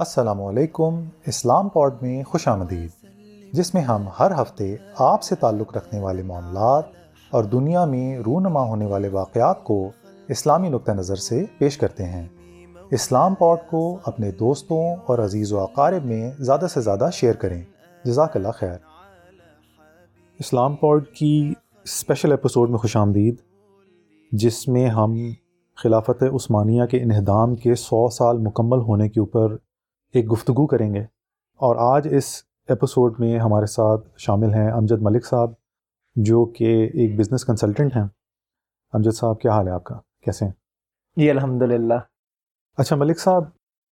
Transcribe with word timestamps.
السلام 0.00 0.42
علیکم، 0.42 1.04
اسلام 1.26 1.68
پوڈ 1.68 1.94
میں 2.02 2.22
خوش 2.22 2.48
آمدید۔ 2.48 2.90
جس 3.52 3.74
میں 3.74 3.82
ہم 3.82 4.08
ہر 4.20 4.42
ہفتے 4.42 4.76
آپ 4.98 5.22
سے 5.22 5.34
تعلق 5.34 5.76
رکھنے 5.76 6.00
والے 6.00 6.22
معاملات 6.22 6.84
اور 7.30 7.44
دنیا 7.44 7.84
میں 7.84 8.18
رونما 8.18 8.62
ہونے 8.62 8.86
والے 8.86 9.08
واقعات 9.08 9.64
کو 9.64 9.90
اسلامی 10.28 10.68
نقطہ 10.68 10.92
نظر 10.92 11.16
سے 11.16 11.44
پیش 11.58 11.78
کرتے 11.78 12.04
ہیں۔ 12.04 12.28
اسلام 12.90 13.34
پوڈ 13.34 13.58
کو 13.70 13.98
اپنے 14.04 14.30
دوستوں 14.30 14.96
اور 15.06 15.18
عزیز 15.18 15.52
و 15.52 15.60
اقارب 15.60 16.04
میں 16.04 16.30
زیادہ 16.38 16.66
سے 16.74 16.80
زیادہ 16.80 17.08
شیئر 17.12 17.34
کریں۔ 17.34 17.62
جزاک 18.04 18.36
اللہ 18.36 18.48
خیر۔ 18.54 18.78
اسلام 20.38 20.76
پوڈ 20.76 21.06
کی 21.06 21.54
اسپیشل 21.84 22.30
ایپیسوڈ 22.30 22.70
میں 22.70 22.78
خوش 22.78 22.96
آمدید، 22.96 23.34
جس 24.32 24.68
میں 24.68 24.86
ہم 24.86 25.14
خلافت 25.76 26.22
عثمانیہ 26.22 26.84
کے 26.84 27.02
انہدام 27.02 27.54
کے 27.54 27.74
سو 27.74 28.10
سال 28.10 28.38
مکمل 28.38 28.78
ہونے 28.78 29.08
کے 29.08 29.20
اوپر 29.20 29.56
ایک 30.12 30.32
گفتگو 30.32 30.66
کریں 30.66 30.94
گے۔ 30.94 31.00
اور 31.56 31.96
آج 31.96 32.08
اس 32.10 32.42
ایپیسوڈ 32.68 33.20
میں 33.20 33.38
ہمارے 33.38 33.66
ساتھ 33.66 34.08
شامل 34.16 34.54
ہیں 34.54 34.72
امجد 34.72 35.02
ملک 35.02 35.26
صاحب 35.26 35.50
جو 36.16 36.44
کہ 36.44 36.90
ایک 36.94 37.18
بزنس 37.18 37.44
کنسلٹنٹ 37.44 37.96
ہیں۔ 37.96 38.04
امجد 38.92 39.16
صاحب 39.16 39.40
کیا 39.40 39.50
حال 39.50 39.66
ہے 39.66 39.72
آپ 39.72 39.84
کا؟ 39.84 40.00
کیسے 40.24 40.44
ہیں؟ 40.44 40.52
جی 41.16 41.30
الحمد 41.30 41.62
للہ 41.62 41.94
اچھا 42.76 42.96
ملک 42.96 43.18
صاحب 43.18 43.44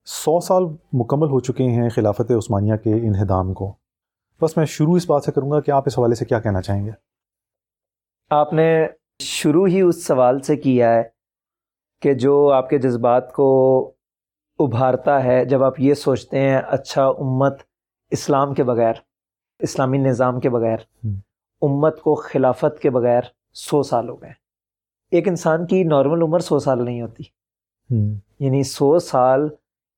سو 0.04 0.40
سال 0.40 0.64
مکمل 0.92 1.28
ہو 1.28 1.40
چکے 1.40 1.64
ہیں 1.64 1.88
خلافت 1.88 2.30
عثمانیہ 2.30 2.76
کے 2.76 2.92
انہدام 2.92 3.54
کو۔ 3.54 3.74
بس 4.42 4.56
میں 4.56 4.64
شروع 4.64 4.96
اس 4.96 5.10
بات 5.10 5.24
سے 5.24 5.32
کروں 5.32 5.50
گا 5.50 5.60
کہ 5.60 5.70
آپ 5.70 5.82
اس 5.86 5.98
حوالے 5.98 6.14
سے 6.14 6.24
کیا 6.24 6.40
کہنا 6.40 6.62
چاہیں 6.62 6.86
گے۔ 6.86 6.90
آپ 8.30 8.52
نے 8.52 8.86
شروع 9.22 9.66
ہی 9.66 9.80
اس 9.80 10.06
سوال 10.06 10.40
سے 10.40 10.56
کیا 10.56 10.94
ہے 10.94 11.02
کہ 12.02 12.14
جو 12.14 12.52
آپ 12.52 12.70
کے 12.70 12.78
جذبات 12.78 13.32
کو 13.32 13.92
ابھارتا 14.58 15.24
ہے 15.24 15.44
جب 15.44 15.62
آپ 15.62 15.80
یہ 15.80 15.94
سوچتے 15.94 16.40
ہیں 16.40 16.60
اچھا 16.68 17.06
امت 17.06 17.62
اسلام 18.10 18.54
کے 18.54 18.64
بغیر 18.64 18.92
اسلامی 19.58 19.98
نظام 19.98 20.40
کے 20.40 20.50
بغیر 20.50 20.76
امت 21.62 22.00
کو 22.00 22.14
خلافت 22.14 22.78
کے 22.80 22.90
بغیر 22.90 23.22
سو 23.54 23.82
سال 23.82 24.08
ہو 24.08 24.22
گئے۔ 24.22 24.30
ایک 25.10 25.28
انسان 25.28 25.66
کی 25.66 25.84
نارمل 25.84 26.22
عمر 26.22 26.38
سو 26.38 26.58
سال 26.58 26.84
نہیں 26.84 27.02
ہوتی۔ 27.02 27.22
یعنی 28.40 28.62
سو 28.62 28.98
سال 28.98 29.48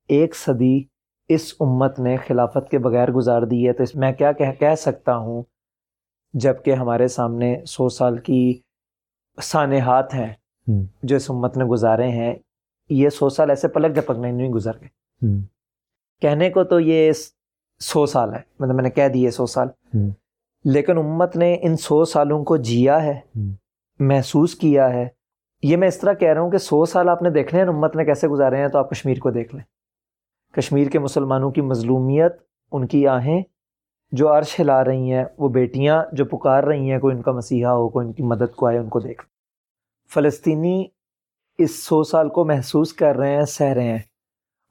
ایک 0.08 0.36
صدی 0.36 0.83
اس 1.28 1.55
امت 1.61 1.98
نے 1.98 2.16
خلافت 2.16 2.70
کے 2.70 2.78
بغیر 2.78 3.11
گزار 3.11 3.42
دی 3.42 3.69
ہے۔ 3.69 3.72
تو 3.72 3.83
اس 3.83 3.94
میں 3.94 4.12
کیا 4.12 4.33
کہہ 4.33 4.75
سکتا 4.78 5.16
ہوں؟ 5.16 5.42
جبکہ 6.34 6.75
ہمارے 6.75 7.08
سامنے 7.08 7.64
سو 7.64 7.88
سال 7.88 8.19
کی 8.19 8.61
سانحات 9.42 10.14
ہیں 10.14 10.34
جو 11.03 11.16
اس 11.16 11.31
امت 11.31 11.56
نے 11.56 11.64
گزارے 11.64 12.08
ہیں 12.08 12.34
یہ 12.91 13.08
سو 13.08 13.28
سال 13.28 13.50
ایسے 13.50 13.69
پلک 13.69 13.94
جھپکنے 13.94 14.33
نہیں 14.33 14.48
گزر 14.48 14.72
گئے۔ 14.80 14.88
کہنے 16.20 16.50
کو 16.50 16.64
تو 16.64 16.80
یہ 16.80 17.12
سو 17.78 18.06
سال 18.06 18.34
ہے۔ 18.34 18.41
مطلب 18.58 18.74
میں 18.74 18.82
نے 18.82 18.91
کہہ 18.91 19.08
دیے 19.08 19.30
سو 19.30 19.47
سال۔ 19.47 19.69
لیکن 20.64 20.98
امت 20.98 21.36
نے 21.36 21.56
ان 21.62 21.77
سو 21.77 22.05
سالوں 22.05 22.44
کو 22.44 22.56
جیا 22.56 23.02
ہے 23.02 23.20
محسوس 23.98 24.55
کیا 24.55 24.92
ہے۔ 24.92 25.08
یہ 25.62 25.77
میں 25.77 25.88
اس 25.88 25.98
طرح 25.98 26.12
کہہ 26.12 26.28
رہا 26.28 26.41
ہوں 26.41 26.50
کہ 26.50 26.58
سو 26.58 26.84
سال 26.84 27.08
آپ 27.08 27.22
نے 27.22 27.30
دیکھنے 27.30 27.60
ہیں 27.60 27.69
امت 27.69 27.97
نے 27.97 28.05
کیسے 28.05 28.28
گزارے 28.28 28.56
ہیں 28.56 28.69
تو 28.69 28.78
آپ 28.78 28.91
کشمیر 28.91 29.19
کو 29.19 29.30
دیکھ 29.30 29.54
لیں۔ 29.54 29.64
کشمیر 30.54 30.88
کے 30.88 30.98
مسلمانوں 30.98 31.50
کی 31.50 31.60
مظلومیت 31.60 32.32
ان 32.72 32.86
کی 32.86 33.08
آہیں 33.08 33.42
جو 34.12 34.32
عرش 34.32 34.60
ہلا 34.60 34.84
رہی 34.84 35.12
ہیں 35.12 35.25
وہ 35.38 35.48
بیٹیاں 35.48 36.04
جو 36.12 36.25
پکار 36.25 36.64
رہی 36.64 36.91
ہیں 36.91 36.98
کوئی 36.98 37.16
ان 37.16 37.22
کا 37.22 37.32
مسیحا 37.32 37.72
ہو 37.72 37.88
کوئی 37.88 38.06
ان 38.06 38.12
کی 38.12 38.22
مدد 38.22 38.54
کو 38.56 38.66
آئے 38.66 38.78
ان 38.78 38.88
کو 38.88 39.00
دیکھ۔ 39.00 39.25
فلسطینی 40.14 40.86
اس 41.62 41.84
سو 41.84 42.03
سال 42.03 42.28
کو 42.28 42.44
محسوس 42.44 42.92
کر 42.92 43.16
رہے 43.16 43.36
ہیں 43.36 43.44
سہ 43.44 43.64
رہے 43.64 43.89
ہیں۔ 43.89 43.98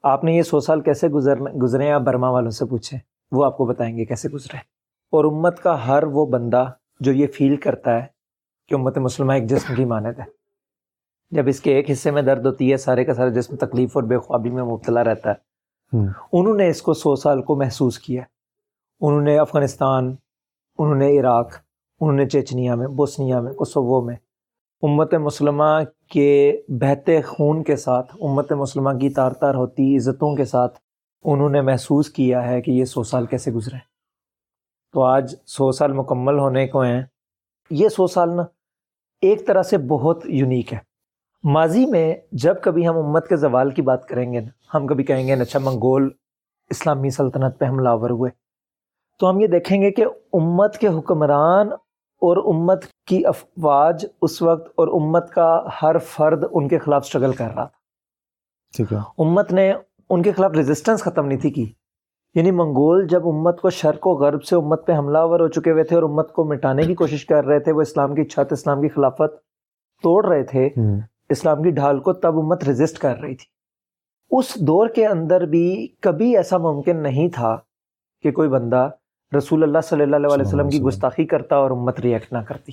آپ 0.03 0.23
نے 0.23 0.31
یہ 0.31 0.41
سو 0.41 0.59
سال 0.59 0.81
کیسے 0.81 1.07
گزر 1.07 1.39
گزرے 1.39 1.85
ہیں؟ 1.85 1.91
آپ 1.91 2.01
برما 2.01 2.29
والوں 2.29 2.51
سے 2.51 2.65
پوچھیں۔ 2.65 2.99
وہ 3.31 3.45
آپ 3.45 3.57
کو 3.57 3.65
بتائیں 3.65 3.97
گے 3.97 4.05
کیسے 4.05 4.29
گزرے 4.29 4.57
اور 5.11 5.25
امت 5.25 5.63
کا 5.63 5.87
ہر 5.87 6.03
وہ 6.03 6.25
بندہ 6.25 6.65
جو 6.99 7.11
یہ 7.11 7.27
فیل 7.27 7.55
کرتا 7.55 7.93
ہے 7.93 8.05
کہ 8.67 8.75
امت 8.75 8.97
مسلمہ 8.97 9.33
ایک 9.33 9.49
جسم 9.49 9.75
کی 9.75 9.85
مانت 9.85 10.19
ہے۔ 10.19 10.23
جب 11.31 11.43
اس 11.47 11.59
کے 11.59 11.75
ایک 11.75 11.91
حصے 11.91 12.11
میں 12.11 12.21
درد 12.21 12.45
ہوتی 12.45 12.71
ہے 12.71 12.77
سارے 12.77 13.05
کا 13.05 13.13
سارا 13.13 13.29
جسم 13.29 13.55
تکلیف 13.55 13.97
اور 13.97 14.03
بے 14.03 14.17
خوابی 14.17 14.49
میں 14.49 14.63
مبتلا 14.63 15.03
رہتا 15.03 15.31
ہے۔ 15.31 15.49
انہوں 16.33 16.55
نے 16.55 16.69
اس 16.69 16.81
کو 16.81 16.93
سو 16.93 17.15
سال 17.15 17.41
کو 17.41 17.55
محسوس 17.55 17.99
کیا۔ 17.99 18.21
انہوں 19.01 19.21
نے 19.21 19.39
افغانستان 19.39 20.15
انہوں 20.77 20.95
نے 20.95 21.19
عراق 21.19 21.51
انہوں 21.99 22.15
نے 22.15 22.29
چیچنیا 22.29 22.75
میں 22.75 22.87
بوسنیا 22.87 23.39
میں 23.39 23.53
کوسوو 23.53 24.01
میں 24.01 24.15
امت 24.81 25.13
مسلمہ 25.13 25.79
کے 26.09 26.61
بہتے 26.67 27.21
خون 27.21 27.63
کے 27.63 27.75
ساتھ، 27.75 28.15
امت 28.21 28.51
مسلمہ 28.53 28.89
کی 28.89 29.09
تار 29.09 29.31
تار 29.31 29.55
ہوتی 29.55 29.97
عزتوں 29.97 30.35
کے 30.35 30.45
ساتھ 30.45 30.79
انہوں 31.23 31.49
نے 31.49 31.61
محسوس 31.61 32.09
کیا 32.09 32.47
ہے 32.47 32.61
کہ 32.61 32.71
یہ 32.71 32.85
سو 32.85 33.03
سال 33.03 33.25
کیسے 33.25 33.51
گزرے 33.51 33.77
تو 34.93 35.03
آج 35.03 35.35
سو 35.45 35.71
سال 35.71 35.91
مکمل 35.93 36.39
ہونے 36.39 36.67
کو 36.67 36.81
ہیں۔ 36.81 37.01
یہ 37.69 37.89
سو 37.89 38.07
سال 38.07 38.35
نا 38.35 38.43
ایک 39.21 39.47
طرح 39.47 39.63
سے 39.63 39.77
بہت 39.77 40.23
یونیک 40.25 40.73
ہے۔ 40.73 40.77
ماضی 41.43 41.85
میں 41.85 42.15
جب 42.31 42.55
کبھی 42.61 42.87
ہم 42.87 42.97
امت 42.97 43.27
کے 43.27 43.35
زوال 43.35 43.69
کی 43.69 43.81
بات 43.81 44.05
کریں 44.05 44.33
گے 44.33 44.39
نا، 44.39 44.77
ہم 44.77 44.87
کبھی 44.87 45.03
کہیں 45.03 45.27
گے 45.27 45.33
اچھا 45.33 45.59
منگول 45.59 46.09
اسلامی 46.69 47.09
سلطنت 47.09 47.59
پہ 47.59 47.65
حملہ 47.65 47.89
آور 47.89 48.09
ہوئے۔ 48.09 48.31
تو 49.19 49.29
ہم 49.29 49.39
یہ 49.39 49.47
دیکھیں 49.47 49.81
گے 49.81 49.91
کہ 49.91 50.05
امت 50.33 50.77
کے 50.77 50.87
حکمران 50.87 51.69
اور 52.21 52.55
امت 52.55 52.85
کی 53.07 53.25
افواج 53.25 54.05
اس 54.21 54.41
وقت 54.41 54.67
اور 54.77 54.87
امت 54.87 55.29
کا 55.29 55.63
ہر 55.81 55.97
فرد 55.97 56.43
ان 56.51 56.67
کے 56.67 56.77
خلاف 56.77 57.03
اسٹرگل 57.05 57.31
کر 57.31 57.45
رہا 57.45 57.65
تھا۔ 57.65 57.79
ٹھیک 58.77 58.93
ہے۔ 58.93 58.97
امت 58.97 59.53
نے 59.53 59.73
ان 60.09 60.21
کے 60.21 60.31
خلاف 60.31 60.51
ریزسٹنس 60.51 61.01
ختم 61.01 61.25
نہیں 61.25 61.39
تھی 61.39 61.49
کی۔ 61.49 61.71
یعنی 62.35 62.51
منگول 62.51 63.07
جب 63.07 63.27
امت 63.27 63.61
کو 63.61 63.69
شرق 63.69 64.07
و 64.07 64.11
غرب 64.11 64.43
سے 64.43 64.55
امت 64.55 64.87
پہ 64.87 64.93
حملہ 64.93 65.17
ور 65.21 65.39
ہو 65.39 65.47
چکے 65.47 65.71
ہوئے 65.71 65.83
تھے 65.83 65.95
اور 65.95 66.03
امت 66.03 66.33
کو 66.33 66.43
مٹانے 66.43 66.83
کی 66.83 66.95
کوشش 66.95 67.25
کر 67.25 67.45
رہے 67.45 67.59
تھے 67.59 67.71
وہ 67.71 67.81
اسلام 67.81 68.15
کی 68.15 68.23
چھت 68.23 68.53
اسلام 68.53 68.81
کی 68.81 68.87
خلافت 68.89 69.35
توڑ 70.03 70.25
رہے 70.25 70.43
تھے۔ 70.43 70.69
اسلام 71.29 71.63
کی 71.63 71.69
ڈھال 71.71 71.99
کو 71.99 72.13
تب 72.13 72.39
امت 72.39 72.63
ریزسٹ 72.63 72.97
کر 72.99 73.17
رہی 73.17 73.35
تھی۔ 73.35 73.45
اس 74.31 74.55
دور 74.55 74.87
کے 74.87 75.07
اندر 75.07 75.41
بھی 75.41 75.87
کبھی 76.01 76.37
ایسا 76.37 76.57
ممکن 76.57 76.97
نہیں 77.03 77.29
تھا 77.29 77.57
کہ 78.21 78.31
کوئی 78.31 78.49
بندہ 78.49 78.89
رسول 79.37 79.63
اللہ 79.63 79.77
صلی 79.83 80.01
اللہ 80.01 80.15
علیہ 80.15 80.47
وسلم 80.47 80.69
کی 80.69 80.79
گستاخی 80.81 81.25
کرتا 81.25 81.55
اور 81.55 81.71
امت 81.71 81.99
ریئیکٹ 81.99 82.33
نہ 82.33 82.37
کرتی۔ 82.37 82.71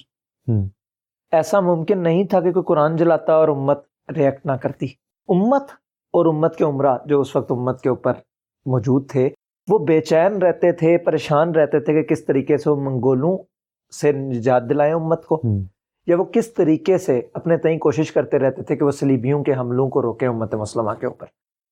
ایسا 1.33 1.61
ممکن 1.61 2.03
نہیں 2.03 2.25
تھا 2.25 2.41
کہ 2.41 2.53
کوئی 2.53 2.65
قرآن 2.65 2.97
جلاتا 2.97 3.33
اور 3.33 3.49
امت 3.49 3.81
ریئیکٹ 4.17 4.47
نہ 4.47 4.53
کرتی۔ 4.53 4.87
امت 5.29 5.63
اور 6.13 6.35
امت 6.35 6.57
کے 6.57 6.65
عمرہ 6.65 6.97
جو 7.07 7.21
اس 7.21 7.37
وقت 7.37 7.53
امت 7.53 7.81
کے 7.81 7.89
اوپر 7.89 8.13
موجود 8.67 9.11
تھے 9.11 9.29
وہ 9.69 9.79
بے 9.79 10.01
چین 10.01 10.37
رہتے 10.37 10.73
تھے 10.73 10.99
پریشان 10.99 11.55
رہتے 11.55 11.81
تھے 11.81 11.93
کہ 11.93 12.03
کس 12.03 12.25
طریقے 12.25 12.57
سے 12.57 12.71
وہ 12.71 12.77
منگولوں 12.77 13.39
سے 14.01 14.13
نجات 14.13 14.63
دلائیں 14.71 14.95
امت 14.95 15.27
کو 15.27 15.43
یا 16.07 16.17
وہ 16.19 16.25
کس 16.25 16.55
طریقے 16.55 16.99
سے 16.99 17.21
اپنے 17.35 17.57
تئیں 17.57 17.79
کوشش 17.79 18.13
کرتے 18.13 18.39
رہتے 18.39 18.63
تھے 18.63 18.77
کہ 18.77 18.85
وہ 18.85 18.91
سلیبیوں 18.91 19.45
کے 19.45 19.55
حملوں 19.55 19.89
کو 19.89 20.03
روکیں 20.03 20.29
امت 20.29 20.55
مسلمہ 20.55 20.93
کے 20.93 21.07
اوپر۔ 21.07 21.27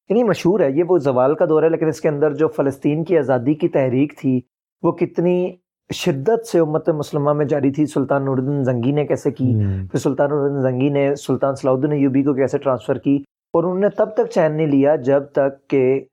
یعنی 0.08 0.24
مشہور 0.24 0.60
ہے 0.60 0.70
یہ 0.70 0.84
وہ 0.88 0.98
زوال 0.98 1.34
کا 1.34 1.44
دور 1.44 1.62
ہے 1.62 1.68
لیکن 1.68 1.86
اس 1.86 2.00
کے 2.00 2.08
اندر 2.08 2.34
جو 2.34 2.48
فلسطین 2.48 3.04
کی 3.04 3.18
آزادی 3.18 3.54
کی 3.54 3.68
تحریک 3.68 4.18
تھی 4.18 4.40
وہ 4.84 4.92
کتنی 4.92 5.52
شدت 5.94 6.46
سے 6.46 6.58
امت 6.58 6.88
مسلمہ 6.88 7.32
میں 7.32 7.46
جاری 7.46 7.70
تھی 7.70 7.86
سلطان 7.86 8.24
نوردن 8.24 8.64
زنگی 8.64 8.92
نے 8.92 9.06
کیسے 9.06 9.30
کی؟ 9.30 9.54
پھر 9.90 9.98
سلطان 9.98 10.30
نوردن 10.30 10.62
زنگی 10.62 10.88
نے 10.88 11.14
سلطان 11.14 11.54
صلاح 11.54 11.74
الدین 11.74 11.92
ایوبی 11.92 12.22
کو 12.22 12.34
کیسے 12.34 12.58
ٹرانسفر 12.58 12.98
کی؟ 12.98 13.16
اور 13.52 13.64
انہوں 13.64 13.78
نے 13.78 13.88
تب 13.88 14.14
تک 14.14 14.30
چین 14.34 14.56
نہیں 14.56 14.66
لیا 14.66 14.96
جب 14.96 15.22
تک 15.32 15.68
کہ 15.68 16.04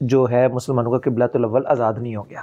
جو 0.00 0.26
ہے 0.30 0.48
مسلمانوں 0.48 0.92
کا 0.92 1.10
قبلۃ 1.10 1.34
الاول 1.34 1.66
آزاد 1.66 1.94
نہیں 1.98 2.16
ہو 2.16 2.30
گیا۔ 2.30 2.40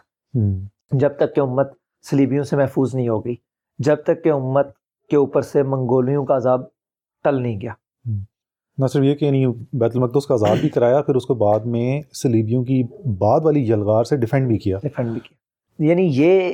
جب 0.91 1.09
تک 1.17 1.35
کہ 1.35 1.39
امت 1.39 1.71
سلیبیوں 2.09 2.43
سے 2.43 2.55
محفوظ 2.57 2.95
نہیں 2.95 3.09
ہو 3.09 3.25
گئی۔ 3.25 3.35
جب 3.79 3.95
تک 3.95 4.23
کہ 4.23 4.31
امت 4.31 4.67
کے 5.09 5.17
اوپر 5.17 5.41
سے 5.41 5.63
منگولیوں 5.63 6.25
کا 6.25 6.35
عذاب 6.35 6.61
ٹل 7.23 7.41
نہیں 7.41 7.61
گیا۔ 7.61 7.73
نہ 8.77 8.87
صرف 8.87 9.03
یہ 9.03 9.15
کہ 9.15 9.25
یعنی 9.25 9.45
بیت 9.73 9.91
المقدس 9.95 10.27
کا 10.27 10.35
عذاب 10.35 10.57
بھی 10.61 10.69
کرایا 10.69 11.01
پھر 11.01 11.15
اس 11.15 11.25
کو 11.25 11.35
بعد 11.35 11.59
میں 11.59 12.01
سلیبیوں 12.13 12.63
کی 12.63 12.83
بعد 13.17 13.39
والی 13.43 13.63
یلغار 13.63 14.03
سے 14.03 14.17
ڈیفینڈ 14.17 14.47
بھی 14.47 14.57
کیا۔ 14.57 14.77
ڈیفینڈ 14.81 15.11
بھی 15.11 15.19
کیا۔ 15.19 15.40
یعنی 15.83 16.07
یہ 16.11 16.53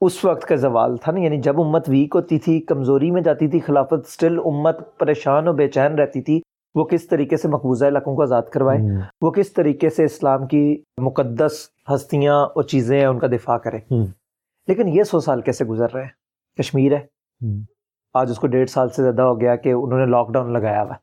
اس 0.00 0.24
وقت 0.24 0.42
کا 0.42 0.56
زوال 0.56 0.96
تھا 0.96 1.12
نا 1.12 1.20
یعنی 1.20 1.40
جب 1.40 1.60
امت 1.60 1.88
ویک 1.88 2.12
ہوتی 2.14 2.38
تھی 2.38 2.60
کمزوری 2.60 3.10
میں 3.10 3.22
جاتی 3.22 3.48
تھی 3.48 3.60
خلافت 3.60 4.08
سٹل 4.08 4.38
امت 4.44 4.98
پریشان 4.98 5.48
و 5.48 5.52
بے 5.52 5.68
چین 5.68 5.94
رہتی 5.94 6.22
تھی 6.22 6.40
وہ 6.74 6.84
کس 6.84 7.06
طریقے 7.06 7.36
سے 7.36 7.48
مقبوضہ 7.48 7.84
علاقوں 7.84 8.16
کو 8.16 8.22
آزاد 8.22 8.42
کروائے؟ 8.42 8.78
وہ 9.20 9.30
کس 9.30 9.52
طریقے 9.52 9.90
سے 9.90 10.04
اسلام 10.04 10.46
کی 10.46 10.82
مقدس 10.98 11.68
ہستیاں 11.94 12.34
اور 12.34 12.62
چیزیں 12.62 12.98
ہیں 12.98 13.06
ان 13.06 13.18
کا 13.18 13.26
دفاع 13.26 13.58
کرے؟ 13.58 13.78
لیکن 14.66 14.88
یہ 14.88 15.02
سو 15.02 15.20
سال 15.20 15.40
کیسے 15.40 15.64
گزر 15.64 15.92
رہے 15.94 16.02
ہیں؟ 16.02 16.10
کشمیر 16.58 16.92
ہے۔ 16.92 17.06
آج 18.14 18.30
اس 18.30 18.38
کو 18.38 18.46
ڈیڑھ 18.46 18.70
سال 18.70 18.88
سے 18.88 19.02
زیادہ 19.02 19.22
ہو 19.22 19.40
گیا 19.40 19.56
کہ 19.56 19.68
انہوں 19.68 19.98
نے 19.98 20.06
لاک 20.06 20.32
ڈاؤن 20.32 20.52
لگایا 20.52 20.82
ہوا 20.82 20.94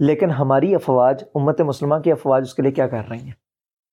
لیکن 0.00 0.30
ہماری 0.30 0.74
افواج 0.74 1.24
امت 1.34 1.60
مسلمہ 1.60 1.94
کی 2.04 2.12
افواج 2.12 2.42
اس 2.42 2.54
کے 2.54 2.62
لیے 2.62 2.72
کیا 2.72 2.86
کر 2.86 3.08
رہی 3.10 3.18
ہیں؟ 3.18 3.45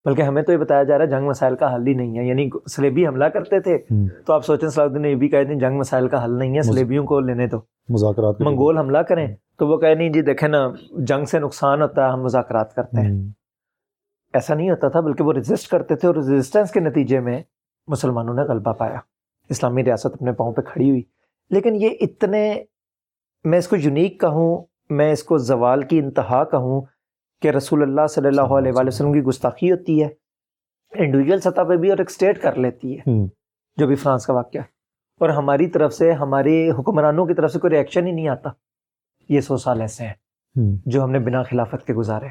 بلکہ 0.05 0.21
ہمیں 0.21 0.43
تو 0.43 0.51
یہ 0.51 0.57
بتایا 0.57 0.83
جا 0.83 0.97
رہا 0.97 1.05
ہے 1.05 1.09
جنگ 1.09 1.27
مسائل 1.27 1.55
کا 1.55 1.75
حل 1.75 1.87
ہی 1.87 1.93
نہیں 1.93 2.19
ہے 2.19 2.25
یعنی 2.25 2.49
سلیبی 2.71 3.07
حملہ 3.07 3.25
کرتے 3.25 3.59
تھے 3.59 3.77
تو 4.25 4.33
آپ 4.33 4.45
سوچیں 4.45 4.69
صلاح 4.69 4.85
الدین 4.85 5.01
نے 5.01 5.09
یہ 5.09 5.15
بھی 5.15 5.27
کہا 5.27 5.43
جنگ 5.43 5.77
مسائل 5.77 6.07
کا 6.07 6.25
حل 6.25 6.37
نہیں 6.37 6.55
ہے 6.55 6.61
سلیبیوں 6.61 7.05
کو 7.05 7.19
لینے 7.19 7.47
تو 7.47 7.57
مذاکرات 7.89 8.41
منگول 8.41 8.77
حملہ 8.77 8.97
کریں 8.97 9.27
تو 9.59 9.67
وہ 9.67 9.77
کہہ 9.77 9.95
نہیں 9.97 10.09
جی 10.09 10.21
دیکھیں 10.21 10.49
نا 10.49 10.67
جنگ 10.97 11.25
سے 11.25 11.39
نقصان 11.39 11.81
ہوتا 11.81 12.05
ہے 12.05 12.11
ہم 12.11 12.21
مذاکرات 12.21 12.75
کرتے 12.75 13.01
ہیں۔ 13.01 13.29
ایسا 14.33 14.53
نہیں 14.53 14.69
ہوتا 14.69 14.87
تھا 14.87 14.99
بلکہ 14.99 15.23
وہ 15.23 15.33
رجسٹ 15.33 15.71
کرتے 15.71 15.95
تھے 15.95 16.07
اور 16.07 16.15
رزسٹنس 16.15 16.71
کے 16.71 16.79
نتیجے 16.79 17.19
میں 17.19 17.41
مسلمانوں 17.87 18.33
نے 18.33 18.41
غلبہ 18.41 18.73
پایا۔ 18.73 18.99
اسلامی 19.49 19.83
ریاست 19.83 20.05
اپنے 20.05 20.31
پاؤں 20.31 20.53
پہ 20.53 20.61
کھڑی 20.61 20.89
ہوئی۔ 20.89 21.01
لیکن 21.49 21.75
یہ 21.75 21.89
اتنے 22.01 22.63
میں 23.43 23.57
اس 23.57 23.67
کو 23.67 23.75
یونیک 23.75 24.21
کہوں 24.21 24.65
میں 24.89 25.11
اس 25.11 25.23
کو 25.23 25.37
زوال 25.37 25.81
کی 25.81 25.99
انتہا 25.99 26.43
کہوں 26.43 26.81
کہ 27.43 27.49
رسول 27.49 27.81
اللہ 27.81 28.07
صلی 28.07 28.27
اللہ 28.27 28.41
علیہ 28.41 28.71
وآلہ 28.75 28.87
وسلم 28.87 29.13
کی 29.13 29.19
گستاخی 29.19 29.71
ہوتی 29.71 30.03
ہے 30.03 30.09
انڈیویجول 30.91 31.39
سطح 31.39 31.61
پہ 31.61 31.75
بھی 31.75 31.89
اور 31.89 31.97
ایک 31.97 32.09
اسٹیٹ 32.09 32.41
کر 32.41 32.55
لیتی 32.55 32.97
ہے 32.97 33.25
جو 33.77 33.87
بھی 33.87 33.95
فرانس 33.95 34.25
کا 34.25 34.33
واقعہ۔ 34.33 34.61
اور 35.19 35.29
ہماری 35.29 35.67
طرف 35.67 35.93
سے 35.93 36.11
ہمارے 36.11 36.71
حکمرانوں 36.71 37.25
کی 37.25 37.33
طرف 37.33 37.51
سے 37.51 37.59
کوئی 37.59 37.73
ریئیکشن 37.73 38.07
ہی 38.07 38.11
نہیں 38.11 38.27
آتا۔ 38.27 38.49
یہ 39.29 39.41
سو 39.41 39.57
سال 39.57 39.81
ایسے 39.81 40.03
ہیں 40.03 40.13
جو 40.85 41.03
ہم 41.03 41.11
نے 41.11 41.19
بنا 41.19 41.43
خلافت 41.43 41.87
کے 41.87 41.93
گزارے۔ 41.93 42.27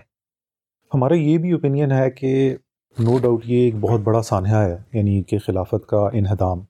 ہمارا 0.95 1.15
یہ 1.15 1.39
بھی 1.39 1.53
اوپینین 1.53 1.93
ہے 1.93 2.11
کہ 2.11 2.57
نو 2.99 3.19
ڈاؤٹ 3.19 3.43
یہ 3.47 3.59
ایک 3.59 3.77
بہت 3.77 4.01
بڑا 4.01 4.23
سانحہ 4.23 4.57
ہے 4.57 4.77
یعنی 4.93 5.23
کہ 5.23 5.39
خلافت 5.39 5.87
کا 5.87 6.09
انہدام۔ 6.13 6.61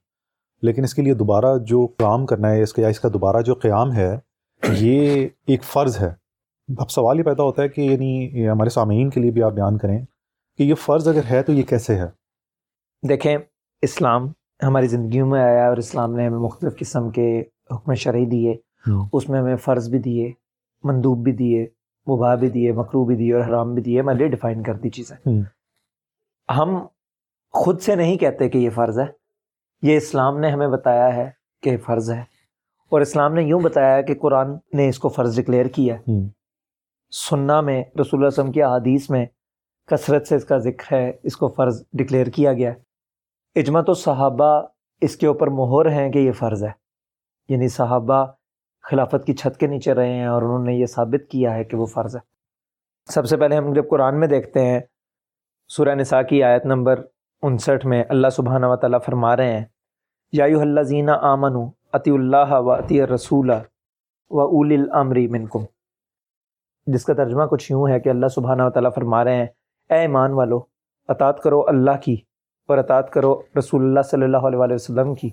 لیکن 0.63 0.85
اس 0.85 0.95
کے 0.95 1.03
لیے 1.03 1.15
دوبارہ 1.15 1.59
جو 1.59 1.87
کام 1.87 2.27
کرنا 2.27 2.51
ہے 2.51 2.63
اس 2.63 2.73
کا 2.73 2.83
یا 2.83 2.89
اس 2.89 3.01
کا 3.01 3.09
دوبارہ 3.13 3.43
جو 3.43 3.55
قیام 3.55 3.93
ہے 3.93 4.19
یہ 4.69 5.29
ایک 5.47 5.65
فرض 5.65 6.01
ہے۔ 6.01 6.22
اب 6.79 6.91
سوال 6.91 7.19
یہ 7.19 7.25
پیدا 7.25 7.43
ہوتا 7.43 7.63
ہے 7.63 7.69
کہ 7.69 7.81
یعنی 7.81 8.49
ہمارے 8.49 8.71
سامعین 8.71 9.11
کے 9.11 9.21
لیے 9.21 9.31
بھی 9.31 9.43
آپ 9.43 9.53
بیان 9.53 9.79
کریں 9.79 10.05
کہ 10.59 10.63
یہ 10.63 10.75
فرض 10.75 11.09
اگر 11.09 11.21
ہے 11.31 11.43
تو 11.43 11.53
یہ 11.53 11.63
کیسے 11.63 11.95
ہے؟ 11.95 12.07
دیکھیں 13.09 13.39
اسلام 13.83 14.33
ہماری 14.63 14.87
زندگیوں 14.87 15.27
میں 15.27 15.43
آیا 15.43 15.69
اور 15.69 15.77
اسلام 15.77 16.15
نے 16.15 16.27
ہمیں 16.27 16.39
مختلف 16.39 16.79
قسم 16.79 17.11
کے 17.11 17.43
حکم 17.71 17.95
شرعی 17.95 18.27
دیے 18.27 18.55
اس 19.13 19.29
میں 19.29 19.41
ہمیں 19.41 19.57
فرض 19.57 19.89
بھی 19.91 19.99
دیے 19.99 20.33
مندوب 20.85 21.25
بھی 21.25 21.33
دیے 21.33 21.67
مباح 22.09 22.35
بھی 22.35 22.49
دیے 22.49 22.73
مکرو 22.73 23.05
بھی 23.05 23.17
دیے 23.17 23.35
اور 23.35 23.45
حرام 23.45 23.75
بھی 23.75 23.83
دیے 23.83 24.01
ہمارے 24.01 24.19
لیے 24.19 24.29
ڈیفائن 24.29 24.63
کر 24.63 24.75
دی 24.75 24.91
چیزیں۔ 24.91 25.29
ہم 26.53 26.87
خود 27.53 27.81
سے 27.81 27.95
نہیں 27.95 28.17
کہتے 28.17 28.49
کہ 28.49 28.59
یہ 28.59 28.71
فرض 28.71 28.99
ہے۔ 28.99 29.07
یہ 29.83 29.97
اسلام 29.97 30.39
نے 30.39 30.51
ہمیں 30.51 30.69
بتایا 30.69 31.17
ہے 31.17 31.31
کہ 31.63 31.77
فرض 31.77 32.11
ہے۔ 32.11 32.21
اور 32.91 33.01
اسلام 33.01 33.35
نے 33.35 33.43
یوں 33.43 33.61
بتایا 33.61 34.03
کہ 34.03 34.15
قرآن 34.15 34.57
نے 34.73 34.89
اس 34.89 34.99
کو 34.99 35.09
فرض 35.09 35.41
ڈکلیئر 35.41 35.67
کیا 35.67 35.95
ہے۔ 35.95 36.42
سننا 37.13 37.61
میں، 37.61 37.85
رسول 38.01 38.09
اللہ 38.13 38.27
وسلم 38.27 38.53
کی 38.53 38.63
احادیث 38.63 39.11
میں 39.11 39.27
کثرت 39.87 40.27
سے 40.27 40.37
اس 40.37 40.45
کا 40.45 40.59
ذکر 40.59 40.95
ہے، 40.95 41.13
اس 41.23 41.37
کو 41.37 41.49
فرض 41.49 41.85
ڈکلیئر 41.93 42.27
کیا 42.27 42.53
گیا 42.53 42.73
ہے۔ 42.73 42.75
اجماع 43.61 43.83
تو 43.83 43.95
صحابہ 43.95 44.63
اس 45.01 45.17
کے 45.17 45.27
اوپر 45.27 45.47
مہر 45.47 45.91
ہیں 45.93 46.13
کہ 46.13 46.19
یہ 46.19 46.33
فرض 46.33 46.65
ہے۔ 46.65 46.71
یعنی 47.49 47.69
صحابہ 47.69 48.27
خلافت 48.83 49.27
کی 49.27 49.35
چھت 49.35 49.57
کے 49.57 49.67
نیچے 49.67 49.95
رہے 49.95 50.13
ہیں 50.13 50.27
اور 50.27 50.43
انہوں 50.43 50.65
نے 50.65 50.75
یہ 50.75 50.87
ثابت 50.87 51.31
کیا 51.31 51.55
ہے 51.55 51.65
کہ 51.65 51.77
وہ 51.77 51.87
فرض 51.87 52.17
ہے۔ 52.17 52.21
سب 53.13 53.27
سے 53.27 53.37
پہلے 53.37 53.57
ہم 53.57 53.73
جب 53.73 53.89
قرآن 53.91 54.21
میں 54.21 54.29
دیکھتے 54.29 54.67
ہیں، 54.67 54.81
سورہ 55.69 55.95
نساء 55.95 56.23
کی 56.23 56.43
آیت 56.43 56.67
نمبر 56.67 57.03
انسٹھ 57.43 57.87
میں 57.87 58.05
اللہ 58.09 58.29
سبحانہ 58.29 58.67
و 58.67 58.77
تعالیٰ 58.77 58.99
فرما 59.07 59.37
رہے 59.37 59.59
ہیں 59.59 59.65
یایو 60.33 60.61
اللہ 60.61 60.81
زینہ 60.81 61.11
آمن 61.11 61.69
عطی 61.93 62.11
اللہ 62.11 62.51
و 62.51 62.71
عطی 62.71 63.07
رسول 63.07 63.51
و 64.31 64.41
اول 64.41 64.73
العمری 64.73 65.29
منکم۔ 65.29 65.65
جس 66.87 67.05
کا 67.05 67.15
ترجمہ 67.15 67.45
کچھ 67.45 67.73
یوں 67.73 67.89
ہے 67.89 68.01
کہ 68.01 68.09
اللہ 68.09 68.27
سبحانہ 68.27 68.63
و 68.63 68.71
تعالیٰ 68.71 68.91
فرما 68.95 69.25
رہے 69.25 69.35
ہیں 69.35 69.47
اے 69.91 69.99
ایمان 69.99 70.33
والو 70.33 70.61
اطاعت 71.09 71.43
کرو 71.43 71.69
اللہ 71.69 71.97
کی 72.05 72.17
اور 72.69 72.79
اطاعت 72.79 73.11
کرو 73.11 73.43
رسول 73.59 73.83
اللہ 73.85 74.01
صلی 74.11 74.23
اللہ 74.23 74.37
علیہ 74.37 74.75
وسلم 74.75 75.15
کی 75.15 75.29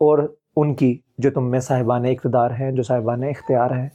اور 0.00 0.18
ان 0.56 0.74
کی 0.74 0.98
جو 1.18 1.30
تم 1.30 1.50
میں 1.50 1.60
صاحبان 1.60 2.04
اقتدار 2.04 2.50
ہیں 2.50 2.72
جو 2.72 2.82
صاحبان 2.82 3.24
اختیار 3.24 3.70
ہیں 3.70 3.88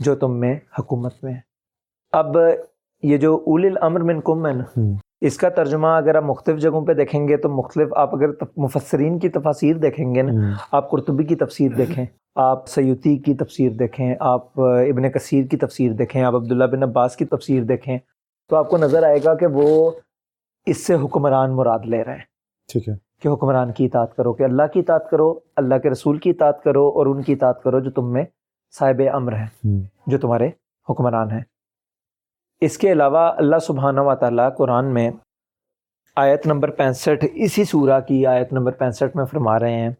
جو 0.00 0.14
تم 0.14 0.40
میں 0.40 0.54
حکومت 0.78 1.24
میں 1.24 1.32
ہیں۔ 1.32 1.40
اب 2.12 2.36
یہ 3.02 3.16
جو 3.16 3.34
اول 3.36 3.66
الامر 3.66 4.00
من 4.00 4.20
کم 4.20 4.46
ہے 4.46 4.52
نا 4.52 4.80
اس 5.20 5.36
کا 5.38 5.48
ترجمہ 5.48 5.86
اگر 5.86 6.14
آپ 6.14 6.22
مختلف 6.22 6.58
جگہوں 6.60 6.86
پہ 6.86 6.92
دیکھیں 6.92 7.28
گے 7.28 7.36
تو 7.36 7.48
مختلف 7.48 7.88
آپ 7.96 8.14
اگر 8.14 8.26
مفسرین 8.56 9.18
کی 9.18 9.28
تفاصیر 9.28 9.76
دیکھیں 9.76 10.14
گے 10.14 10.22
نا 10.22 10.52
آپ 10.72 10.90
قرطبی 10.90 11.24
کی 11.24 11.36
تفسیر 11.36 11.72
دیکھیں 11.72 12.06
آپ 12.34 12.68
سیوتی 12.68 13.16
کی 13.16 13.34
تفسیر 13.34 13.72
دیکھیں 13.72 14.14
آپ 14.20 14.60
ابن 14.60 15.10
کثیر 15.10 15.44
کی 15.44 15.56
تفسیر 15.56 15.92
دیکھیں 15.92 16.22
آپ 16.22 16.34
عبداللہ 16.34 16.64
بن 16.64 16.82
عباس 16.82 17.16
کی 17.16 17.24
تفسیر 17.24 17.62
دیکھیں 17.62 17.98
تو 18.48 18.56
آپ 18.56 18.68
کو 18.68 18.76
نظر 18.76 19.02
آئے 19.02 19.18
گا 19.24 19.34
کہ 19.34 19.46
وہ 19.46 19.90
اس 20.66 20.86
سے 20.86 20.94
حکمران 20.94 21.56
مراد 21.56 21.78
لے 21.84 22.04
رہے 22.04 22.12
ہیں۔ 22.12 22.24
ٹھیک 22.72 22.88
ہے۔ 22.88 22.94
کہ 23.22 23.28
حکمران 23.28 23.72
کی 23.72 23.86
اطاعت 23.86 24.16
کرو 24.16 24.32
کہ 24.32 24.42
اللہ 24.42 24.62
کی 24.72 24.80
اطاعت 24.80 25.10
کرو 25.10 25.34
اللہ 25.56 25.74
کے 25.74 25.90
رسول 25.90 26.18
کی 26.18 26.30
اطاعت 26.30 26.62
کرو 26.62 26.88
اور 26.88 27.06
ان 27.06 27.22
کی 27.22 27.32
اطاعت 27.32 27.62
کرو 27.62 27.80
جو 27.80 27.90
تم 27.90 28.12
میں 28.12 28.24
صاحب 28.78 29.02
امر 29.12 29.32
ہیں 29.32 29.46
جو 30.06 30.18
تمہارے 30.18 30.48
حکمران 30.90 31.30
ہیں۔ 31.30 31.40
اس 32.62 32.76
کے 32.78 32.90
علاوہ 32.92 33.18
اللہ 33.38 33.58
سبحانہ 33.66 34.00
و 34.00 34.14
تعالیٰ 34.14 34.48
قرآن 34.56 34.92
میں 34.94 35.10
آیت 36.16 36.46
نمبر 36.46 36.70
پینسٹھ، 36.70 37.24
اسی 37.34 37.64
سورہ 37.64 37.98
کی 38.00 38.24
آیت 38.26 38.52
نمبر 38.52 38.72
پینسٹھ 38.72 39.16
میں 39.16 39.24
فرما 39.24 39.58
رہے 39.60 39.80
ہیں 39.80 39.90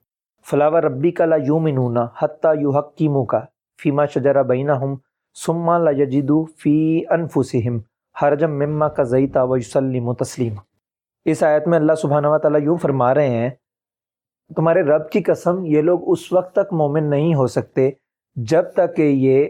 فلاور 0.46 0.82
ربی 0.82 1.10
کا 1.10 1.24
لا 1.26 1.36
یوں 1.46 1.58
منونا 1.60 2.04
حتیٰ 2.22 2.54
یو 2.60 2.70
حق 2.70 2.94
کی 2.96 3.08
منہ 3.08 3.24
کا 3.24 3.40
فیما 3.78 4.06
شجرا 4.14 4.42
بینہ 4.42 4.72
ہم 4.82 4.94
سما 5.36 5.76
لا 5.78 5.90
یجدو 5.90 6.44
فی 6.62 7.00
انفسہم 7.10 7.78
حرجم 8.16 8.56
مما 8.58 8.88
کا 8.88 9.02
زیتا 9.12 9.42
و 9.42 9.56
یسلم 9.56 10.08
و 10.08 10.14
تسلیم 10.14 10.54
اس 11.26 11.42
آیت 11.42 11.68
میں 11.68 11.78
اللہ 11.78 11.94
سبحانہ 12.02 12.26
و 12.26 12.38
تعالیٰ 12.38 12.60
یوں 12.62 12.76
فرما 12.82 13.12
رہے 13.14 13.28
ہیں، 13.28 13.50
تمہارے 14.50 14.82
رب 14.84 15.08
کی 15.10 15.22
قسم 15.22 15.64
یہ 15.66 15.82
لوگ 15.82 16.10
اس 16.12 16.32
وقت 16.32 16.54
تک 16.54 16.72
مومن 16.72 17.10
نہیں 17.10 17.34
ہو 17.34 17.46
سکتے 17.56 17.90
جب 18.36 18.72
تک 18.74 18.96
کہ 18.96 19.02
یہ 19.02 19.46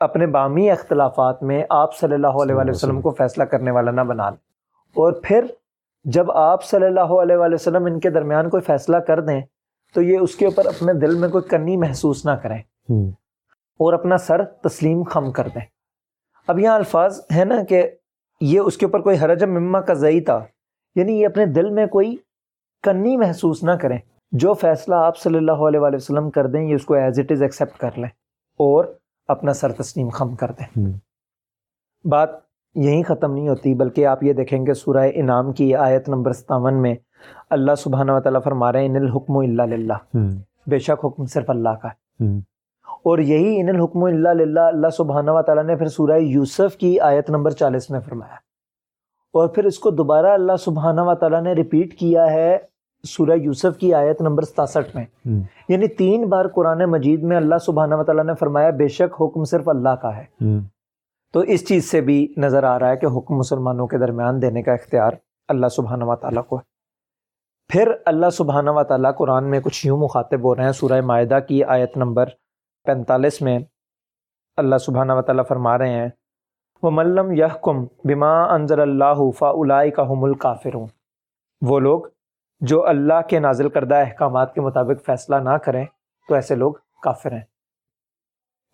اپنے 0.00 0.26
بامی 0.26 0.70
اختلافات 0.70 1.42
میں 1.42 1.64
آپ 1.70 1.96
صلی 1.96 2.14
اللہ 2.14 2.26
علیہ 2.26 2.54
وآلہ 2.54 2.70
وسلم 2.70 3.00
کو 3.00 3.10
فیصلہ 3.10 3.44
کرنے 3.44 3.70
والا 3.70 3.90
نہ 3.90 4.00
بنا 4.00 4.30
لیں۔ 4.30 4.36
اور 4.94 5.12
پھر 5.22 5.44
جب 6.04 6.30
آپ 6.30 6.64
صلی 6.64 6.86
اللہ 6.86 7.00
علیہ 7.00 7.36
وآلہ 7.36 7.54
وسلم 7.54 7.84
ان 7.84 8.00
کے 8.00 8.10
درمیان 8.10 8.50
کوئی 8.50 8.62
فیصلہ 8.62 8.96
کر 8.96 9.20
دیں 9.20 9.40
تو 9.94 10.02
یہ 10.02 10.18
اس 10.18 10.34
کے 10.34 10.44
اوپر 10.44 10.66
اپنے 10.66 10.92
دل 10.92 11.14
میں 11.14 11.28
کوئی 11.28 11.44
کنی 11.44 11.76
محسوس 11.76 12.26
نہ 12.26 12.30
کریں۔ 12.30 12.58
اور 13.78 13.92
اپنا 13.92 14.16
سر 14.16 14.44
تسلیم 14.44 15.02
خم 15.02 15.32
کر 15.32 15.48
دیں۔ 15.54 15.60
اب 16.48 16.58
یہاں 16.58 16.74
الفاظ 16.74 17.20
ہے 17.36 17.44
نا 17.44 17.64
کہ 17.68 17.90
یہ 18.40 18.60
اس 18.60 18.76
کے 18.76 18.86
اوپر 18.86 19.00
کوئی 19.00 19.18
حرجم 19.18 19.52
مما 19.52 19.80
کا 19.80 19.94
ضعی 19.94 20.20
تھا 20.20 20.44
یعنی 20.94 21.20
یہ 21.20 21.26
اپنے 21.26 21.46
دل 21.46 21.70
میں 21.70 21.86
کوئی 21.86 22.16
کنی 22.82 23.16
محسوس 23.16 23.62
نہ 23.62 23.70
کریں۔ 23.70 23.98
جو 24.32 24.54
فیصلہ 24.54 24.94
آپ 24.94 25.18
صلی 25.18 25.38
اللہ 25.38 25.52
علیہ 25.52 25.80
وآلہ 25.80 25.96
وسلم 25.96 26.30
کر 26.30 26.46
دیں 26.46 26.62
یہ 26.62 26.74
اس 26.74 26.84
کو 26.84 26.94
ایز 26.94 27.18
اٹ 27.18 27.32
از 27.32 27.42
ایکسیپٹ 27.42 27.78
کر 27.78 27.90
لیں۔ 27.96 28.08
اور 28.58 28.84
اپنا 29.28 29.52
سر 29.52 29.72
تسلیم 29.72 30.08
خم 30.08 30.34
کر 30.34 30.50
دیں۔ 30.50 30.86
بات 32.08 32.28
یہیں 32.74 33.02
ختم 33.02 33.32
نہیں 33.32 33.48
ہوتی 33.48 33.74
بلکہ 33.74 34.06
آپ 34.06 34.22
یہ 34.22 34.32
دیکھیں 34.32 34.66
گے 34.66 34.74
سورہ 34.74 35.08
انعام 35.14 35.52
کی 35.52 35.74
آیت 35.74 36.08
نمبر 36.08 36.32
ستاون 36.32 36.82
میں 36.82 36.94
اللہ 37.50 37.74
سبحانہ 37.74 38.12
و 38.12 38.20
تعالیٰ 38.20 38.40
فرما 38.44 38.72
رہے 38.72 38.80
ہیں 38.80 38.88
ان 38.88 38.96
الحکم 38.96 39.36
اللہ 39.38 39.62
للہ۔ 39.62 40.16
بے 40.66 40.78
شک 40.78 41.04
حکم 41.04 41.24
صرف 41.24 41.50
اللہ 41.50 41.68
کا 41.68 41.88
ہے۔ 41.88 42.24
اور 42.82 43.18
یہی 43.18 43.60
ان 43.60 43.68
الحکم 43.68 44.04
اللہ 44.04 44.28
للہ 44.28 44.60
اللہ 44.60 44.88
سبحانہ 44.88 45.30
و 45.30 45.42
تعالیٰ 45.42 45.64
نے 45.64 45.76
پھر 45.76 45.86
سورہ 45.86 46.18
یوسف 46.18 46.76
کی 46.76 47.00
آیت 47.00 47.30
نمبر 47.30 47.50
چالیس 47.50 47.90
میں 47.90 48.00
فرمایا۔ 48.00 48.34
اور 49.32 49.48
پھر 49.48 49.64
اس 49.64 49.78
کو 49.78 49.90
دوبارہ 49.90 50.26
اللہ 50.26 50.56
سبحانہ 50.56 51.00
و 51.00 51.14
تعالیٰ 51.14 51.42
نے 51.42 51.52
ریپیٹ 51.52 51.98
کیا 51.98 52.30
ہے۔ 52.30 52.58
سورہ 53.06 53.36
یوسف 53.36 53.78
کی 53.78 53.94
آیت 53.94 54.20
نمبر 54.20 54.42
ستاسٹھ 54.42 54.96
میں۔ 54.96 55.04
یعنی 55.68 55.88
تین 55.88 56.28
بار 56.28 56.44
قرآن 56.54 56.84
مجید 56.84 57.22
میں 57.22 57.36
اللہ 57.36 57.58
سبحانہ 57.66 57.94
و 57.94 58.04
تعالیٰ 58.04 58.24
نے 58.24 58.32
فرمایا 58.40 58.70
بے 58.70 58.88
شک 58.88 59.22
حکم 59.22 59.44
صرف 59.44 59.68
اللہ 59.68 59.88
کا 59.88 60.16
ہے۔ 60.16 60.24
تو 61.32 61.40
اس 61.40 61.68
چیز 61.68 61.90
سے 61.90 62.00
بھی 62.00 62.34
نظر 62.36 62.64
آ 62.64 62.78
رہا 62.78 62.88
ہے 62.88 62.96
کہ 62.96 63.06
حکم 63.06 63.34
مسلمانوں 63.34 63.86
کے 63.86 63.98
درمیان 63.98 64.42
دینے 64.42 64.62
کا 64.62 64.72
اختیار 64.72 65.12
اللہ 65.48 65.66
سبحانہ 65.66 66.04
و 66.04 66.16
تعالیٰ 66.16 66.44
کو 66.44 66.56
ہے۔ 66.56 66.62
پھر 67.72 67.92
اللہ 68.06 68.30
سبحانہ 68.30 68.70
و 68.70 68.82
تعالیٰ 68.84 69.14
قرآن 69.14 69.50
میں 69.50 69.60
کچھ 69.60 69.86
یوں 69.86 69.98
مخاطب 69.98 70.44
ہو 70.44 70.54
رہے 70.56 70.64
ہیں۔ 70.64 70.72
سورہ 70.72 71.00
معاہدہ 71.00 71.38
کی 71.48 71.64
آیت 71.64 71.96
نمبر 71.96 72.24
پینتالیس 72.84 73.42
میں 73.42 73.58
اللہ 74.56 74.76
سبحانہ 74.76 75.12
و 75.12 75.22
تعالیٰ 75.22 75.44
فرما 75.48 75.78
رہے 75.78 75.90
ہیں 75.90 76.08
وہ 76.82 76.90
ملم 76.90 77.32
یہ 77.32 77.44
کم 77.62 77.84
بما 78.04 78.54
انضر 78.54 78.78
اللہ 78.78 79.30
فا 79.38 79.52
کا 79.88 80.02
حم 80.02 80.24
الکافروں 80.24 80.86
وہ 81.62 81.80
لوگ 81.80 82.00
جو 82.60 82.86
اللہ 82.86 83.20
کے 83.28 83.38
نازل 83.38 83.68
کردہ 83.68 83.94
احکامات 83.94 84.54
کے 84.54 84.60
مطابق 84.60 85.06
فیصلہ 85.06 85.36
نہ 85.36 85.56
کریں، 85.56 85.84
تو 86.28 86.34
ایسے 86.34 86.54
لوگ 86.54 86.72
کافر 87.02 87.32
ہیں۔ 87.32 87.42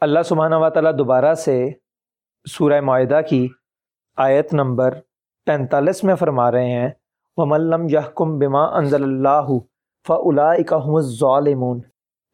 اللہ 0.00 0.22
سبحانہ 0.24 0.54
و 0.54 0.70
تعالیٰ 0.70 0.98
دوبارہ 0.98 1.34
سے 1.34 1.70
سورہ 2.50 2.80
معاہدہ 2.80 3.20
کی 3.28 3.48
آیت 4.16 4.54
نمبر 4.54 4.94
پینتالیس 5.46 6.04
میں 6.04 6.14
فرما 6.14 6.50
رہے 6.50 6.70
ہیں۔ 6.70 6.90
وہ 7.36 7.46
ملم 7.46 7.86
یہ 7.90 8.08
کم 8.14 8.38
بما 8.38 8.64
انضل 8.64 9.02
اللہ 9.02 9.58
فلاحم 10.06 11.00
ظالمون 11.00 11.80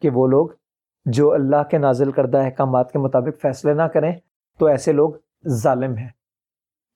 کہ 0.02 0.10
وہ 0.10 0.26
لوگ 0.26 0.48
جو 1.04 1.32
اللہ 1.32 1.62
کے 1.70 1.78
نازل 1.78 2.12
کردہ 2.12 2.38
احکامات 2.38 2.92
کے 2.92 2.98
مطابق 2.98 3.42
فیصلے 3.42 3.74
نہ 3.74 3.82
کریں، 3.82 4.12
تو 4.58 4.66
ایسے 4.66 4.92
لوگ 4.92 5.10
ظالم 5.48 5.96
ہیں۔ 5.96 6.08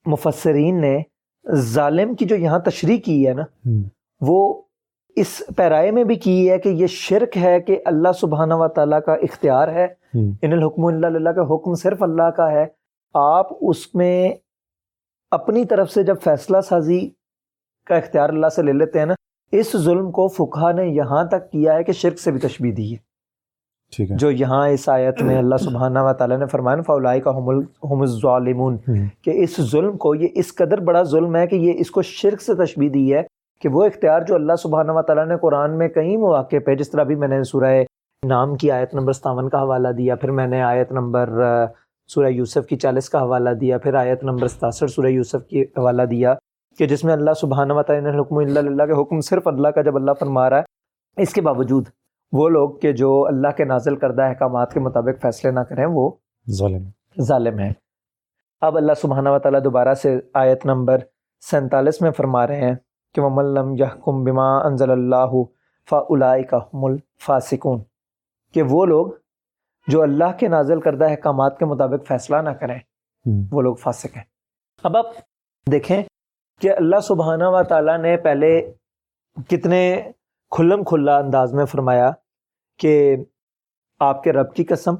مفسرین 0.05 0.81
نے 0.81 1.01
ظالم 1.51 2.15
کی 2.15 2.25
جو 2.25 2.35
یہاں 2.35 2.59
تشریح 2.59 2.97
کی 3.05 3.27
ہے 3.27 3.33
نا 3.33 3.43
وہ 4.27 4.61
اس 5.15 5.41
پیرائے 5.57 5.91
میں 5.91 6.03
بھی 6.03 6.15
کی 6.15 6.51
ہے 6.51 6.59
کہ 6.59 6.69
یہ 6.69 6.87
شرک 6.87 7.37
ہے 7.37 7.61
کہ 7.61 7.81
اللہ 7.85 8.11
سبحانہ 8.11 8.53
و 8.53 8.67
تعالیٰ 8.67 8.99
کا 9.05 9.13
اختیار 9.13 9.67
ہے۔ 9.67 9.87
ان 10.41 10.51
الحکم 10.51 10.85
اللہ 10.85 11.07
اللہ 11.07 11.29
کا 11.29 11.41
حکم 11.41 11.73
صرف 11.73 12.03
اللہ 12.03 12.29
کا 12.29 12.51
ہے۔ 12.51 12.65
آپ 13.13 13.47
اس 13.61 13.95
میں 13.95 14.33
اپنی 15.31 15.65
طرف 15.65 15.89
سے 15.89 16.03
جب 16.03 16.15
فیصلہ 16.23 16.61
سازی 16.61 17.09
کا 17.85 17.95
اختیار 17.95 18.29
اللہ 18.29 18.47
سے 18.47 18.61
لے 18.61 18.73
لیتے 18.73 18.99
ہیں 18.99 19.05
نا 19.05 19.13
اس 19.51 19.71
ظلم 19.77 20.11
کو 20.11 20.27
فقہ 20.27 20.71
نے 20.71 20.87
یہاں 20.87 21.23
تک 21.23 21.51
کیا 21.51 21.73
ہے 21.73 21.83
کہ 21.83 21.91
شرک 21.91 22.19
سے 22.19 22.31
بھی 22.31 22.39
تشبیح 22.39 22.73
دی 22.77 22.93
ہے۔ 22.93 23.13
جو 24.15 24.31
یہاں 24.31 24.67
اس 24.69 24.89
آیت 24.89 25.21
میں 25.21 25.37
اللہ 25.37 25.55
سبحانہ 25.55 25.99
و 25.99 26.13
تعالیٰ 26.13 26.37
نے 26.37 26.45
فرمایا 26.45 26.81
فولائی 26.81 27.21
کا 27.21 27.31
ہم 27.31 28.01
الظالمون 28.01 28.77
کہ 29.21 29.31
اس 29.43 29.61
ظلم 29.61 29.97
کو 29.97 30.15
یہ 30.15 30.27
اس 30.33 30.55
قدر 30.55 30.77
بڑا 30.77 31.03
ظلم 31.03 31.35
ہے 31.35 31.47
کہ 31.47 31.55
یہ 31.55 31.73
اس 31.75 31.91
کو 31.91 32.01
شرک 32.01 32.41
سے 32.41 32.65
تشبیح 32.65 32.89
دی 32.93 33.13
ہے 33.13 33.23
کہ 33.63 33.69
وہ 33.69 33.83
اختیار 33.85 34.21
جو 34.21 34.35
اللہ 34.35 34.55
سبحانہ 34.61 34.91
و 34.91 35.01
تعالیٰ 35.01 35.25
نے 35.25 35.35
قرآن 35.41 35.77
میں 35.77 35.87
کئی 35.89 36.15
مواقع 36.17 36.59
پہ 36.65 36.73
جس 36.75 36.89
طرح 36.91 37.01
ابھی 37.01 37.15
میں 37.15 37.27
نے 37.27 37.41
سورہ 37.43 37.71
نام 38.23 38.55
کی 38.55 38.71
آیت 38.71 38.93
نمبر 38.93 39.13
ستاون 39.13 39.49
کا 39.49 39.61
حوالہ 39.61 39.87
دیا 39.87 40.15
پھر 40.15 40.31
میں 40.31 40.47
نے 40.47 40.61
آیت 40.61 40.91
نمبر 40.91 41.29
سورہ 42.09 42.29
یوسف 42.29 42.65
کی 42.65 42.77
چالیس 42.77 43.09
کا 43.09 43.21
حوالہ 43.21 43.49
دیا 43.61 43.77
پھر 43.77 43.93
آیت 43.93 44.23
نمبر 44.23 44.47
ستاسٹھ 44.47 44.91
سورہ 44.91 45.07
یوسف 45.07 45.45
کی 45.47 45.61
حوالہ 45.77 46.03
دیا 46.11 46.33
کہ 46.79 46.87
جس 46.87 47.03
میں 47.03 47.13
اللہ 47.13 47.33
سبحانہ 47.41 47.73
و 47.73 47.83
تعالیٰ 47.83 48.11
نے 48.11 48.19
حکم 48.19 48.37
اللہ 48.37 48.59
اللہ 48.59 48.85
کے 48.85 49.01
حکم 49.01 49.19
صرف 49.21 49.47
اللہ 49.47 49.67
کا 49.67 49.81
جب 49.81 49.95
اللہ 49.95 50.19
فرما 50.19 50.49
رہا 50.49 50.59
ہے 50.59 51.23
اس 51.23 51.33
کے 51.33 51.41
باوجود 51.41 51.87
وہ 52.33 52.49
لوگ 52.49 52.77
کہ 52.77 52.91
جو 52.93 53.15
اللہ 53.27 53.57
کے 53.57 53.65
نازل 53.65 53.95
کردہ 53.95 54.21
احکامات 54.23 54.73
کے 54.73 54.79
مطابق 54.79 55.21
فیصلے 55.21 55.51
نہ 55.51 55.59
کریں 55.69 55.85
وہ 55.85 56.09
ظالم 56.47 56.89
ظالم 57.23 57.59
ہے 57.59 57.71
اب 58.61 58.77
اللہ 58.77 58.93
سبحانہ 59.01 59.29
و 59.29 59.39
تعالیٰ 59.39 59.63
دوبارہ 59.63 59.93
سے 59.93 60.19
آیت 60.39 60.65
نمبر 60.65 61.01
سینتالیس 61.43 62.01
میں 62.01 62.11
فرما 62.11 62.47
رہے 62.47 62.61
ہیں 62.61 62.75
کہ 63.13 63.21
وَمَن 63.21 63.45
لَمْ 63.45 63.79
يَحْكُمْ 63.79 64.23
بِمَا 64.23 64.67
أَنزَلَ 64.67 64.91
اللَّهُ 64.91 65.43
فَأُولَئِكَ 65.89 66.55
هُمُ 66.55 66.89
الْفَاسِقُونَ 66.91 67.81
کہ 68.53 68.63
وہ 68.63 68.85
لوگ 68.85 69.07
جو 69.87 70.01
اللہ 70.01 70.31
کے 70.39 70.47
نازل 70.47 70.81
کردہ 70.81 71.05
احکامات 71.05 71.59
کے 71.59 71.65
مطابق 71.65 72.07
فیصلہ 72.07 72.35
نہ 72.35 72.49
کریں 72.49 72.79
وہ 73.51 73.61
لوگ 73.61 73.75
فاسق 73.75 74.17
ہیں۔ 74.17 74.23
اب 74.83 74.97
آپ 74.97 75.05
دیکھیں 75.71 76.03
کہ 76.61 76.71
اللہ 76.71 76.99
سبحانہ 76.99 77.43
و 77.43 77.63
تعالیٰ 77.63 77.97
نے 77.97 78.17
پہلے 78.17 78.73
کتنے 79.49 80.11
کھلم 80.51 80.83
کھلا 80.83 81.17
انداز 81.17 81.53
میں 81.53 81.65
فرمایا 81.65 82.11
کہ 82.79 83.15
آپ 83.99 84.23
کے 84.23 84.33
رب 84.33 84.53
کی 84.53 84.63
قسم 84.63 84.95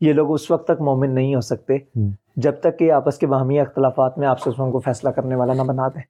یہ 0.00 0.12
لوگ 0.12 0.32
اس 0.32 0.50
وقت 0.50 0.64
تک 0.64 0.80
مومن 0.80 1.14
نہیں 1.14 1.34
ہو 1.34 1.40
سکتے۔ 1.40 1.74
جب 2.36 2.60
تک 2.60 2.78
کہ 2.78 2.92
آپس 2.92 3.18
کے 3.18 3.26
باہمی 3.26 3.60
اختلافات 3.60 4.18
میں 4.18 4.28
آپ 4.28 4.40
سے 4.40 4.50
کو 4.50 4.80
فیصلہ 4.80 5.10
کرنے 5.10 5.34
والا 5.34 5.52
نہ 5.54 5.62
بنا 5.62 5.88
دیں۔ 5.88 6.02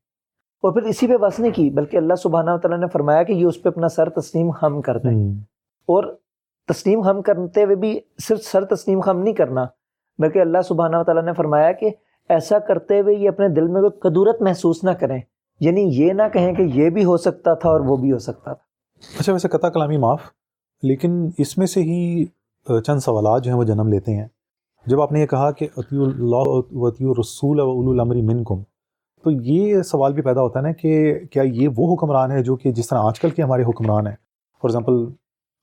اور 0.62 0.73
پھر 0.73 0.83
اسی 0.83 1.07
پہ 1.07 1.17
بس 1.17 1.40
نہیں 1.40 1.52
کی 1.52 1.71
بلکہ 1.71 1.97
اللہ 1.97 2.14
سبحانہ 2.14 2.57
تعالیٰ 2.62 2.79
نے 2.79 2.87
فرمایا 2.93 3.23
کہ 3.23 3.33
یہ 3.33 3.47
اس 3.47 3.62
پہ 3.62 3.69
اپنا 3.69 3.88
سر 3.88 4.09
تسلیم 4.09 4.50
ہم 4.62 4.81
کر 4.81 4.99
دیں 4.99 5.35
اور 5.87 6.17
تسلیم 6.69 7.02
ہم 7.02 7.23
کرتے 7.23 7.64
ہوئے 7.64 7.76
بھی 7.76 8.00
صرف 8.19 8.40
سر 8.43 8.64
تسلیم 8.64 9.00
ہم 9.07 9.19
نہیں 9.19 9.35
کرنا 9.35 9.67
بلکہ 10.19 10.38
اللہ 10.38 10.59
سبحانہ 10.69 10.97
تعالیٰ 11.07 11.25
نے 11.25 11.33
فرمایا 11.33 11.73
کہ 11.73 11.90
ایسا 12.29 12.59
کرتے 12.59 13.00
ہوئے 13.00 13.14
یہ 13.14 13.29
اپنے 13.29 13.49
دل 13.49 13.69
میں 13.69 13.83
کوئی 13.83 13.99
قدورت 13.99 14.43
محسوس 14.43 14.85
نہ 14.85 14.90
کریں۔ 14.90 15.21
یعنی 15.61 15.81
یہ 15.81 16.12
نہ 16.12 16.23
کہیں 16.33 16.52
کہ 16.52 16.62
یہ 16.62 16.90
بھی 16.90 17.05
ہو 17.05 17.17
سکتا 17.17 17.55
تھا 17.55 17.69
اور 17.69 17.81
وہ 17.81 17.97
بھی 17.97 18.12
ہو 18.12 18.19
سکتا 18.19 18.52
تھا۔ 18.52 18.64
اچھا 19.21 19.33
ویسے 19.33 19.49
قطع 19.49 19.69
کلامی 19.69 19.97
معاف 19.97 20.21
لیکن 20.83 21.29
اس 21.38 21.59
میں 21.59 21.67
سے 21.67 21.83
ہی 21.83 22.25
چند 22.87 22.99
سوالات 22.99 23.45
جو 23.45 23.50
ہیں 23.50 23.59
وہ 23.59 23.64
جنم 23.64 23.88
لیتے 23.88 24.17
ہیں۔ 24.17 24.29
جب 24.87 25.02
آپ 25.02 25.12
نے 25.12 25.21
یہ 25.21 25.26
کہا 25.26 25.50
کہ 25.50 25.69
اطیع 25.76 26.00
اللہ 26.00 26.49
وطیع 26.73 27.09
الرسول 27.09 27.61
و 27.61 27.90
الامر 27.90 28.14
منکم 28.14 28.62
تو 29.25 29.31
یہ 29.31 29.83
سوال 29.83 30.12
بھی 30.12 30.23
پیدا 30.23 30.41
ہوتا 30.41 30.59
ہے 30.59 30.65
نا 30.65 30.73
کہ 30.73 31.19
کیا 31.31 31.43
یہ 31.43 31.69
وہ 31.77 31.95
حکمران 31.95 32.31
ہے 32.31 32.43
جو 32.43 32.57
کہ 32.57 32.73
جس 32.73 32.89
طرح 32.89 32.99
آج 33.03 33.21
کل 33.21 33.31
کے 33.31 33.43
ہمارے 33.43 33.62
حکمران 33.62 34.07
ہیں؟ 34.07 34.15
فار 34.62 34.69
ایگزامپل 34.69 35.12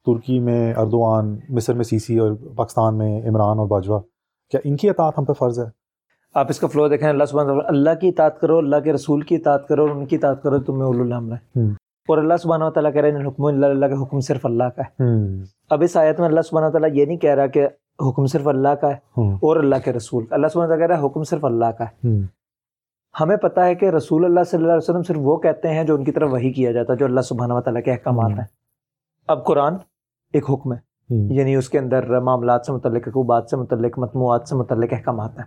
ترکی 0.05 0.39
میں 0.39 0.73
اردوان 0.73 1.37
مصر 1.49 1.73
میں 1.73 1.83
سیسی 1.83 2.19
اور 2.19 2.31
پاکستان 2.55 2.97
میں 2.97 3.21
عمران 3.29 3.59
اور 3.59 3.67
باجوہ۔ 3.67 3.99
کیا 4.49 4.59
ان 4.63 4.75
کی 4.75 4.89
اطاعت 4.89 5.13
ہم 5.17 5.25
پہ 5.25 5.33
فرض 5.33 5.59
ہے؟ 5.59 5.65
آپ 6.35 6.45
اس 6.49 6.59
کا 6.59 6.67
فلو 6.67 6.87
دیکھیں 6.87 7.09
اللہ 7.09 7.23
سبحانہ 7.23 7.51
وتعالی 7.51 7.77
اللہ 7.77 7.99
کی 8.01 8.07
اطاعت 8.07 8.39
کرو 8.39 8.57
اللہ 8.57 8.75
کے 8.83 8.93
رسول 8.93 9.21
کی 9.21 9.35
اطاعت 9.35 9.67
کرو 9.67 9.81
اور 9.81 9.89
ان 9.89 10.05
کی 10.05 10.15
اطاعت 10.15 10.43
کرو 10.43 10.59
تمہیں 10.59 10.83
اولو 10.83 11.03
الامر 11.03 11.33
ہے۔ 11.33 11.61
اور 12.07 12.17
اللہ 12.17 12.33
سبحانہ 12.43 12.63
و 12.63 12.71
تعالیٰ 12.71 12.93
کہہ 12.93 13.01
رہے 13.01 13.11
ہیں 13.11 13.27
حکم 13.27 13.45
اللہ 13.45 13.65
اللہ 13.65 13.85
کا 13.85 14.03
حکم 14.03 14.19
صرف 14.19 14.45
اللہ 14.45 14.63
کا 14.63 14.81
ہے۔ 14.81 15.03
اب 15.69 15.81
اس 15.81 15.97
آیت 15.97 16.19
میں 16.19 16.27
اللہ 16.27 16.41
سبحانہ 16.41 16.67
و 16.67 16.71
تعالیٰ 16.71 16.89
یہ 16.93 17.05
نہیں 17.05 17.17
کہہ 17.17 17.35
رہا 17.35 17.47
کہ 17.47 17.65
حکم 18.09 18.25
صرف 18.25 18.47
اللہ 18.47 18.69
کا 18.69 18.87
ہے 18.87 18.93
اور 19.33 19.55
اللہ 19.55 19.75
کے 19.85 19.93
رسول۔ 19.93 20.25
اللہ 20.29 20.47
سبحانہ 20.47 20.67
و 20.67 20.69
تعالیٰ 20.69 20.87
کہہ 20.87 20.95
رہا 20.95 21.03
ہے 21.03 21.07
حکم 21.07 21.23
صرف 21.23 21.45
اللہ 21.45 21.65
کا 21.65 21.83
ہے۔ 21.83 22.36
ہمیں 23.19 23.37
پتہ 23.37 23.59
ہے 23.59 23.75
کہ 23.75 23.89
رسول 23.89 24.25
اللہ 24.25 24.39
صلی 24.43 24.57
اللہ 24.57 24.67
علیہ 24.67 24.77
وسلم 24.77 25.03
صرف 25.03 25.17
وہ 25.19 25.37
کہتے 25.37 25.73
ہیں 25.73 25.83
جو 25.83 25.95
ان 25.95 26.03
کی 26.03 26.11
طرف 26.11 26.31
وہی 26.31 26.53
کیا 26.53 26.71
جاتا 26.71 26.93
ہے 26.93 26.97
جو 26.97 27.05
اللہ 27.05 27.21
سبحانہ 27.21 27.53
و 27.53 27.61
تعالیٰ 27.61 27.83
کے 27.83 27.91
احکامات۔ 27.91 28.39
ہیں۔ 28.39 28.45
اب 29.27 29.45
قرآن 29.45 29.75
ایک 30.33 30.49
حکم 30.49 30.73
ہے 30.73 30.77
یعنی 31.09 31.55
اس 31.55 31.69
کے 31.69 31.79
اندر 31.79 32.19
معاملات 32.19 32.65
سے 32.65 32.71
متعلق 32.71 33.07
حقوبات 33.07 33.49
سے 33.49 33.57
متعلق 33.57 33.99
مطموعات 33.99 34.47
سے 34.49 34.55
متعلق 34.55 34.93
احکامات 34.93 35.39
ہیں۔ 35.39 35.45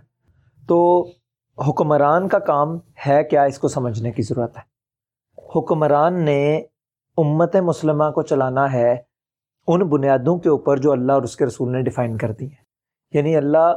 تو 0.67 1.07
حکمران 1.67 2.27
کا 2.27 2.39
کام 2.39 2.77
ہے 3.07 3.23
کیا 3.23 3.43
اس 3.43 3.59
کو 3.59 3.67
سمجھنے 3.67 4.11
کی 4.11 4.21
ضرورت 4.21 4.57
ہے؟ 4.57 4.61
حکمران 5.55 6.25
نے 6.25 6.61
امت 7.17 7.55
مسلمہ 7.55 8.03
کو 8.03 8.21
چلانا 8.21 8.73
ہے 8.73 8.95
ان 9.67 9.81
بنیادوں 9.81 10.37
کے 10.37 10.49
اوپر 10.49 10.77
جو 10.77 10.91
اللہ 10.91 11.11
اور 11.11 11.21
اس 11.21 11.35
کے 11.35 11.45
رسول 11.45 11.71
نے 11.71 11.81
ڈیفائن 11.81 12.17
کر 12.17 12.31
دی 12.31 12.45
ہیں۔ 12.45 12.63
یعنی 13.13 13.35
اللہ 13.37 13.73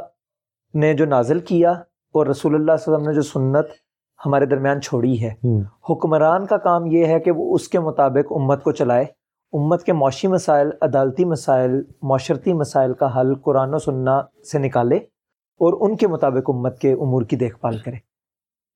نے 0.75 0.95
جو 0.95 1.07
نازل 1.07 1.39
کیا 1.39 1.71
اور 2.15 2.27
رسول 2.27 2.55
اللہ 2.55 2.73
صلی 2.79 2.95
اللہ 2.95 3.11
علیہ 3.11 3.19
وسلم 3.19 3.43
نے 3.43 3.53
جو 3.53 3.63
سنت 3.63 3.84
ہمارے 4.27 4.47
درمیان 4.47 4.81
چھوڑی 4.81 5.25
ہے۔ 5.25 5.35
حکمران 5.91 6.47
کا 6.47 6.57
کام 6.57 6.87
یہ 6.87 7.07
ہے 7.07 7.21
کہ 7.21 7.31
وہ 7.31 7.55
اس 7.55 7.69
کے 7.69 7.81
مطابق 7.81 8.33
امت 8.33 8.63
کو 8.63 8.73
چلائے۔ 8.73 9.05
امت 9.53 9.85
کے 9.85 9.93
معاشی 9.93 10.29
مسائل 10.29 10.71
عدالتی 10.81 11.25
مسائل 11.25 11.83
معاشرتی 12.03 12.53
مسائل 12.53 12.95
کا 12.95 13.21
حل 13.21 13.35
قرآن 13.35 13.75
و 13.75 13.79
سننا 13.79 14.23
سے 14.53 14.59
نکالے 14.59 14.97
اور 15.61 15.91
ان 15.91 15.97
کے 15.97 16.07
مطابق 16.09 16.51
امت 16.51 16.79
کے 16.79 16.93
امور 16.93 17.23
کی 17.23 17.37
دیکھ 17.37 17.57
بھال 17.61 17.79
کرے۔ 17.79 17.97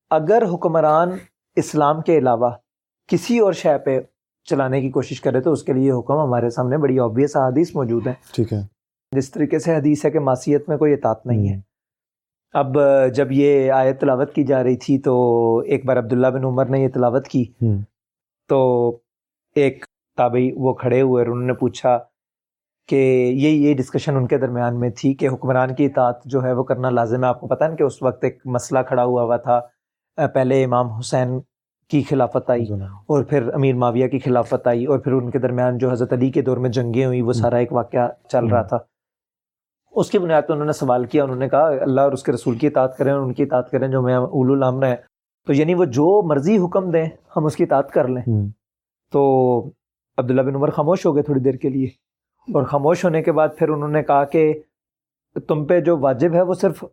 اگر 0.09 0.43
حکمران 0.53 1.09
اسلام 1.55 2.01
کے 2.01 2.17
علاوہ 2.17 2.49
کسی 3.07 3.39
اور 3.39 3.53
شے 3.53 3.77
پہ 3.77 3.99
چلانے 4.43 4.81
کی 4.81 4.89
کوشش 4.89 5.21
کرے 5.21 5.41
تو 5.41 5.51
اس 5.51 5.63
کے 5.63 5.73
لیے 5.73 5.91
حکم 5.91 6.17
ہمارے 6.19 6.49
سامنے 6.49 6.77
بڑی 6.77 6.99
آبویس 6.99 7.35
احادیث 7.35 7.75
موجود 7.75 8.07
ہیں۔ 8.07 8.13
ٹھیک 8.33 8.53
ہے۔ 8.53 8.59
جس 9.11 9.31
طریقے 9.31 9.59
سے 9.59 9.75
حدیث 9.75 10.05
ہے 10.05 10.11
کہ 10.11 10.19
معصیت 10.19 10.69
میں 10.69 10.77
کوئی 10.77 10.93
اطاعت 10.93 11.25
نہیں 11.25 11.49
ہے۔ 11.49 11.68
اب 12.53 12.77
جب 13.15 13.31
یہ 13.31 13.71
آیت 13.71 14.01
تلاوت 14.01 14.33
کی 14.33 14.43
جا 14.43 14.63
رہی 14.63 14.77
تھی 14.77 14.99
تو 14.99 15.57
ایک 15.59 15.85
بار 15.85 15.97
عبداللہ 15.97 16.27
بن 16.27 16.43
عمر 16.43 16.65
نے 16.65 16.79
یہ 16.79 16.89
تلاوت 16.89 17.27
کی۔ 17.27 17.45
تو 18.49 18.97
ایک 19.55 19.85
تابعی 20.17 20.51
وہ 20.55 20.73
کھڑے 20.73 21.01
ہوئے 21.01 21.23
اور 21.23 21.31
انہوں 21.31 21.47
نے 21.47 21.53
پوچھا 21.53 21.97
کہ 22.87 22.95
یہ 23.35 23.49
یہ 23.49 23.73
ڈسکشن 23.73 24.15
ان 24.15 24.27
کے 24.27 24.37
درمیان 24.37 24.79
میں 24.79 24.89
تھی 24.89 25.13
کہ 25.13 25.29
حکمران 25.29 25.75
کی 25.75 25.85
اطاعت 25.85 26.23
جو 26.25 26.43
ہے 26.43 26.53
وہ 26.53 26.63
کرنا 26.63 26.89
لازم 26.89 27.23
ہے۔ 27.23 27.29
آپ 27.29 27.39
کو 27.39 27.47
پتہ 27.47 27.63
ہے 27.63 27.75
کہ 27.75 27.83
اس 27.83 28.01
وقت 28.03 28.23
ایک 28.23 28.41
مسئلہ 28.45 28.79
کھڑا 28.87 29.03
ہوا 29.03 29.23
ہوا 29.23 29.37
تھا۔ 29.37 29.59
پہلے 30.33 30.63
امام 30.63 30.87
حسین 30.87 31.39
کی 31.89 32.01
خلافت 32.03 32.49
آئی 32.49 32.65
اور 32.73 33.23
پھر 33.23 33.53
امیر 33.53 33.75
معاویہ 33.75 34.07
کی 34.07 34.19
خلافت 34.19 34.67
آئی 34.67 34.85
اور 34.85 34.99
پھر 34.99 35.11
ان 35.11 35.29
کے 35.31 35.39
درمیان 35.39 35.77
جو 35.77 35.91
حضرت 35.91 36.13
علی 36.13 36.29
کے 36.29 36.41
دور 36.41 36.57
میں 36.57 36.69
جنگیں 36.69 37.05
ہوئی 37.05 37.21
وہ 37.21 37.33
سارا 37.33 37.57
ایک 37.57 37.73
واقعہ 37.73 38.07
چل 38.27 38.45
رہا 38.45 38.61
تھا۔ 38.61 38.77
اس 39.91 40.09
کی 40.11 40.19
بنیاد 40.19 40.41
پہ 40.47 40.53
انہوں 40.53 40.65
نے 40.65 40.71
سوال 40.71 41.05
کیا 41.05 41.23
انہوں 41.23 41.37
نے 41.37 41.49
کہا 41.49 41.67
اللہ 41.67 42.01
اور 42.01 42.11
اس 42.11 42.23
کے 42.23 42.31
رسول 42.31 42.57
کی 42.57 42.67
اطاعت 42.67 42.97
کریں 42.97 43.13
اور 43.13 43.21
ان 43.21 43.33
کی 43.33 43.43
اطاعت 43.43 43.71
کریں 43.71 43.87
جو 43.87 44.01
میں 44.01 44.15
اولو 44.15 44.53
الامر 44.53 44.85
ہے 44.85 44.95
تو 45.47 45.53
یعنی 45.53 45.73
وہ 45.73 45.85
جو 45.85 46.27
مرضی 46.27 46.57
حکم 46.57 46.91
دیں 46.91 47.05
ہم 47.35 47.45
اس 47.45 47.55
کی 47.55 47.63
اطاعت 47.63 47.91
کر 47.91 48.07
لیں۔ 48.07 48.21
تو 49.11 49.21
عبداللہ 50.17 50.41
بن 50.41 50.55
عمر 50.55 50.69
خاموش 50.69 51.05
ہو 51.05 51.15
گئے 51.15 51.23
تھوڑی 51.23 51.39
دیر 51.39 51.53
کے 51.53 51.69
لیے۔ 51.69 51.85
اور 52.53 52.63
خاموش 52.63 53.03
ہونے 53.05 53.23
کے 53.23 53.31
بعد 53.31 53.47
پھر 53.57 53.69
انہوں 53.69 53.89
نے 53.89 54.03
کہا 54.03 54.23
کہ 54.23 54.59
تم 55.47 55.65
پہ 55.65 55.79
جو 55.79 55.97
واجب 55.97 56.33
ہے 56.33 56.41
وہ 56.41 56.53
صرف 56.53 56.83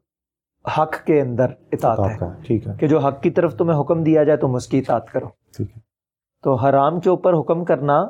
حق 0.78 1.04
کے 1.04 1.20
اندر 1.20 1.46
اطاعت 1.72 2.00
ہے۔ 2.00 2.16
ٹھیک 2.46 2.68
ہے۔ 2.68 2.72
کہ 2.80 2.86
جو 2.86 2.98
حق 2.98 3.22
کی 3.22 3.30
طرف 3.30 3.56
تمہیں 3.56 3.80
حکم 3.80 4.02
دیا 4.02 4.24
جائے 4.24 4.36
تم 4.36 4.54
اس 4.54 4.66
کی 4.66 4.78
اطاعت 4.78 5.10
کرو۔ 5.12 5.26
ٹھیک 5.56 5.70
ہے۔ 5.76 5.80
تو 6.42 6.54
حرام 6.54 7.00
کے 7.00 7.10
اوپر 7.10 7.34
حکم 7.34 7.64
کرنا 7.64 8.06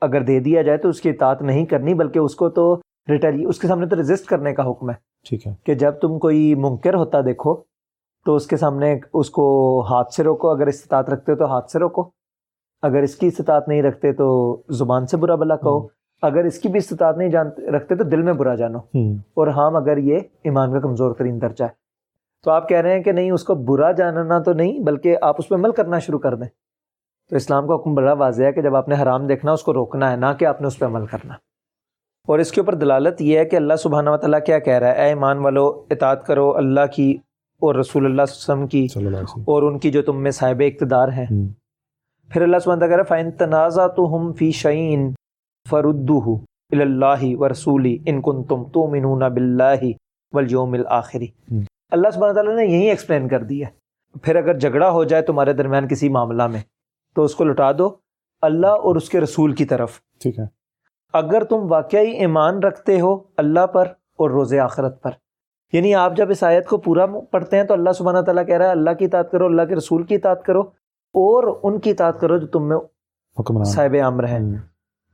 اگر 0.00 0.22
دے 0.22 0.40
دیا 0.40 0.62
جائے 0.62 0.78
تو 0.78 0.88
اس 0.88 1.00
کی 1.00 1.10
اطاعت 1.10 1.42
نہیں 1.42 1.66
کرنی 1.66 1.94
بلکہ 1.94 2.18
اس 2.18 2.34
کو 2.34 2.50
تو 2.50 2.80
ریٹیلی 3.10 3.44
اس 3.44 3.58
کے 3.58 3.68
سامنے 3.68 3.86
تو 3.86 3.96
ریزسٹ 3.96 4.26
کرنے 4.26 4.54
کا 4.54 4.70
حکم 4.70 4.90
ہے 4.90 4.94
ٹھیک 5.28 5.46
ہے۔ 5.46 5.52
کہ 5.64 5.74
جب 5.74 5.90
تم 5.90 6.18
کوئی 6.18 6.54
منکر 6.54 6.94
ہوتا 6.94 7.20
دیکھو 7.20 7.56
تو 8.24 8.34
اس 8.34 8.46
کے 8.46 8.56
سامنے 8.56 8.98
اس 9.14 9.30
کو 9.30 9.80
ہاتھ 9.90 10.14
سے 10.14 10.22
روکو 10.22 10.50
اگر 10.50 10.66
استطاعت 10.66 11.10
رکھتے 11.10 11.32
ہو 11.32 11.36
تو 11.36 11.44
ہاتھ 11.44 11.70
سے 11.70 11.78
روکو۔ 11.78 12.10
اگر 12.82 13.02
اس 13.02 13.16
کی 13.16 13.26
استطاعت 13.26 13.68
نہیں 13.68 13.82
رکھتے 13.82 14.12
تو 14.12 14.56
زبان 14.70 15.06
سے 15.06 15.16
برا 15.16 15.34
بلا 15.34 15.56
کہو۔ 15.56 15.80
ہم۔ 15.80 15.86
اگر 16.22 16.44
اس 16.44 16.58
کی 16.58 16.68
بھی 16.68 16.78
استطاعت 16.78 17.16
نہیں 17.16 17.28
جانتے 17.28 17.70
رکھتے 17.70 17.94
تو 17.96 18.04
دل 18.04 18.22
میں 18.22 18.32
برا 18.32 18.54
جانو۔ 18.54 18.78
ہم، 18.78 19.12
اور 19.12 19.46
ہاں 19.46 19.70
اگر 19.70 19.96
یہ 19.96 20.16
ایمان 20.16 20.72
کا 20.72 20.80
کمزور 20.80 21.14
ترین 21.14 21.40
درجہ 21.40 21.64
ہے۔ 21.64 21.80
تو 22.44 22.50
آپ 22.50 22.68
کہہ 22.68 22.78
رہے 22.78 22.96
ہیں 22.96 23.02
کہ 23.02 23.12
نہیں 23.12 23.30
اس 23.30 23.44
کو 23.44 23.54
برا 23.54 23.92
جاننا 23.92 24.38
تو 24.38 24.52
نہیں 24.52 24.78
بلکہ 24.78 25.16
آپ 25.22 25.36
اس 25.38 25.48
پہ 25.48 25.54
عمل 25.54 25.72
کرنا 25.72 25.98
شروع 25.98 26.18
کر 26.18 26.34
دیں۔ 26.34 26.48
تو 27.30 27.36
اسلام 27.36 27.68
کا 27.68 27.74
حکم 27.74 27.94
بڑا 27.94 28.12
واضح 28.12 28.44
ہے 28.44 28.52
کہ 28.52 28.62
جب 28.62 28.76
آپ 28.76 28.88
نے 28.88 28.94
حرام 29.02 29.26
دیکھنا 29.26 29.52
اس 29.52 29.62
کو 29.62 29.72
روکنا 29.72 30.10
ہے 30.10 30.16
نہ 30.16 30.26
کہ 30.38 30.44
آپ 30.44 30.60
نے 30.60 30.66
اس 30.66 30.78
پہ 30.78 30.84
عمل 30.84 31.06
کرنا۔ 31.06 31.34
اور 32.28 32.38
اس 32.38 32.52
کے 32.52 32.60
اوپر 32.60 32.74
دلالت 32.74 33.22
یہ 33.22 33.38
ہے 33.38 33.44
کہ 33.44 33.56
اللہ 33.56 33.74
سبحانہ 33.74 34.10
و 34.10 34.16
تعالیٰ 34.16 34.38
کیا 34.46 34.58
کہہ 34.58 34.78
رہا 34.78 34.88
ہے؟ 34.88 34.92
اے 34.92 35.08
ایمان 35.08 35.38
والو 35.38 35.84
اطاعت 35.90 36.26
کرو 36.26 36.56
اللہ 36.56 36.86
کی 36.94 37.16
اور 37.60 37.74
رسول 37.74 38.04
اللہ 38.04 38.22
صلی 38.28 38.52
اللہ 38.52 38.64
علیہ 38.64 38.64
وسلم 38.64 38.66
کی 38.66 39.06
اللہ 39.06 39.40
اور 39.40 39.62
ان 39.62 39.78
کی 39.78 39.90
جو 39.90 40.02
تم 40.02 40.22
میں 40.22 40.30
صاحب 40.30 40.62
اقتدار 40.66 41.08
ہیں۔ 41.08 41.24
ہم، 41.24 41.48
پھر 42.28 42.42
اللہ 42.42 42.56
سبحانہ 42.58 42.80
کہہ 42.80 42.96
رہا 42.96 43.02
ہے 43.02 43.08
فَإِن 43.08 43.30
تَنَازَعْتُهُمْ 43.30 44.36
فِي 44.36 44.50
شَيْءٍ 44.50 45.10
فَرُدُّوهُ 45.70 46.38
إِلَى 46.40 46.82
اللَّهِ 46.82 47.34
وَرَسُولِهِ 47.34 47.98
إِن 47.98 48.20
كُنتُمْ 48.20 48.72
تُؤْمِنُونَ 48.72 49.24
بِاللَّهِ 49.24 49.92
وَالْيَوْمِ 50.32 50.78
الْآخِرِ۔ 50.78 51.22
ہم۔ 51.22 51.60
اللہ 51.90 52.08
سبحانہ 52.14 52.34
تعالیٰ 52.34 52.56
نے 52.56 52.66
یہی 52.66 52.88
ایکسپلین 52.88 53.28
کر 53.28 53.42
دیا 53.42 53.68
پھر 54.22 54.36
اگر 54.36 54.58
جھگڑا 54.58 54.90
ہو 54.90 55.04
جائے 55.04 55.22
تمہارے 55.22 55.52
درمیان 55.52 55.88
کسی 55.88 56.08
معاملہ 56.08 56.46
میں 56.46 56.60
تو 57.14 57.24
اس 57.24 57.34
کو 57.34 57.44
لٹا 57.44 57.72
دو 57.72 57.90
اللہ 58.42 58.66
اور 58.66 58.96
اس 58.96 59.08
کے 59.08 59.20
رسول 59.20 59.52
کی 59.52 59.64
طرف۔ 59.64 60.00
ٹھیک 60.22 60.38
ہے۔ 60.38 60.59
اگر 61.12 61.44
تم 61.44 61.72
واقعی 61.72 62.10
ایمان 62.10 62.62
رکھتے 62.62 63.00
ہو 63.00 63.18
اللہ 63.36 63.66
پر 63.66 63.86
اور 64.18 64.30
روز 64.30 64.54
آخرت 64.54 65.02
پر۔ 65.02 65.10
یعنی 65.72 65.94
آپ 65.94 66.16
جب 66.16 66.30
اس 66.30 66.42
آیت 66.42 66.66
کو 66.68 66.76
پورا 66.76 67.06
پڑھتے 67.30 67.56
ہیں 67.56 67.64
تو 67.64 67.74
اللہ 67.74 67.90
سبحانہ 67.90 68.20
تعالیٰ 68.20 68.46
کہہ 68.46 68.56
رہا 68.56 68.66
ہے 68.66 68.70
اللہ 68.70 68.90
کی 68.90 69.04
اطاعت 69.04 69.30
کرو 69.30 69.44
اللہ 69.46 69.62
کے 69.62 69.74
رسول 69.76 70.02
کی 70.02 70.14
اطاعت 70.14 70.44
کرو 70.44 70.60
اور 71.14 71.58
ان 71.62 71.78
کی 71.80 71.90
اطاعت 71.90 72.20
کرو 72.20 72.36
جو 72.36 72.46
تم 72.46 72.68
میں 72.68 72.76
صاحب 73.64 73.96
عمر 74.06 74.24
ہیں۔ 74.24 74.38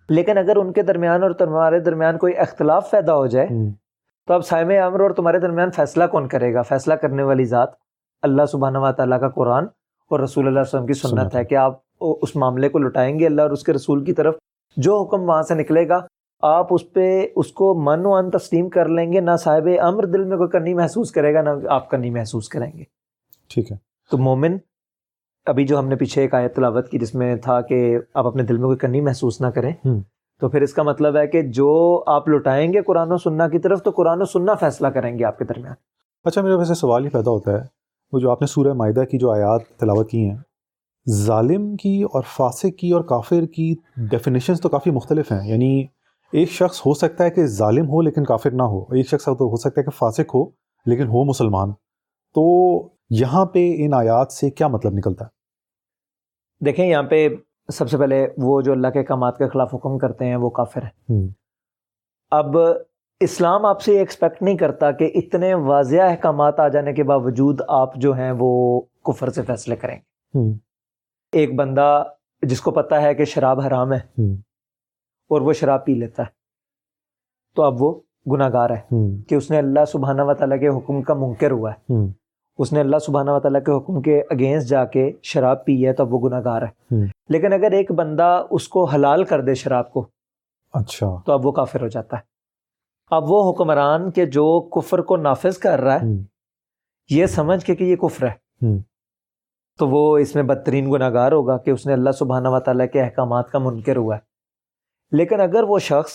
لیکن 0.08 0.38
اگر 0.38 0.56
ان 0.56 0.72
کے 0.72 0.82
درمیان 0.82 1.22
اور 1.22 1.30
تمہارے 1.30 1.80
درمیان 1.80 2.18
کوئی 2.18 2.36
اختلاف 2.36 2.90
پیدا 2.90 3.14
ہو 3.14 3.26
جائے 3.26 3.46
تو 4.26 4.34
اب 4.34 4.46
صاحب 4.46 4.70
عمر 4.86 5.00
اور 5.00 5.10
تمہارے 5.10 5.38
درمیان 5.38 5.70
فیصلہ 5.70 6.04
کون 6.04 6.28
کرے 6.28 6.54
گا؟ 6.54 6.62
فیصلہ 6.62 6.94
کرنے 6.94 7.22
والی 7.22 7.44
ذات۔ 7.44 7.68
اللہ 8.22 8.42
سبحانہ 8.52 8.78
و 8.78 8.92
تعالیٰ 8.92 9.20
کا 9.20 9.28
قرآن 9.28 9.64
اور 10.10 10.20
رسول 10.20 10.46
اللہ 10.46 10.58
علیہ 10.58 10.68
وسلم 10.68 10.86
کی 10.86 10.92
سنت 10.92 11.20
سنت 11.20 11.34
ہے۔ 11.34 11.44
کہ 11.44 11.54
آپ 11.54 11.78
اس 12.00 12.36
معاملے 12.36 12.68
کو 12.68 12.78
لٹائیں 12.78 13.18
گے 13.18 13.26
اللہ 13.26 13.42
اور 13.42 13.50
اس 13.50 13.62
کے 13.62 13.72
رسول 13.72 14.04
کی 14.04 14.12
طرف 14.12 14.34
جو 14.76 15.02
حکم 15.02 15.28
وہاں 15.28 15.42
سے 15.42 15.54
نکلے 15.54 15.88
گا 15.88 16.06
آپ 16.42 16.66
اس 16.70 16.92
پہ 16.92 17.26
اس 17.36 17.52
کو 17.52 17.74
من 17.74 18.06
و 18.06 18.14
ان 18.14 18.30
تسلیم 18.30 18.68
کر 18.68 18.88
لیں 18.88 19.12
گے 19.12 19.20
نہ 19.20 19.36
صاحب 19.36 19.68
امر 19.80 20.04
دل 20.04 20.24
میں 20.24 20.36
کوئی 20.36 20.48
کرنی 20.48 20.74
محسوس 20.74 21.10
کرے 21.10 21.34
گا 21.34 21.42
نہ 21.42 21.50
آپ 21.68 21.90
کرنی 21.90 22.10
محسوس 22.10 22.48
کریں 22.48 22.72
گے۔ 22.78 22.84
ٹھیک 23.48 23.72
ہے۔ 23.72 23.76
تو 24.10 24.18
مومن 24.18 24.56
ابھی 25.46 25.66
جو 25.66 25.78
ہم 25.78 25.88
نے 25.88 25.96
پیچھے 25.96 26.22
ایک 26.22 26.34
آیت 26.34 26.56
تلاوت 26.56 26.88
کی 26.88 26.98
جس 26.98 27.14
میں 27.14 27.36
تھا 27.36 27.60
کہ 27.60 27.98
آپ 28.14 28.26
اپنے 28.26 28.42
دل 28.42 28.56
میں 28.56 28.66
کوئی 28.66 28.78
کرنی 28.78 29.00
محسوس 29.00 29.40
نہ 29.40 29.46
کریں۔ 29.46 29.72
تو 30.40 30.48
پھر 30.48 30.62
اس 30.62 30.74
کا 30.74 30.82
مطلب 30.82 31.16
ہے 31.16 31.26
کہ 31.26 31.42
جو 31.42 32.02
آپ 32.06 32.28
لٹائیں 32.28 32.72
گے 32.72 32.82
قرآن 32.82 33.12
و 33.12 33.16
سننا 33.16 33.48
کی 33.48 33.58
طرف 33.58 33.82
تو 33.82 33.90
قرآن 33.90 34.22
و 34.22 34.24
سننا 34.24 34.54
فیصلہ 34.54 34.86
کریں 34.86 35.18
گے 35.18 35.24
آپ 35.24 35.38
کے 35.38 35.44
درمیان۔ 35.44 35.74
اچھا 36.24 36.42
میرے 36.42 36.54
ویسے 36.54 36.74
سوال 36.74 37.04
ہی 37.04 37.10
پیدا 37.10 37.30
ہوتا 37.30 37.52
ہے 37.52 37.62
وہ 38.12 38.18
جو 38.18 38.30
آپ 38.30 38.40
نے 38.40 38.46
سورہ 38.46 38.72
معاہدہ 38.72 39.04
کی 39.04 39.18
جو 39.18 39.30
آیات 39.30 39.60
تلاوت 39.78 40.10
کی 40.10 40.30
ہیں 40.30 40.36
ظالم 41.10 41.76
کی 41.76 42.02
اور 42.02 42.22
فاسق 42.36 42.78
کی 42.78 42.90
اور 42.90 43.00
کافر 43.00 43.46
کی 43.46 43.74
ڈیفینیشنز 43.96 44.60
تو 44.60 44.68
کافی 44.68 44.90
مختلف 44.90 45.32
ہیں۔ 45.32 45.48
یعنی 45.48 45.86
ایک 46.32 46.50
شخص 46.50 46.80
ہو 46.86 46.94
سکتا 46.94 47.24
ہے 47.24 47.30
کہ 47.30 47.46
ظالم 47.46 47.88
ہو 47.88 48.00
لیکن 48.00 48.24
کافر 48.24 48.50
نہ 48.50 48.62
ہو۔ 48.62 48.82
ایک 48.82 49.08
شخص 49.08 49.24
تو 49.24 49.32
ہو 49.32 49.56
سکتا 49.56 49.80
ہے 49.80 49.84
کہ 49.84 49.90
فاسق 49.90 50.34
ہو 50.34 50.44
لیکن 50.86 51.02
ہو 51.02 51.24
مسلمان۔ 51.24 51.72
تو 52.34 52.80
یہاں 53.10 53.46
پہ 53.46 53.74
ان 53.78 53.94
آیات 53.94 54.32
سے 54.32 54.50
کیا 54.50 54.68
مطلب 54.68 54.92
نکلتا 54.92 55.24
ہے؟ 55.24 55.30
دیکھیں 56.64 56.86
یہاں 56.86 57.02
پہ 57.02 57.28
سب 57.72 57.90
سے 57.90 57.98
پہلے 57.98 58.28
وہ 58.38 58.60
جو 58.60 58.72
اللہ 58.72 58.88
کے 58.88 58.98
احکامات 58.98 59.38
کے 59.38 59.48
خلاف 59.48 59.74
حکم 59.74 59.98
کرتے 59.98 60.24
ہیں 60.24 60.36
وہ 60.36 60.50
کافر 60.50 60.82
ہیں۔ 60.82 61.28
اب 62.30 62.56
اسلام 63.20 63.64
آپ 63.64 63.82
سے 63.82 63.92
یہ 63.92 63.98
ایکسپیکٹ 63.98 64.42
نہیں 64.42 64.56
کرتا 64.56 64.90
کہ 64.90 65.10
اتنے 65.14 65.54
واضح 65.54 65.96
احکامات 66.00 66.60
آ 66.60 66.68
جانے 66.68 66.92
کے 66.92 67.02
باوجود 67.02 67.60
آپ 67.68 67.94
جو 67.96 68.12
ہیں 68.12 68.32
وہ 68.38 68.80
کفر 68.80 69.28
سے 69.28 69.42
فیصلے 69.42 69.76
کریں۔ 69.76 69.96
گے 69.96 70.65
ایک 71.36 71.54
بندہ 71.54 72.04
جس 72.42 72.60
کو 72.60 72.70
پتہ 72.70 72.94
ہے 72.94 73.14
کہ 73.14 73.24
شراب 73.24 73.60
حرام 73.60 73.92
ہے 73.92 74.32
اور 75.30 75.40
وہ 75.40 75.52
شراب 75.52 75.86
پی 75.86 75.94
لیتا 75.94 76.22
ہے۔ 76.22 76.28
تو 77.54 77.62
اب 77.62 77.82
وہ 77.82 78.00
گناہ 78.32 78.48
گار 78.52 78.70
ہے 78.70 78.80
کہ 79.28 79.34
اس 79.34 79.50
نے 79.50 79.58
اللہ 79.58 79.84
سبحانہ 79.84 80.22
و 80.22 80.34
تعالیٰ 80.34 80.60
کے 80.60 80.68
حکم 80.68 81.02
کا 81.02 81.14
منکر 81.14 81.50
ہوا 81.50 81.72
ہے۔ 81.72 81.92
اس 82.58 82.72
نے 82.72 82.80
اللہ 82.80 82.96
سبحانہ 82.98 83.30
و 83.30 83.40
تعالیٰ 83.40 83.60
کے 83.60 83.76
حکم 83.76 84.02
کے 84.02 84.20
اگینسٹ 84.20 84.68
جا 84.68 84.84
کے 84.84 85.12
شراب 85.22 85.64
پی 85.64 85.86
ہے 85.86 85.92
تو 85.92 86.02
اب 86.02 86.14
وہ 86.14 86.28
گناہ 86.28 86.40
گار 86.44 86.62
ہے۔ 86.62 86.94
لیکن 87.28 87.52
اگر 87.52 87.70
ایک 87.72 87.92
بندہ 87.92 88.46
اس 88.50 88.68
کو 88.68 88.84
حلال 88.84 89.24
کر 89.24 89.40
دے 89.40 89.54
شراب 89.54 89.92
کو 89.92 90.08
اچھا۔ 90.72 91.06
تو 91.26 91.32
اب 91.32 91.46
وہ 91.46 91.52
کافر 91.52 91.82
ہو 91.82 91.88
جاتا 91.88 92.16
ہے۔ 92.16 92.22
اب 93.10 93.30
وہ 93.30 93.50
حکمران 93.50 94.10
کے 94.10 94.26
جو 94.26 94.60
کفر 94.68 94.98
کو 94.98 95.16
نافذ 95.16 95.58
کر 95.58 95.80
رہا 95.80 95.94
ہے 95.94 96.06
یہ 97.10 97.26
سمجھ 97.26 97.64
کے 97.64 97.74
کہ 97.74 97.84
یہ 97.84 97.96
کفر 97.96 98.26
ہے۔ 98.26 98.66
تو 99.78 99.88
وہ 99.88 100.18
اس 100.18 100.34
میں 100.34 100.42
بدترین 100.42 100.92
گناہ 100.92 101.10
گار 101.10 101.32
ہوگا 101.32 101.56
کہ 101.56 101.70
اس 101.70 101.86
نے 101.86 101.92
اللہ 101.92 102.10
سبحانہ 102.10 102.48
و 102.48 102.60
تعالیٰ 102.60 102.86
کے 102.92 103.02
احکامات 103.02 103.50
کا 103.50 103.58
منکر 103.58 103.96
ہوا 103.96 104.16
ہے۔ 104.16 104.20
لیکن 105.12 105.40
اگر 105.40 105.62
وہ 105.62 105.78
شخص 105.78 106.12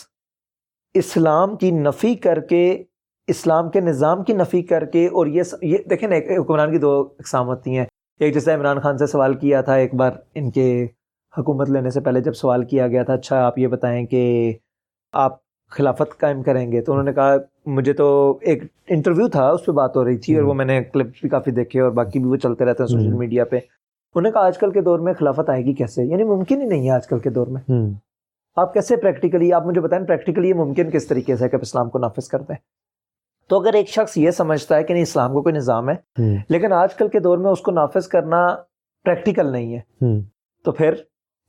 اسلام 0.93 1.57
کی 1.57 1.71
نفی 1.71 2.15
کر 2.15 2.39
کے، 2.39 2.83
اسلام 3.27 3.69
کے 3.69 3.79
نظام 3.79 4.23
کی 4.23 4.33
نفی 4.33 4.61
کر 4.61 4.85
کے 4.85 5.07
اور 5.07 5.27
یہ 5.27 5.43
یہ 5.61 5.77
دیکھیں 5.89 6.09
نا 6.09 6.15
حکمران 6.41 6.71
کی 6.71 6.77
دو 6.77 7.09
اقسام 7.19 7.47
ہوتی 7.47 7.77
ہیں۔ 7.77 7.85
ایک 8.19 8.33
جیسے 8.33 8.53
عمران 8.53 8.79
خان 8.79 8.97
سے 8.97 9.05
سوال 9.05 9.33
کیا 9.33 9.61
تھا، 9.61 9.73
ایک 9.73 9.93
بار 9.93 10.11
ان 10.35 10.51
کے 10.51 10.87
حکومت 11.37 11.69
لینے 11.69 11.89
سے 11.89 12.01
پہلے 12.01 12.21
جب 12.21 12.33
سوال 12.33 12.65
کیا 12.65 12.87
گیا 12.87 13.03
تھا 13.03 13.13
اچھا 13.13 13.45
آپ 13.45 13.57
یہ 13.57 13.67
بتائیں 13.67 14.05
کہ 14.05 14.53
آپ 15.13 15.37
خلافت 15.69 16.19
قائم 16.19 16.43
کریں 16.43 16.71
گے، 16.71 16.81
تو 16.81 16.91
انہوں 16.91 17.05
نے 17.05 17.13
کہا 17.13 17.35
مجھے 17.65 17.93
تو 17.93 18.37
ایک 18.41 18.63
انٹرویو 18.87 19.27
تھا 19.27 19.49
اس 19.49 19.65
پہ 19.65 19.71
بات 19.71 19.95
ہو 19.95 20.05
رہی 20.05 20.17
تھی 20.17 20.35
اور 20.35 20.43
وہ 20.43 20.53
میں 20.53 20.65
نے 20.65 20.83
کلپ 20.83 21.07
بھی 21.21 21.29
کافی 21.29 21.51
دیکھے 21.51 21.81
اور 21.81 21.91
باقی 21.91 22.19
بھی 22.19 22.29
وہ 22.29 22.35
چلتے 22.35 22.65
رہتے 22.65 22.83
ہیں 22.83 22.87
سوشل۔ 22.87 23.13
میڈیا 23.13 23.45
پہ۔ 23.45 23.55
انہوں 23.55 24.21
نے 24.21 24.31
کہا 24.31 24.41
آج 24.41 24.57
کل 24.57 24.71
کے 24.71 24.81
دور 24.81 24.99
میں 24.99 25.13
خلافت 25.13 25.49
آئے 25.49 25.65
گی 25.65 25.73
کیسے؟ 25.73 26.03
یعنی 26.03 26.23
ممکن 26.23 26.61
ہی 26.61 26.65
نہیں 26.65 26.89
ہے 26.89 26.91
آج 26.91 27.07
کل 27.07 27.19
کے 27.19 27.29
دور 27.29 27.47
میں۔ 27.47 27.71
آپ 28.55 28.73
کیسے 28.73 28.95
پریکٹیکلی 28.95 29.53
آپ 29.53 29.65
مجھے 29.65 29.81
بتائیں 29.81 30.05
پریکٹیکلی 30.05 30.49
یہ 30.49 30.53
ممکن 30.53 30.89
کس 30.89 31.07
طریقے 31.07 31.35
سے 31.35 31.49
کہ 31.49 31.55
آپ 31.55 31.61
اسلام 31.61 31.89
کو 31.89 31.99
نافذ 31.99 32.27
کرتے 32.27 32.53
ہیں 32.53 32.59
تو 33.49 33.59
اگر 33.59 33.73
ایک 33.73 33.89
شخص 33.89 34.17
یہ 34.17 34.31
سمجھتا 34.31 34.75
ہے 34.75 34.83
کہ 34.83 34.93
نہیں 34.93 35.03
اسلام 35.03 35.33
کو 35.33 35.41
کوئی 35.41 35.55
نظام 35.55 35.89
ہے 35.89 36.21
لیکن 36.49 36.73
آج 36.73 36.95
کل 36.95 37.07
کے 37.07 37.19
دور 37.19 37.37
میں 37.37 37.51
اس 37.51 37.61
کو 37.61 37.71
نافذ 37.71 38.07
کرنا 38.07 38.55
پریکٹیکل 39.03 39.51
نہیں 39.51 39.77
ہے۔ 39.77 39.79
تو 40.63 40.71
پھر 40.71 40.93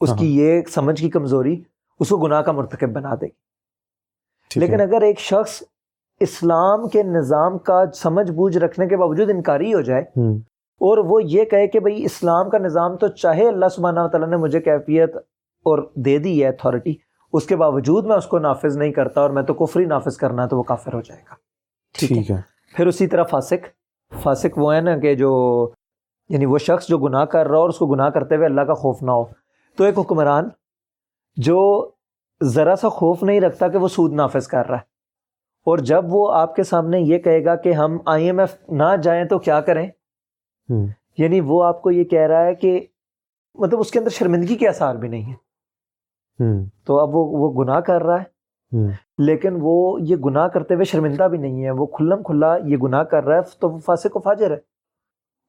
اس 0.01 0.11
ہاں۔ 0.11 0.16
کی 0.16 0.38
یہ 0.38 0.61
سمجھ 0.68 1.01
کی 1.01 1.11
کمزوری 1.11 1.61
اس 2.01 2.09
کو 2.09 2.16
گناہ 2.16 2.42
کا 2.42 2.53
مرتکب 2.53 2.92
بنا 2.92 3.14
دے 3.14 3.27
گی۔ 3.27 3.53
لیکن 4.57 4.81
اگر 4.81 5.03
ایک 5.03 5.18
شخص 5.18 5.62
اسلام 6.23 6.89
کے 6.89 7.03
نظام 7.03 7.59
کا 7.59 7.85
سمجھ 7.95 8.31
بوجھ 8.31 8.59
رکھنے 8.59 8.87
کے 8.87 8.97
باوجود 8.97 9.31
انکاری 9.31 9.75
ہو 9.75 9.81
جائے 9.81 10.03
اور 10.81 10.99
وہ 10.99 11.21
یہ 11.25 11.45
کہے 11.45 11.67
کہ 11.69 11.81
بھئی 11.81 12.05
اسلام 12.05 12.51
کا 12.51 12.59
نظام 12.59 12.97
تو 12.97 13.09
چاہے 13.09 13.49
اللہ 13.49 13.69
سبحانہ 13.69 14.01
و 14.01 14.09
تعالیٰ 14.09 14.29
نے 14.29 14.37
مجھے 14.37 14.61
کیفیت 14.61 15.17
اور 15.67 15.91
دے 15.95 16.19
دی 16.19 16.43
ہے 16.43 16.49
اتھارٹی 16.49 16.95
اس 17.33 17.47
کے 17.47 17.57
باوجود 17.57 18.07
میں 18.07 18.17
اس 18.17 18.27
کو 18.27 18.39
نافذ 18.39 18.77
نہیں 18.77 18.93
کرتا 18.93 19.21
اور 19.21 19.31
میں 19.31 19.43
تو 19.43 19.55
کفری 19.55 19.85
نافذ 19.85 20.17
کرنا 20.17 20.43
ہے 20.43 20.49
تو 20.49 20.59
وہ 20.59 20.63
کافر 20.63 20.95
ہو 20.95 21.01
جائے 21.01 21.23
گا۔ 21.31 21.35
ٹھیک 21.99 22.31
ہے۔ 22.31 22.37
پھر 22.77 22.87
اسی 22.87 23.07
طرح 23.07 23.23
فاسق 23.23 23.67
فاسق 24.23 24.59
وہ 24.59 24.75
ہے 24.75 24.81
نا 24.81 24.99
کہ 24.99 25.15
جو 25.15 25.31
یعنی 26.29 26.47
وہ 26.47 26.59
شخص 26.59 26.89
جو 26.89 26.99
گناہ 26.99 27.25
کر 27.25 27.49
رہا 27.49 27.57
ہو 27.57 27.61
اور 27.61 27.69
اس 27.69 27.79
کو 27.79 27.87
گناہ 27.87 28.09
کرتے 28.09 28.37
ہوئے 28.37 28.47
اللہ 28.47 28.61
کا 28.61 28.75
خوف 28.75 29.03
نہ 29.03 29.11
ہو۔ 29.11 29.25
تو 29.79 29.85
ایک 29.85 29.99
حکمران 29.99 30.49
جو 31.37 31.91
ذرا 32.43 32.77
سا 32.77 32.89
خوف 32.89 33.23
نہیں 33.23 33.41
رکھتا 33.41 33.69
کہ 33.69 33.79
وہ 33.79 33.89
سود 33.89 34.13
نافذ 34.13 34.47
کر 34.47 34.67
رہا 34.69 34.77
ہے۔ 34.77 34.91
اور 35.64 35.79
جب 35.79 36.05
وہ 36.09 36.35
آپ 36.35 36.57
کے 36.57 36.62
سامنے 36.62 37.01
یہ 37.01 37.18
کہے 37.18 37.44
گا 37.44 37.57
کہ 37.57 37.72
ہم 37.72 37.98
آئی 38.07 38.25
ایم 38.25 38.38
ایف 38.38 38.57
نہ 38.68 38.96
جائیں 39.03 39.25
تو 39.25 39.38
کیا 39.38 39.61
کریں؟ 39.61 39.88
یعنی 41.18 41.40
وہ 41.40 41.64
آپ 41.64 41.83
کو 41.83 41.90
یہ 41.90 42.05
کہہ 42.05 42.27
رہا 42.27 42.44
ہے 42.44 42.55
کہ 42.55 42.87
مطلب 43.55 43.81
اس 43.81 43.90
کے 43.90 43.98
اندر 43.98 44.11
شرمندگی 44.11 44.57
کے 44.57 44.68
آثار 44.68 44.94
بھی 44.94 45.09
نہیں 45.09 45.33
ہے 45.33 45.35
تو 46.85 46.98
اب 47.01 47.16
وہ 47.16 47.25
وہ 47.27 47.64
گناہ 47.64 47.81
کر 47.81 48.03
رہا 48.03 48.22
ہے۔ 48.22 48.33
لیکن 49.18 49.59
وہ 49.61 49.98
یہ 50.01 50.16
گناہ 50.16 50.48
کرتے 50.48 50.75
ہوئے 50.75 50.85
شرمندہ 50.85 51.29
بھی 51.29 51.38
نہیں 51.38 51.64
ہے۔ 51.64 51.70
وہ 51.70 51.87
کھلم 51.87 52.22
کھلا 52.22 52.57
یہ 52.57 52.77
گناہ 52.77 53.03
کر 53.03 53.25
رہا 53.25 53.37
ہے 53.37 53.40
تو 53.61 53.70
وہ 53.70 53.79
فاسق 53.79 54.16
و 54.16 54.20
فاجر 54.20 54.51
ہے۔ 54.51 54.57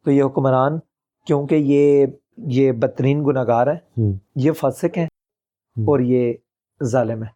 تو 0.06 0.12
یہ 0.12 0.24
حکمران 0.24 0.80
کیونکہ 1.26 1.56
یہ 1.56 2.06
یہ 2.38 2.72
بدترین 2.72 3.26
گناہ 3.26 3.44
گار 3.44 3.68
ہے 3.68 4.02
یہ 4.36 4.52
فاسق 4.52 4.98
ہیں۔ 4.98 5.08
اور 5.78 6.00
یہ 6.00 6.34
ظالم 6.84 7.24
ہے 7.24 7.30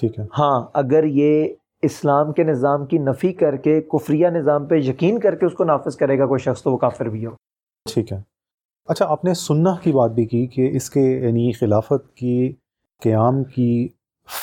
ٹھیک 0.00 0.18
ہے۔ 0.18 0.24
ہاں 0.38 0.66
اگر 0.74 1.04
یہ 1.04 1.48
اسلام 1.82 2.32
کے 2.32 2.42
نظام 2.42 2.86
کی 2.86 2.98
نفی 2.98 3.32
کر 3.32 3.56
کے 3.56 3.80
کفریہ 3.80 4.28
نظام 4.28 4.66
پہ 4.66 4.74
یقین 4.74 5.20
کر 5.20 5.34
کے 5.34 5.46
اس 5.46 5.52
کو 5.52 5.64
نافذ 5.64 5.96
کرے 5.96 6.18
گا 6.18 6.26
کوئی 6.26 6.38
شخص 6.38 6.62
تو 6.62 6.72
وہ 6.72 6.78
کافر 6.78 7.06
بھی 7.06 7.26
ہو۔ 7.26 7.30
ٹھیک 7.94 8.12
ہے۔ 8.12 8.20
اچھا 8.88 9.06
آپ 9.06 9.24
نے 9.24 9.34
سننا 9.34 9.74
کی 9.82 9.92
بات 9.92 10.10
بھی 10.10 10.26
کی 10.26 10.46
کہ 10.46 10.70
اس 10.76 10.90
کے 10.90 11.00
یعنی 11.00 11.52
خلافت 11.52 12.14
کی 12.14 12.52
قیام 13.02 13.44
کی 13.44 13.88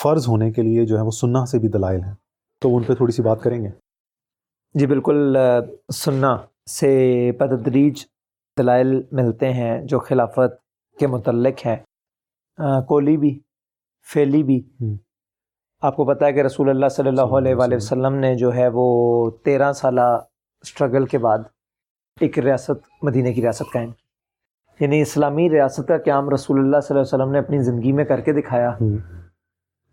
فرض 0.03 0.27
ہونے 0.27 0.51
کے 0.51 0.61
لیے 0.61 0.85
جو 0.85 0.97
ہے 0.97 1.01
وہ 1.01 1.11
سننا 1.11 1.45
سے 1.45 1.59
بھی 1.59 1.67
دلائل 1.67 2.03
ہیں۔ 2.03 2.13
تو 2.61 2.77
ان 2.77 2.83
پہ 2.83 2.93
تھوڑی 2.93 3.11
سی 3.11 3.21
بات 3.21 3.41
کریں 3.41 3.63
گے؟ 3.63 3.69
جی 4.73 4.85
بالکل 4.85 5.37
سننا 5.93 6.37
سے 6.69 7.31
بتدریج 7.31 8.05
دلائل 8.59 9.01
ملتے 9.11 9.53
ہیں 9.53 9.81
جو 9.81 9.99
خلافت 9.99 10.61
کے 10.99 11.07
متعلق 11.07 11.65
ہیں۔ 11.65 11.75
کولی 12.87 13.17
بھی 13.17 13.39
فیلی 14.13 14.43
بھی۔ 14.43 14.61
آپ 15.81 15.95
کو 15.95 16.05
پتہ 16.05 16.25
ہے 16.25 16.33
کہ 16.33 16.41
رسول 16.41 16.69
اللہ 16.69 16.89
صلی 16.89 17.09
اللہ 17.09 17.21
علیہ 17.21 17.55
وآلہ 17.55 17.75
وسلم. 17.75 18.15
نے 18.15 18.35
جو 18.35 18.55
ہے 18.55 18.67
وہ 18.73 19.29
تیرہ 19.43 19.73
سالہ 19.73 20.19
اسٹرگل 20.61 21.05
کے 21.05 21.17
بعد 21.17 21.37
ایک 22.19 22.39
ریاست 22.39 22.71
مدینہ 23.01 23.33
کی 23.33 23.41
ریاست 23.41 23.63
قائم 23.73 23.91
کی۔ 23.91 24.03
یعنی 24.79 25.01
اسلامی 25.01 25.49
ریاست 25.49 25.87
کا 25.87 25.97
قیام 25.97 26.29
رسول 26.29 26.59
اللہ 26.59 26.77
صلی 26.83 26.97
اللہ 26.97 27.05
علیہ 27.05 27.23
وسلم 27.23 27.31
نے 27.31 27.39
اپنی 27.39 27.59
زندگی 27.59 27.91
میں 27.91 28.05
کر 28.05 28.21
کے 28.21 28.33
دکھایا 28.33 28.69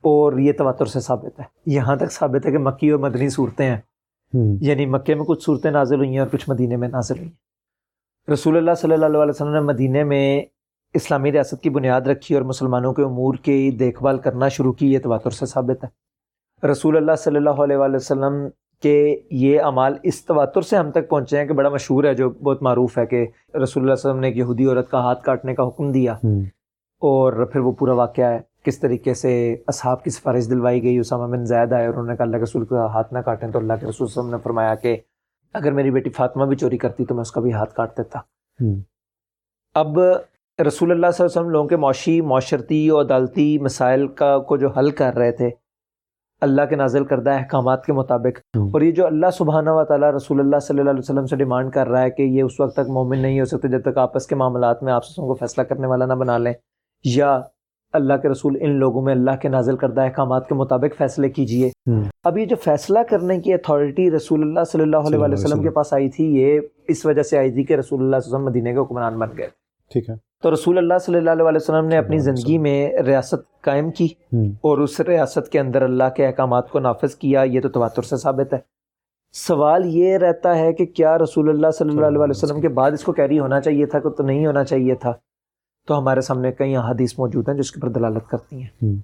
اور 0.03 0.39
یہ 0.39 0.53
تواتر 0.53 0.87
سے 0.87 1.01
ثابت 1.01 1.41
ہے۔ 1.41 1.45
یہاں 1.67 1.97
تک 1.97 2.13
ثابت 2.13 2.47
ہے 2.47 2.51
کہ 2.51 2.59
مکی 2.59 2.91
اور 2.91 3.01
مدنی 3.01 3.29
صورتیں 3.29 3.71
ہیں۔ 3.71 3.81
یعنی 4.61 4.87
مکے 4.87 5.15
میں 5.15 5.25
کچھ 5.25 5.45
صورتیں 5.45 5.71
نازل 5.71 5.97
ہوئی 5.97 6.11
ہیں 6.11 6.19
اور 6.19 6.29
کچھ 6.29 6.51
مدینے 6.51 6.77
میں 6.77 6.89
نازل 6.89 7.19
ہوئی 7.19 7.29
ہیں۔ 7.29 8.31
رسول 8.33 8.57
اللہ 8.57 8.75
صلی 8.77 8.95
اللہ 8.95 9.07
علیہ 9.07 9.19
وسلم 9.19 9.55
نے 9.55 9.61
مدینے 9.61 10.05
میں 10.05 10.43
اسلامی 10.95 11.33
ریاست 11.33 11.63
کی 11.63 11.71
بنیاد 11.71 12.01
رکھی 12.01 12.35
اور 12.35 12.43
مسلمانوں 12.43 12.93
کے 12.95 13.03
امور 13.03 13.35
کی 13.35 13.71
دیکھ 13.71 14.03
بھال 14.03 14.19
کرنا 14.19 14.49
شروع 14.49 14.73
کی 14.73 14.93
یہ 14.93 14.99
تواتر 14.99 15.31
سے 15.31 15.47
ثابت 15.47 15.85
ہے۔ 15.85 16.69
رسول 16.69 16.97
اللہ 16.97 17.17
صلی 17.19 17.37
اللہ 17.37 17.63
علیہ 17.65 17.77
وآلہ 17.77 17.97
وسلم 17.97 18.49
کہ 18.83 19.21
یہ 19.31 19.61
اعمال 19.61 19.97
اس 20.03 20.25
تواتر 20.25 20.61
سے 20.61 20.77
ہم 20.77 20.91
تک 20.91 21.09
پہنچے 21.09 21.39
ہیں 21.39 21.45
کہ 21.47 21.55
بڑا 21.55 21.69
مشہور 21.69 22.05
ہے 22.05 22.15
جو 22.15 22.31
بہت 22.31 22.63
معروف 22.63 22.99
ہے 22.99 23.07
کہ 23.07 23.17
رسول 23.17 23.57
اللہ 23.57 23.65
صلی 23.65 23.83
اللہ 23.83 23.91
علیہ 23.91 23.93
وسلم 23.93 24.19
نے 24.19 24.27
ایک 24.27 24.37
یہودی 24.37 24.67
عورت 24.67 24.91
کا 24.91 25.01
ہاتھ 25.01 25.23
کاٹنے 25.23 25.55
کا 25.55 25.67
حکم 25.69 25.93
دیا۔ 25.93 26.13
اور 27.03 27.45
پھر 27.45 27.61
وہ 27.61 27.73
پورا 27.73 27.93
واقعہ 27.93 28.25
ہے 28.25 28.41
کس 28.63 28.81
طریقے 28.81 29.15
سے 29.15 29.57
اصحاب 29.67 30.05
کی 30.05 30.11
سفارش 30.11 30.51
دلوائی 30.51 30.83
گئی 30.83 30.99
اسامہ 30.99 31.27
بن 31.33 31.45
زید 31.45 31.73
آئے 31.73 31.87
اور 31.87 31.95
انہوں 31.95 32.07
نے 32.07 32.17
کہا 32.17 32.25
اللہ 32.25 32.37
کے 32.37 32.43
رسول 32.43 32.65
کا 32.65 32.87
ہاتھ 32.87 33.13
نہ 33.15 33.19
کاٹیں 33.19 33.49
تو 33.49 33.59
اللہ 33.59 33.73
کے 33.81 33.87
رسول 33.87 34.09
وسلم 34.11 34.31
نے 34.31 34.37
فرمایا 34.43 34.75
کہ 34.75 34.97
اگر 35.55 35.73
میری 35.73 35.91
بیٹی 35.91 36.11
فاطمہ 36.11 36.45
بھی 36.45 36.57
چوری 36.57 36.79
کرتی 36.79 37.05
تو 37.05 37.15
میں 37.15 37.21
اس 37.21 37.33
کا 37.33 37.41
بھی 37.41 37.53
ہاتھ 37.53 37.75
کاٹ 37.75 37.99
دیتا۔ 37.99 38.19
اب 39.75 39.99
رسول 40.59 40.91
اللہ 40.91 41.07
صلی 41.11 41.25
اللہ 41.25 41.31
علیہ 41.31 41.41
وسلم 41.41 41.51
لوگوں 41.51 41.69
کے 41.69 41.77
معاشی 41.77 42.21
معاشرتی 42.21 42.89
اور 42.89 43.05
عدالتی 43.05 43.59
مسائل 43.59 44.07
کا 44.09 44.39
کو 44.39 44.57
جو 44.57 44.69
حل 44.69 44.91
کر 44.91 45.15
رہے 45.15 45.33
تھے 45.33 45.49
اللہ 46.43 46.63
کے 46.71 46.77
نازل 46.77 47.05
کردہ 47.05 47.31
احکامات 47.31 47.85
کے 47.87 47.93
مطابق۔ 47.93 48.39
اور 48.57 48.81
یہ 48.81 48.91
جو 48.93 49.07
اللہ 49.07 49.31
سبحانہ 49.39 49.71
و 49.71 49.85
تعالیٰ 49.85 50.13
رسول 50.15 50.41
اللہ 50.41 50.59
صلی 50.59 50.79
اللہ 50.79 50.91
علیہ 50.91 50.99
وسلم 50.99 51.27
سے 51.27 51.37
ڈیمانڈ 51.37 51.73
کر 51.73 51.89
رہا 51.89 52.03
ہے 52.03 52.11
کہ 52.11 52.23
یہ 52.23 52.43
اس 52.43 52.61
وقت 52.61 52.75
تک 52.75 52.89
مومن 52.89 53.23
نہیں 53.23 53.41
ہو 53.41 53.45
سکتے 53.45 53.69
جب 53.69 53.83
تک 53.83 53.99
آپس 53.99 54.27
کے 54.27 54.35
معاملات 54.35 54.83
میں 54.83 54.93
آپ 54.93 55.07
کو 55.17 55.35
فیصلہ 55.35 55.63
کرنے 55.63 55.87
والا 55.87 56.07
نہ 56.07 56.13
بنا 56.13 56.39
لیں۔ 56.39 56.53
یا 57.05 57.41
اللہ 57.93 58.15
کے 58.23 58.29
رسول 58.29 58.57
ان 58.61 58.71
لوگوں 58.71 59.03
میں 59.03 59.13
اللہ 59.15 59.37
کے 59.43 59.49
نازل 59.49 59.77
کردہ 59.77 60.01
احکامات 60.01 60.49
کے 60.49 60.55
مطابق 60.55 60.97
فیصلے 60.99 61.29
کیجیے۔ 61.29 61.71
اب 62.25 62.39
یہ 62.39 62.45
جو 62.45 62.57
فیصلہ 62.65 62.99
کرنے 63.11 63.41
کی 63.41 63.53
اتھارٹی 63.55 64.11
رسول 64.11 64.43
اللہ 64.43 64.65
صلی 64.65 64.83
اللہ 64.83 64.97
علیہ 64.97 65.33
وسلم 65.33 65.63
کے 65.63 65.71
پاس 65.71 65.93
آئی 65.93 66.09
تھی 66.11 66.25
یہ 66.37 66.61
اس 66.89 67.07
وجہ 67.07 67.23
سے 67.23 67.39
آئی 67.39 67.53
تھی 67.53 67.65
کہ 67.65 67.75
رسول 67.75 68.01
اللہ 68.01 68.17
صلی 68.19 68.35
اللہ 68.35 68.37
علیہ 68.37 68.49
وسلم 68.49 68.63
مدینہ 68.65 68.75
کے 68.75 68.83
حکمران 68.83 69.19
بن 69.19 69.37
گئے۔ 69.39 69.49
ٹھیک 69.91 70.11
ہے۔ 70.11 70.15
تو 70.45 70.55
رسول 70.55 70.79
اللہ 70.79 70.95
صلی 71.01 71.17
اللہ 71.17 71.31
علیہ 71.31 71.57
وسلم 71.57 71.87
نے 71.87 71.99
اپنی 71.99 72.19
زندگی 72.19 72.59
میں 72.59 72.93
ریاست 73.07 73.61
قائم 73.61 73.91
کی 73.91 74.09
اور 74.37 74.79
اس 74.79 75.01
ریاست 75.01 75.49
کے 75.49 75.61
اندر 75.61 75.83
اللہ 75.83 76.05
کے 76.17 76.27
احکامات 76.27 76.71
کو 76.71 76.79
نافذ 76.79 77.15
کیا 77.15 77.43
یہ 77.43 77.61
تو 77.61 77.69
تواتر 77.69 78.03
سے 78.03 78.17
ثابت 78.17 78.55
ہے۔ 78.55 78.59
سوال 79.33 79.83
یہ 79.85 80.19
رہتا 80.19 80.59
ہے 80.59 80.73
کہ 80.73 80.87
کیا 80.87 81.19
رسول 81.19 81.49
اللہ 81.49 81.71
صلی 81.71 81.89
اللہ 81.91 82.07
علیہ 82.07 82.31
وسلم 82.31 82.61
کے 82.61 82.69
بعد 82.69 82.91
اس 82.91 83.05
کو 83.05 83.13
کیری 83.13 83.39
ہونا 83.39 83.61
چاہیے 83.61 83.87
تھا 83.87 83.99
کہ 83.99 84.09
تو 84.09 84.23
نہیں 84.23 84.47
ہونا 84.47 84.65
چاہیے 84.65 84.95
تھا؟ 84.95 85.13
تو 85.89 85.99
ہمارے 85.99 86.21
سامنے 86.21 86.53
کئی 86.53 86.77
احادیث 86.77 87.19
موجود 87.19 87.49
ہیں 87.49 87.57
جس 87.57 87.73
کے 87.73 87.81
پر 87.81 87.89
دلالت 87.89 88.29
کرتی 88.29 88.63
ہیں۔ 88.63 88.95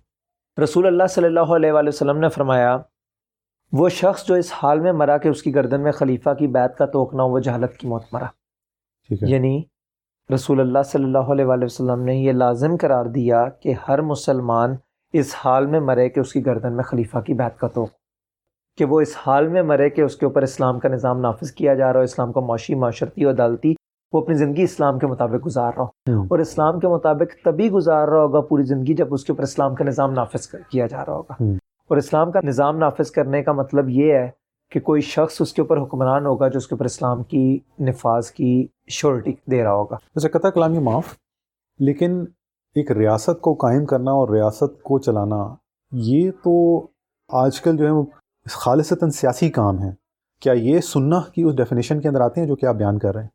رسول 0.62 0.86
اللہ 0.86 1.06
صلی 1.10 1.24
اللہ 1.24 1.40
علیہ 1.40 1.72
وسلم 1.72 2.18
نے 2.18 2.28
فرمایا 2.28 2.76
وہ 3.72 3.88
شخص 3.88 4.26
جو 4.26 4.34
اس 4.34 4.52
حال 4.52 4.80
میں 4.80 4.92
مرا 4.92 5.16
کہ 5.16 5.28
اس 5.28 5.42
کی 5.42 5.54
گردن 5.54 5.82
میں 5.82 5.92
خلیفہ 5.92 6.30
کی 6.34 6.46
بیت 6.46 6.78
کا 6.78 6.86
توقنا 6.86 7.24
وہ 7.24 7.38
جہالت 7.38 7.76
کی 7.76 7.88
موت 7.88 8.02
مرا۔ 8.12 8.26
یعنی 9.10 9.62
رسول 10.34 10.60
اللہ 10.60 10.78
صلی 10.84 11.04
اللہ 11.04 11.18
علیہ 11.18 11.44
وسلم 11.44 12.02
نے 12.02 12.14
یہ 12.14 12.32
لازم 12.32 12.76
قرار 12.80 13.04
دیا 13.04 13.48
کہ 13.48 13.74
ہر 13.88 14.00
مسلمان 14.00 14.74
اس 15.12 15.34
حال 15.44 15.66
میں 15.66 15.80
مرے 15.80 16.08
کہ 16.08 16.20
اس 16.20 16.32
کی 16.32 16.46
گردن 16.46 16.72
میں 16.76 16.84
خلیفہ 16.84 17.18
کی 17.18 17.34
بیت 17.34 17.58
کا 17.58 17.68
توق 17.68 17.88
کہ 18.76 18.84
وہ 18.84 19.00
اس 19.00 19.16
حال 19.26 19.48
میں 19.48 19.62
مرے 19.62 19.90
کہ 19.90 20.00
اس 20.00 20.16
کے 20.16 20.26
اوپر 20.26 20.42
اسلام 20.42 20.78
کا 20.78 20.88
نظام 20.88 21.20
نافذ 21.20 21.50
کیا 21.52 21.74
جا 21.74 21.92
رہا 21.92 22.00
ہو 22.00 22.04
اسلام 22.04 22.32
کا 22.32 22.40
معاشی 22.40 22.74
معاشرتی 22.74 23.24
و 23.24 23.30
عدالتی 23.30 23.74
وہ 24.12 24.20
اپنی 24.20 24.34
زندگی 24.34 24.62
اسلام 24.62 24.98
کے 24.98 25.06
مطابق 25.06 25.46
گزار 25.46 25.72
رہا 25.76 25.84
ہو۔ 25.84 26.22
اور 26.22 26.38
اسلام 26.38 26.78
کے 26.80 26.88
مطابق 26.88 27.44
تبھی 27.44 27.70
گزار 27.70 28.08
رہا 28.08 28.22
ہوگا 28.22 28.40
پوری 28.40 28.62
زندگی 28.62 28.94
جب 28.94 29.14
اس 29.14 29.24
کے 29.24 29.32
اوپر 29.32 29.42
اسلام 29.42 29.74
کا 29.74 29.84
نظام 29.84 30.12
نافذ 30.12 30.48
کیا 30.70 30.86
جا 30.86 31.04
رہا 31.06 31.12
ہوگا۔ 31.12 31.34
اور 31.88 31.96
اسلام 31.96 32.32
کا 32.32 32.40
نظام 32.44 32.78
نافذ 32.78 33.10
کرنے 33.10 33.42
کا 33.42 33.52
مطلب 33.52 33.88
یہ 33.88 34.12
ہے 34.12 34.30
کہ 34.70 34.80
کوئی 34.80 35.00
شخص 35.00 35.40
اس 35.40 35.52
کے 35.52 35.62
اوپر 35.62 35.82
حکمران 35.82 36.26
ہوگا 36.26 36.48
جو 36.48 36.58
اس 36.58 36.66
کے 36.66 36.74
اوپر 36.74 36.84
اسلام 36.84 37.22
کی 37.22 37.58
نفاذ 37.80 38.30
کی 38.30 38.66
شورٹی 38.88 39.32
دے 39.50 39.64
رہا 39.64 39.72
ہوگا۔ 39.72 39.94
ویسے 39.94 40.28
قطع 40.28 40.50
کلامی 40.50 40.78
معاف 40.78 41.04
لیکن 41.78 42.24
ایک 42.74 42.90
ریاست 42.90 43.40
کو 43.40 43.54
قائم 43.54 43.84
کرنا 43.84 44.10
اور 44.10 44.28
ریاست 44.28 44.82
کو 44.82 44.98
چلانا 44.98 45.54
یہ 45.92 46.30
تو 46.30 46.86
آج 47.28 47.60
کل 47.60 47.76
جو 47.76 47.86
ہے 47.86 47.90
وہ 47.90 48.04
خالصتاً 48.50 49.10
سیاسی 49.10 49.50
کام 49.50 49.82
ہے۔ 49.82 49.90
کیا 50.40 50.52
یہ 50.52 50.80
سننا 50.80 51.20
کی 51.34 51.42
اس 51.42 51.56
ڈیفینیشن 51.56 52.00
کے 52.00 52.08
اندر 52.08 52.20
آتے 52.20 52.40
ہیں 52.40 52.48
جو 52.48 52.56
کہ 52.56 52.66
آپ 52.66 52.74
بیان 52.74 52.98
کر 52.98 53.14
رہے 53.14 53.22
ہیں؟ 53.22 53.28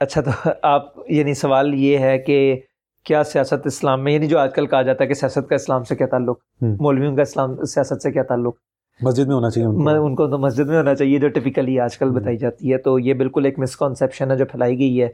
اچھا 0.00 0.20
تو 0.20 0.30
آپ 0.62 0.82
یعنی 1.08 1.34
سوال 1.34 1.74
یہ 1.74 1.98
ہے 1.98 2.18
کہ 2.18 2.60
کیا 3.04 3.24
سیاست 3.24 3.66
اسلام 3.66 4.04
میں 4.04 4.12
یعنی 4.12 4.26
جو 4.26 4.38
آج 4.38 4.54
کل 4.54 4.66
کہا 4.66 4.82
جاتا 4.82 5.04
ہے 5.04 5.08
کہ 5.08 5.14
سیاست 5.14 5.48
کا 5.48 5.54
اسلام 5.54 5.84
سے 5.84 5.96
کیا 5.96 6.06
تعلق 6.06 6.38
مولویوں 6.60 7.16
کا 7.16 7.22
اسلام 7.22 7.64
سیاست 7.64 8.02
سے 8.02 8.12
کیا 8.12 8.22
تعلق؟ 8.22 8.56
مسجد 9.02 9.26
میں 9.26 9.34
ہونا 9.34 9.50
چاہیے 9.50 9.68
ان 9.68 10.14
کو۔ 10.14 10.26
تو 10.30 10.38
مسجد 10.38 10.66
میں 10.66 10.76
ہونا 10.76 10.94
چاہیے 10.94 11.18
جو 11.18 11.28
ٹپیکلی 11.28 11.80
آج 11.80 11.98
کل 11.98 12.10
بتائی 12.10 12.36
جاتی 12.36 12.72
ہے۔ 12.72 12.78
تو 12.78 12.98
یہ 12.98 13.14
بالکل 13.14 13.44
ایک 13.44 13.58
مسکانسیپشن 13.58 14.30
ہے 14.30 14.36
جو 14.36 14.46
پھیلائی 14.46 14.78
گئی 14.78 15.02
ہے۔ 15.02 15.08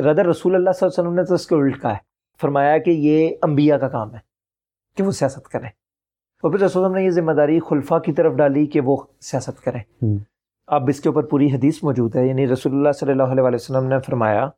ردر 0.00 0.26
رسول 0.26 0.54
اللہ 0.54 0.70
صلی 0.70 0.86
اللہ 0.86 1.00
علیہ 1.00 1.08
وسلم 1.08 1.14
نے 1.14 1.24
تو 1.24 1.34
اس 1.34 1.46
کو 1.46 1.56
الٹ 1.56 1.82
کہا 1.82 1.92
ہے۔ 1.92 2.08
فرمایا 2.40 2.78
کہ 2.78 2.90
یہ 2.90 3.30
انبیاء 3.42 3.76
کا 3.76 3.88
کام 3.88 4.14
ہے 4.14 4.18
کہ 4.96 5.02
وہ 5.02 5.10
سیاست 5.10 5.48
کریں۔ 5.48 5.68
اور 6.42 6.50
پھر 6.50 6.60
رسول 6.60 6.94
نے 6.94 7.04
یہ 7.04 7.10
ذمہ 7.10 7.32
داری 7.32 7.60
خلفہ 7.60 7.94
کی 7.94 8.12
طرف 8.12 8.32
ڈالی 8.32 8.66
کہ 8.66 8.80
وہ 8.80 8.96
سیاست 9.20 9.60
کریں۔ 9.60 10.04
اب 10.66 10.88
اس 10.88 11.00
کے 11.00 11.08
اوپر 11.08 11.22
پوری 11.22 11.46
حدیث 11.54 11.82
موجود 11.82 12.16
ہے۔ 12.16 12.26
یعنی 12.26 12.46
رسول 12.48 12.72
اللہ 12.72 12.92
صلی 12.92 13.10
اللہ 13.10 13.22
علیہ 13.22 13.54
وسلم 13.54 13.84
نے 13.84 13.96
فرمایا 14.06 14.48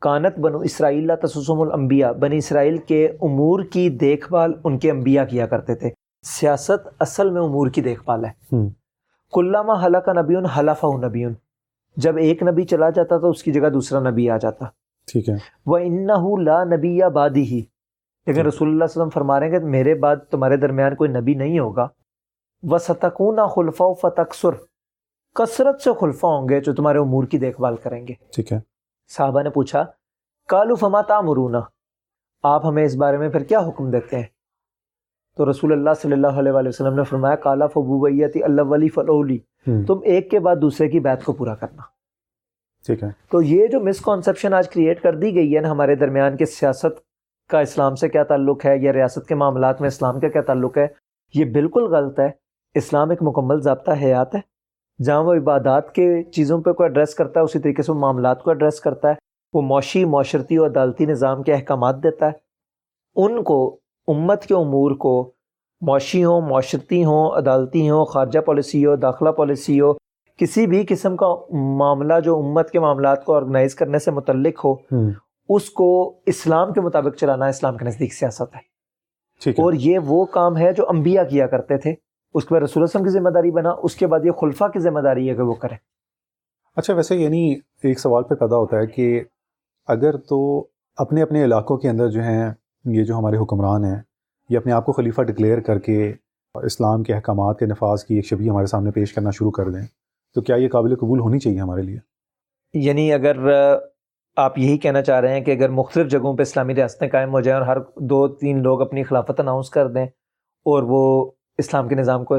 کانت 0.00 0.38
بنو 0.38 0.58
اسرائیل 0.58 1.10
تسسم 1.22 1.60
الانبیاء۔ 1.60 2.12
بنی 2.12 2.36
اسرائیل 2.36 2.78
کے 2.78 3.06
امور 3.06 3.60
کی 3.62 3.88
دیکھ 3.88 4.28
بھال 4.28 4.52
ان 4.64 4.78
کے 4.78 4.90
انبیاء 4.90 5.24
کیا 5.24 5.46
کرتے 5.46 5.74
تھے۔ 5.74 5.90
سیاست 6.26 6.88
اصل 6.98 7.30
میں 7.30 7.42
امور 7.42 7.66
کی 7.66 7.82
دیکھ 7.82 8.04
بھال 8.04 8.24
ہے۔ 8.24 8.30
کلامہ 9.32 9.72
حلق 9.72 10.08
نبی 10.08 10.36
حلفہ 10.58 10.86
نبی 11.06 11.24
جب 11.96 12.16
ایک 12.16 12.42
نبی 12.42 12.64
چلا 12.64 12.90
جاتا 12.90 13.18
تو 13.18 13.30
اس 13.30 13.42
کی 13.42 13.52
جگہ 13.52 13.68
دوسرا 13.68 14.10
نبی 14.10 14.30
آ 14.30 14.36
جاتا۔ 14.36 14.64
ٹھیک 15.12 15.28
ہے۔ 15.28 15.34
وہ 15.66 15.78
ان 15.78 16.06
لا 16.44 16.64
نبی 16.64 16.96
یا 16.96 17.08
بادی 17.08 17.42
ہی۔ 17.42 17.62
لیکن 18.26 18.46
رسول 18.46 18.68
اللہ 18.68 18.84
علیہ 18.84 18.98
وسلم 18.98 19.08
فرما 19.08 19.40
رہے 19.40 19.48
ہیں 19.48 19.58
کہ 19.58 19.64
میرے 19.64 19.94
بعد 19.94 20.16
تمہارے 20.30 20.56
درمیان 20.56 20.94
کوئی 20.94 21.10
نبی 21.10 21.34
نہیں 21.34 21.58
ہوگا۔ 21.58 21.88
وہ 22.62 22.78
ستکون 22.78 23.38
خلفہ 23.54 23.92
فتکسر 24.02 24.50
کثرت 25.34 25.80
سے 25.80 25.90
خلفہ 26.00 26.26
ہوں 26.26 26.48
گے 26.48 26.60
جو 26.60 26.74
تمہارے 26.74 26.98
امور 26.98 27.24
کی 27.24 27.38
دیکھ 27.38 27.60
بھال 27.60 27.76
کریں 27.76 28.06
گے۔ 28.08 28.14
ٹھیک 28.32 28.52
ہے۔ 28.52 28.60
صحابہ 29.08 29.42
نے 29.42 29.50
پوچھا 29.50 29.84
کالو 30.48 30.74
فما 30.74 31.02
تامرونا 31.02 31.60
آپ 32.42 32.66
ہمیں 32.66 32.84
اس 32.84 32.94
بارے 32.96 33.16
میں 33.16 33.28
پھر 33.28 33.40
کیا 33.40 33.60
حکم 33.60 33.90
دیتے 33.90 34.16
ہیں؟ 34.16 34.35
تو 35.36 35.50
رسول 35.50 35.72
اللہ 35.72 35.90
صلی 36.02 36.12
اللہ 36.12 36.26
علیہ 36.26 36.52
وسلم 36.54 36.94
نے 36.94 37.04
فرمایا 37.04 37.36
کالا 37.36 37.66
فبویتی 37.66 38.42
اللہ 38.42 38.62
ولی 38.62 38.88
فلولی 38.88 39.38
تم 39.86 39.98
ایک 40.02 40.30
کے 40.30 40.38
بعد 40.38 40.56
دوسرے 40.56 40.88
کی 40.88 41.00
بیت 41.00 41.24
کو 41.24 41.32
پورا 41.32 41.54
کرنا۔ 41.54 41.82
ٹھیک 42.86 43.02
ہے۔ 43.02 43.08
تو 43.30 43.42
یہ 43.42 43.66
جو 43.66 43.80
مسکانسیپشن 43.80 44.54
آج 44.54 44.68
کریٹ 44.68 45.00
کر 45.00 45.14
دی 45.14 45.34
گئی 45.34 45.56
ہے 45.56 45.60
نا 45.60 45.70
ہمارے 45.70 45.94
درمیان 45.94 46.36
کے 46.36 46.46
سیاست 46.46 46.98
کا 47.50 47.60
اسلام 47.60 47.94
سے 47.94 48.08
کیا 48.08 48.22
تعلق 48.24 48.66
ہے 48.66 48.78
یا 48.78 48.92
ریاست 48.92 49.26
کے 49.26 49.34
معاملات 49.34 49.80
میں 49.80 49.88
اسلام 49.88 50.20
کا 50.20 50.28
کیا 50.28 50.42
تعلق 50.42 50.78
ہے 50.78 50.86
یہ 51.34 51.44
بالکل 51.44 51.84
غلط 51.84 52.20
ہے۔ 52.20 52.30
اسلام 52.74 53.10
ایک 53.10 53.18
مکمل 53.22 53.60
ضابطہ 53.60 53.90
حیات 53.90 54.34
ہے۔ 54.34 54.40
جہاں 55.04 55.22
وہ 55.22 55.34
عبادات 55.34 55.94
کے 55.94 56.22
چیزوں 56.22 56.60
پہ 56.60 56.72
کوئی 56.72 56.88
ایڈریس 56.88 57.14
کرتا 57.14 57.40
ہے 57.40 57.44
اسی 57.44 57.58
طریقے 57.58 57.82
سے 57.82 57.92
وہ 57.92 57.98
معاملات 57.98 58.42
کو 58.42 58.50
ایڈریس 58.50 58.80
کرتا 58.80 59.08
ہے۔ 59.08 59.14
وہ 59.52 59.62
معاشی 59.62 60.04
معاشرتی 60.04 60.56
اور 60.56 60.70
عدالتی 60.70 61.06
نظام 61.06 61.42
کے 61.42 61.54
احکامات 61.54 62.02
دیتا 62.02 62.26
ہے۔ 62.26 62.32
ان 63.16 63.42
کو 63.42 63.78
امت 64.08 64.46
کے 64.46 64.54
امور 64.54 64.90
کو 64.90 65.32
معاشی 65.80 66.24
ہوں 66.24 66.40
معاشرتی 66.40 67.04
ہوں 67.04 67.30
عدالتی 67.30 67.90
ہوں 67.90 68.04
خارجہ 68.04 68.38
پالیسی 68.38 68.86
ہو 68.86 68.96
داخلہ 68.96 69.28
پالیسی 69.28 69.80
ہو 69.80 69.92
کسی 70.36 70.66
بھی 70.66 70.86
قسم 70.88 71.16
کا 71.16 71.26
معاملہ 71.52 72.14
جو 72.24 72.36
امت 72.36 72.70
کے 72.70 72.80
معاملات 72.80 73.24
کو 73.24 73.34
آرگنائز 73.34 73.74
کرنے 73.74 73.98
سے 73.98 74.10
متعلق 74.10 74.64
ہو 74.64 74.74
اس 75.48 75.70
کو 75.70 76.20
اسلام 76.26 76.72
کے 76.72 76.80
مطابق 76.80 77.16
چلانا 77.16 77.46
اسلام 77.46 77.76
کے 77.76 77.84
نزدیک 77.84 78.14
سیاست 78.14 78.54
ہے۔ 78.56 78.76
اور 79.50 79.72
یہ 79.72 79.98
وہ 79.98 80.24
کام 80.24 80.56
ہے 80.56 80.72
جو 80.72 80.84
انبیاء 80.88 81.22
کیا 81.22 81.46
کرتے 81.46 81.78
تھے۔ 81.78 81.94
اس 82.34 82.44
کے 82.44 82.54
بعد 82.54 82.62
رسول 82.62 82.82
وسلم 82.82 83.04
کی 83.04 83.10
ذمہ 83.10 83.30
داری 83.30 83.50
بنا 83.50 83.70
اس 83.82 83.94
کے 83.94 84.06
بعد 84.06 84.20
یہ 84.24 84.30
خلفہ 84.30 84.64
کی 84.64 84.78
ذمہ 84.78 85.00
داری 85.00 85.30
ہے 85.30 85.34
کہ 85.34 85.42
وہ 85.42 85.54
کریں۔ 85.54 85.76
اچھا 86.76 86.94
ویسے 86.94 87.16
یعنی 87.16 87.54
ایک 87.82 87.98
سوال 87.98 88.22
پہ 88.22 88.34
پیدا 88.34 88.56
ہوتا 88.56 88.76
ہے 88.76 88.86
کہ 88.86 89.22
اگر 89.86 90.16
تو 90.16 90.66
اپنے 90.96 91.22
اپنے 91.22 91.44
علاقوں 91.44 91.76
کے 91.76 91.88
اندر 91.88 92.08
جو 92.08 92.20
ہیں 92.22 92.50
یہ 92.86 93.04
جو 93.04 93.18
ہمارے 93.18 93.36
حکمران 93.36 93.84
ہیں 93.84 94.02
یہ 94.50 94.58
اپنے 94.58 94.72
آپ 94.72 94.86
کو 94.86 94.92
خلیفہ 94.92 95.22
ڈکلیئر 95.22 95.60
کر 95.60 95.78
کے 95.78 96.14
اسلام 96.54 97.02
کے 97.02 97.14
احکامات 97.14 97.58
کے 97.58 97.66
نفاذ 97.66 98.04
کی 98.04 98.14
ایک 98.14 98.26
شبی 98.26 98.50
ہمارے 98.50 98.66
سامنے 98.66 98.90
پیش 98.90 99.12
کرنا 99.12 99.30
شروع 99.30 99.50
کر 99.50 99.70
دیں۔ 99.70 99.82
تو 100.34 100.40
کیا 100.40 100.56
یہ 100.56 100.68
قابل 100.68 100.96
قبول 100.96 101.20
ہونی 101.20 101.38
چاہیے 101.38 101.60
ہمارے 101.60 101.82
لیے؟ 101.82 101.98
یعنی 102.74 103.12
اگر 103.12 103.36
آپ 104.36 104.58
یہی 104.58 104.78
کہنا 104.78 105.02
چاہ 105.02 105.20
رہے 105.20 105.34
ہیں 105.34 105.40
کہ 105.40 105.50
اگر 105.50 105.68
مختلف 105.68 106.10
جگہوں 106.10 106.36
پہ 106.36 106.42
اسلامی 106.42 106.74
ریاستیں 106.74 107.08
قائم 107.08 107.32
ہو 107.32 107.40
جائیں 107.40 107.60
اور 107.60 107.66
ہر 107.66 107.80
دو 107.96 108.28
تین 108.28 108.62
لوگ 108.62 108.82
اپنی 108.82 109.02
خلافت 109.02 109.40
اناؤنس 109.40 109.70
کر 109.70 109.88
دیں 109.88 110.06
اور 110.66 110.82
وہ 110.82 111.30
اسلام 111.58 111.88
کے 111.88 111.94
نظام 111.94 112.24
کو 112.24 112.36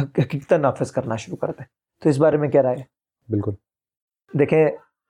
حقیقت 0.00 0.52
نافذ 0.52 0.90
کرنا 0.90 1.16
شروع 1.16 1.36
کر 1.36 1.48
دیں۔ 1.48 1.64
تو 2.02 2.08
اس 2.08 2.18
بارے 2.18 2.36
میں 2.36 2.48
کیا 2.48 2.62
رائے 2.62 2.76
بالکل۔ 3.28 3.52
دیکھیں 4.38 4.68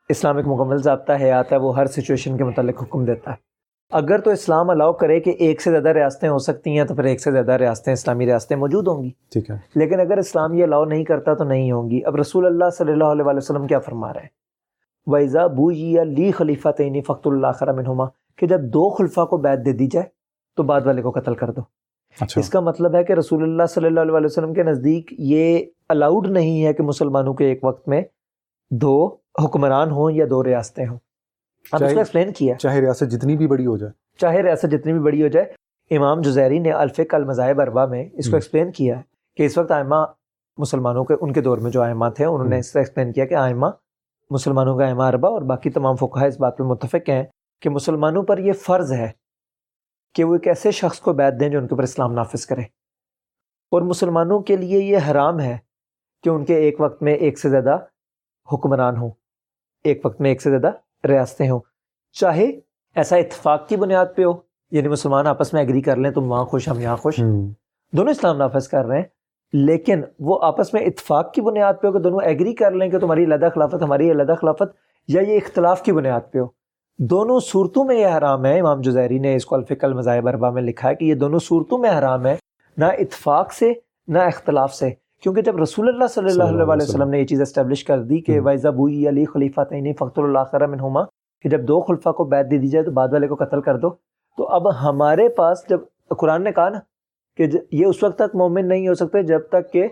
اسلام 0.09 0.37
ایک 0.37 0.46
مکمل 0.46 0.83
ضابطہ 0.83 1.12
حیات 1.12 1.53
ہے 1.53 1.57
وہ 1.57 1.77
ہر 1.77 1.87
سچویشن 1.87 2.37
کے 2.37 2.44
متعلق 2.44 2.83
حکم 2.83 3.05
دیتا 3.05 3.31
ہے۔ 3.31 3.47
اگر 3.92 4.18
تو 4.18 4.31
اسلام 4.31 4.70
الاؤ 4.70 4.92
کرے 4.92 5.20
کہ 5.20 5.31
ایک 5.31 5.62
سے 5.62 5.70
زیادہ 5.70 5.88
ریاستیں 5.88 6.29
ہو 6.29 6.38
سکتی 6.38 6.79
ہیں 6.79 6.85
تو 6.85 6.94
پھر 6.94 7.05
ایک 7.05 7.20
سے 7.20 7.33
زیادہ 7.33 7.53
ریاستیں 7.53 7.92
اسلامی 7.92 8.27
ریاستیں 8.27 8.57
موجود 8.57 8.88
ہوں 8.88 9.03
گی۔ 9.03 9.11
ٹھیک 9.31 9.51
ہے۔ 9.51 9.57
لیکن 9.74 10.01
اگر 10.01 10.18
اسلام 10.18 10.55
یہ 10.55 10.64
الاؤ 10.64 10.85
نہیں 10.85 11.05
کرتا 11.05 11.35
تو 11.35 11.44
نہیں 11.44 11.72
ہوں 11.72 11.90
گی۔ 11.90 12.05
اب 12.05 12.16
رسول 12.16 12.46
اللہ 12.46 12.70
صلی 12.70 12.92
اللہ 12.92 13.05
علیہ 13.05 13.24
وسلم 13.27 13.66
کیا 13.66 13.79
فرما 13.79 14.12
رہے 14.12 14.20
ہیں؟ 14.20 14.29
ویزا 15.07 15.46
بو 15.46 15.72
یا 15.72 16.03
لی 16.03 16.33
خلیفہ 16.33 16.68
تعینی 16.68 17.01
فخت 17.01 17.27
اللہ 17.27 17.53
خرمنما 17.55 18.05
کہ 18.37 18.46
جب 18.46 18.61
دو 18.61 18.90
خلفہ 18.90 19.24
کو 19.24 19.37
بیت 19.37 19.66
دے 19.66 19.72
دی 19.72 19.87
جائے 19.87 20.07
تو 20.57 20.62
بعد 20.62 20.81
والے 20.85 21.03
کو 21.03 21.11
قتل 21.11 21.35
کر 21.35 21.51
دو۔ 21.51 21.61
اچھا۔ 22.20 22.40
اس 22.40 22.51
کا 22.51 22.61
مطلب 22.61 22.94
ہے 22.94 23.05
کہ 23.05 23.12
رسول 23.12 23.42
اللہ 23.42 23.62
صلی 23.68 23.87
اللہ 23.87 24.01
علیہ 24.01 24.24
وسلم 24.24 24.55
کے 24.55 24.62
نزدیک 24.62 25.14
یہ 25.18 25.59
الاؤڈ 25.88 26.27
نہیں 26.27 26.64
ہے 26.64 26.72
کہ 26.72 26.83
مسلمانوں 26.83 27.35
کے 27.35 27.44
ایک 27.44 27.64
وقت 27.64 27.88
میں 27.88 28.03
دو 28.70 29.16
حکمران 29.44 29.90
ہوں 29.90 30.11
یا 30.11 30.24
دو 30.31 30.44
ریاستیں 30.44 30.87
ہوں۔ 30.87 30.98
اب 31.72 31.85
اس 31.85 31.92
کو 31.92 31.98
ایکسپلین 31.98 32.33
کیا۔ 32.33 32.59
چاہے 32.59 32.81
ریاست 32.81 33.11
جتنی 33.11 33.37
بھی 33.37 33.46
بڑی 33.46 33.66
ہو 33.66 33.76
جائے۔ 33.76 33.92
چاہے 34.18 34.42
ریاست 34.42 34.66
جتنی 34.70 34.92
بھی 34.92 35.00
بڑی 35.00 35.22
ہو 35.22 35.28
جائے 35.28 35.52
امام 35.96 36.20
جزیری 36.20 36.59
نے 36.59 36.70
الفق 36.70 37.14
المذاہب 37.14 37.61
اربا 37.61 37.87
میں 37.87 38.09
اس 38.12 38.31
کو 38.31 38.37
ایکسپلین 38.37 38.72
کیا 38.72 38.96
ہے 38.96 39.02
کہ 39.37 39.42
اس 39.42 39.59
وقت 39.59 39.70
آئمہ 39.70 39.96
مسلمانوں 40.59 41.04
کے 41.04 41.14
ان 41.20 41.33
کے 41.33 41.40
دور 41.40 41.59
میں 41.59 41.70
جو 41.70 41.83
آئمہ 41.83 42.07
تھے 42.16 42.24
انہوں 42.24 42.48
نے 42.48 42.59
اس 42.59 42.72
سے 42.72 42.78
ایکسپلین 42.78 43.12
کیا 43.12 43.24
کہ 43.24 43.35
آئمہ 43.35 43.66
مسلمانوں 44.31 44.78
کا 44.78 44.85
آئمہ 44.85 45.02
اربا 45.02 45.28
اور 45.28 45.42
باقی 45.42 45.70
تمام 45.70 45.96
فقہ 45.96 46.24
اس 46.24 46.40
بات 46.40 46.59
پہ 46.59 46.62
متفق 46.62 47.09
ہیں 47.09 47.24
کہ 47.62 47.70
مسلمانوں 47.70 48.22
پر 48.22 48.38
یہ 48.38 48.52
فرض 48.52 48.92
ہے 48.92 49.11
کہ 50.14 50.24
وہ 50.24 50.35
ایک 50.35 50.48
ایسے 50.48 50.70
شخص 50.70 51.00
کو 51.00 51.12
بیت 51.12 51.40
دیں 51.40 51.48
جو 51.48 51.59
ان 51.59 51.66
کے 51.66 51.74
اوپر 51.74 51.83
اسلام 51.83 52.12
نافذ 52.12 52.46
کرے۔ 52.46 52.62
اور 53.70 53.83
مسلمانوں 53.83 54.40
کے 54.40 54.57
لیے 54.57 54.83
یہ 54.83 54.98
حرام 55.11 55.40
ہے 55.40 55.59
کہ 56.22 56.28
ان 56.28 56.44
کے 56.44 56.54
ایک 56.54 56.81
وقت 56.81 57.02
میں 57.02 57.14
ایک 57.14 57.38
سے 57.38 57.48
زیادہ 57.48 57.76
حکمران 58.52 58.96
ہوں 58.96 59.11
ایک 59.85 60.07
وقت 60.07 60.20
میں 60.20 60.31
ایک 60.31 60.42
سے 60.42 60.50
زیادہ 60.50 60.70
ریاستیں 61.04 61.50
ہوں۔ 61.50 61.61
چاہے 62.12 62.46
ایسا 62.94 63.16
اتفاق 63.16 63.68
کی 63.68 63.76
بنیاد 63.76 64.06
پہ 64.16 64.24
ہو 64.24 64.32
یعنی 64.70 64.88
مسلمان 64.88 65.26
آپس 65.26 65.52
میں 65.52 65.62
ایگری 65.62 65.80
کر 65.80 65.96
لیں 65.96 66.11
تم 66.11 66.30
وہاں 66.30 66.44
خوش 66.44 66.68
ہم 66.68 66.80
یہاں 66.80 66.96
خوش۔ 66.96 67.16
دونوں 67.92 68.11
اسلام 68.11 68.37
نافذ 68.37 68.68
کر 68.68 68.84
رہے 68.84 68.96
ہیں 68.96 69.04
لیکن 69.52 70.02
وہ 70.18 70.38
آپس 70.42 70.74
میں 70.74 70.82
اتفاق 70.82 71.32
کی 71.32 71.40
بنیاد 71.40 71.74
پہ 71.82 71.87
ہو 71.87 71.92
کہ 71.92 71.98
دونوں 71.98 72.20
ایگری 72.22 72.54
کر 72.54 72.70
لیں 72.70 72.88
کہ 72.88 72.98
تمہاری 72.98 73.24
علیحدہ 73.24 73.48
خلافت 73.54 73.82
ہماری 73.82 74.11
علیحدہ 74.11 74.34
خلافت 74.40 74.76
یا 75.08 75.22
یہ 75.22 75.37
اختلاف 75.37 75.82
کی 75.82 75.92
بنیاد 75.92 76.20
پہ 76.32 76.38
ہو۔ 76.38 76.46
دونوں 76.98 77.40
صورتوں 77.40 77.84
میں 77.84 77.96
یہ 77.96 78.06
حرام 78.06 78.44
ہے 78.44 78.61
امام 78.61 78.80
جزیری 78.80 79.18
نے 79.18 79.34
اس 79.34 79.46
کو 79.46 79.54
الفق 79.54 79.84
المذاہب 79.84 80.28
اربا 80.28 80.50
میں 80.50 80.62
لکھا 80.62 80.88
ہے 80.88 80.94
کہ 80.94 81.04
یہ 81.04 81.14
دونوں 81.14 81.38
صورتوں 81.38 81.78
میں 81.78 81.98
حرام 81.98 82.26
ہے 82.26 82.37
نہ 82.76 82.84
اتفاق 82.84 83.52
سے 83.52 83.72
نہ 84.08 84.18
اختلاف 84.18 84.74
سے۔ 84.74 84.90
کیونکہ 85.22 85.42
جب 85.42 85.57
رسول 85.57 85.88
اللہ 85.88 86.07
صلی 86.07 86.31
اللہ 86.31 86.72
علیہ 86.72 86.88
وسلم 86.88 87.11
نے 87.11 87.18
یہ 87.18 87.26
چیز 87.26 87.40
اسٹیبلش 87.40 87.85
کر 87.85 88.02
دی 88.02 88.20
کہ 88.20 88.40
ویزا 88.40 88.70
بوئی 88.70 89.09
علی 89.09 89.24
خلیفہ 89.24 89.64
تعینی 89.64 89.92
فخر 89.92 90.22
اللہ 90.22 90.66
منہما 90.66 91.04
کہ 91.42 91.48
جب 91.48 91.61
دو 91.68 91.81
خلفہ 91.81 92.09
کو 92.12 92.24
بیت 92.24 92.50
دے 92.50 92.59
دی 92.59 92.68
جائے 92.68 92.85
تو 92.85 92.90
بعد 92.90 93.09
والے 93.12 93.28
کو 93.28 93.35
قتل 93.35 93.61
کر 93.61 93.76
دو۔ 93.76 93.90
تو 94.37 94.48
اب 94.48 94.83
ہمارے 94.83 95.28
پاس 95.28 95.59
جب 95.68 95.81
قرآن 96.09 96.44
نے 96.44 96.52
کہا 96.52 96.68
نا 96.68 96.78
کہ 97.37 97.46
یہ 97.72 97.87
اس 97.87 98.02
وقت 98.02 98.18
تک 98.18 98.37
مومن 98.37 98.68
نہیں 98.68 98.88
ہو 98.88 98.94
سکتے 98.94 99.22
جب 99.22 99.40
تک 99.48 99.72
کہ 99.72 99.88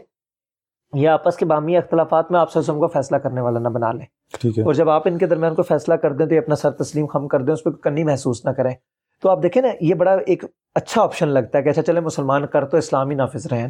یہ 0.94 1.08
آپس 1.08 1.36
کے 1.36 1.44
بامی 1.44 1.76
اختلافات 1.76 2.30
میں 2.30 2.40
آپ 2.40 2.50
سے 2.50 2.60
کو 2.60 2.88
فیصلہ 2.88 3.16
کرنے 3.16 3.40
والا 3.40 3.58
نہ 3.58 3.68
بنا 3.68 3.92
لیں۔ 3.92 4.06
ٹھیک 4.40 4.58
ہے۔ 4.58 4.64
اور 4.64 4.74
جب 4.74 4.90
آپ 4.90 5.02
ان 5.04 5.18
کے 5.18 5.26
درمیان 5.26 5.54
کو 5.54 5.62
فیصلہ 5.62 5.94
کر 5.94 6.12
دیں 6.12 6.26
تو 6.26 6.34
یہ 6.34 6.40
اپنا 6.40 6.54
سر 6.54 6.70
تسلیم 6.70 7.06
خم 7.06 7.28
کر 7.28 7.42
دیں 7.42 7.54
اس 7.54 7.64
پہ 7.64 7.70
کنی 7.70 8.04
محسوس 8.04 8.44
نہ 8.44 8.50
کریں۔ 8.50 8.74
تو 9.22 9.30
آپ 9.30 9.42
دیکھیں 9.42 9.62
نا 9.62 9.68
یہ 9.80 9.94
بڑا 9.94 10.16
ایک 10.26 10.44
اچھا 10.74 11.02
آپشن 11.02 11.28
لگتا 11.28 11.58
ہے 11.58 11.62
کہ 11.62 11.68
اچھا 11.68 11.82
چلے 11.82 12.00
مسلمان 12.00 12.46
کر 12.46 12.64
تو 12.64 12.76
اسلامی 12.76 13.14
نافذ 13.14 13.46
رہیں۔ 13.46 13.68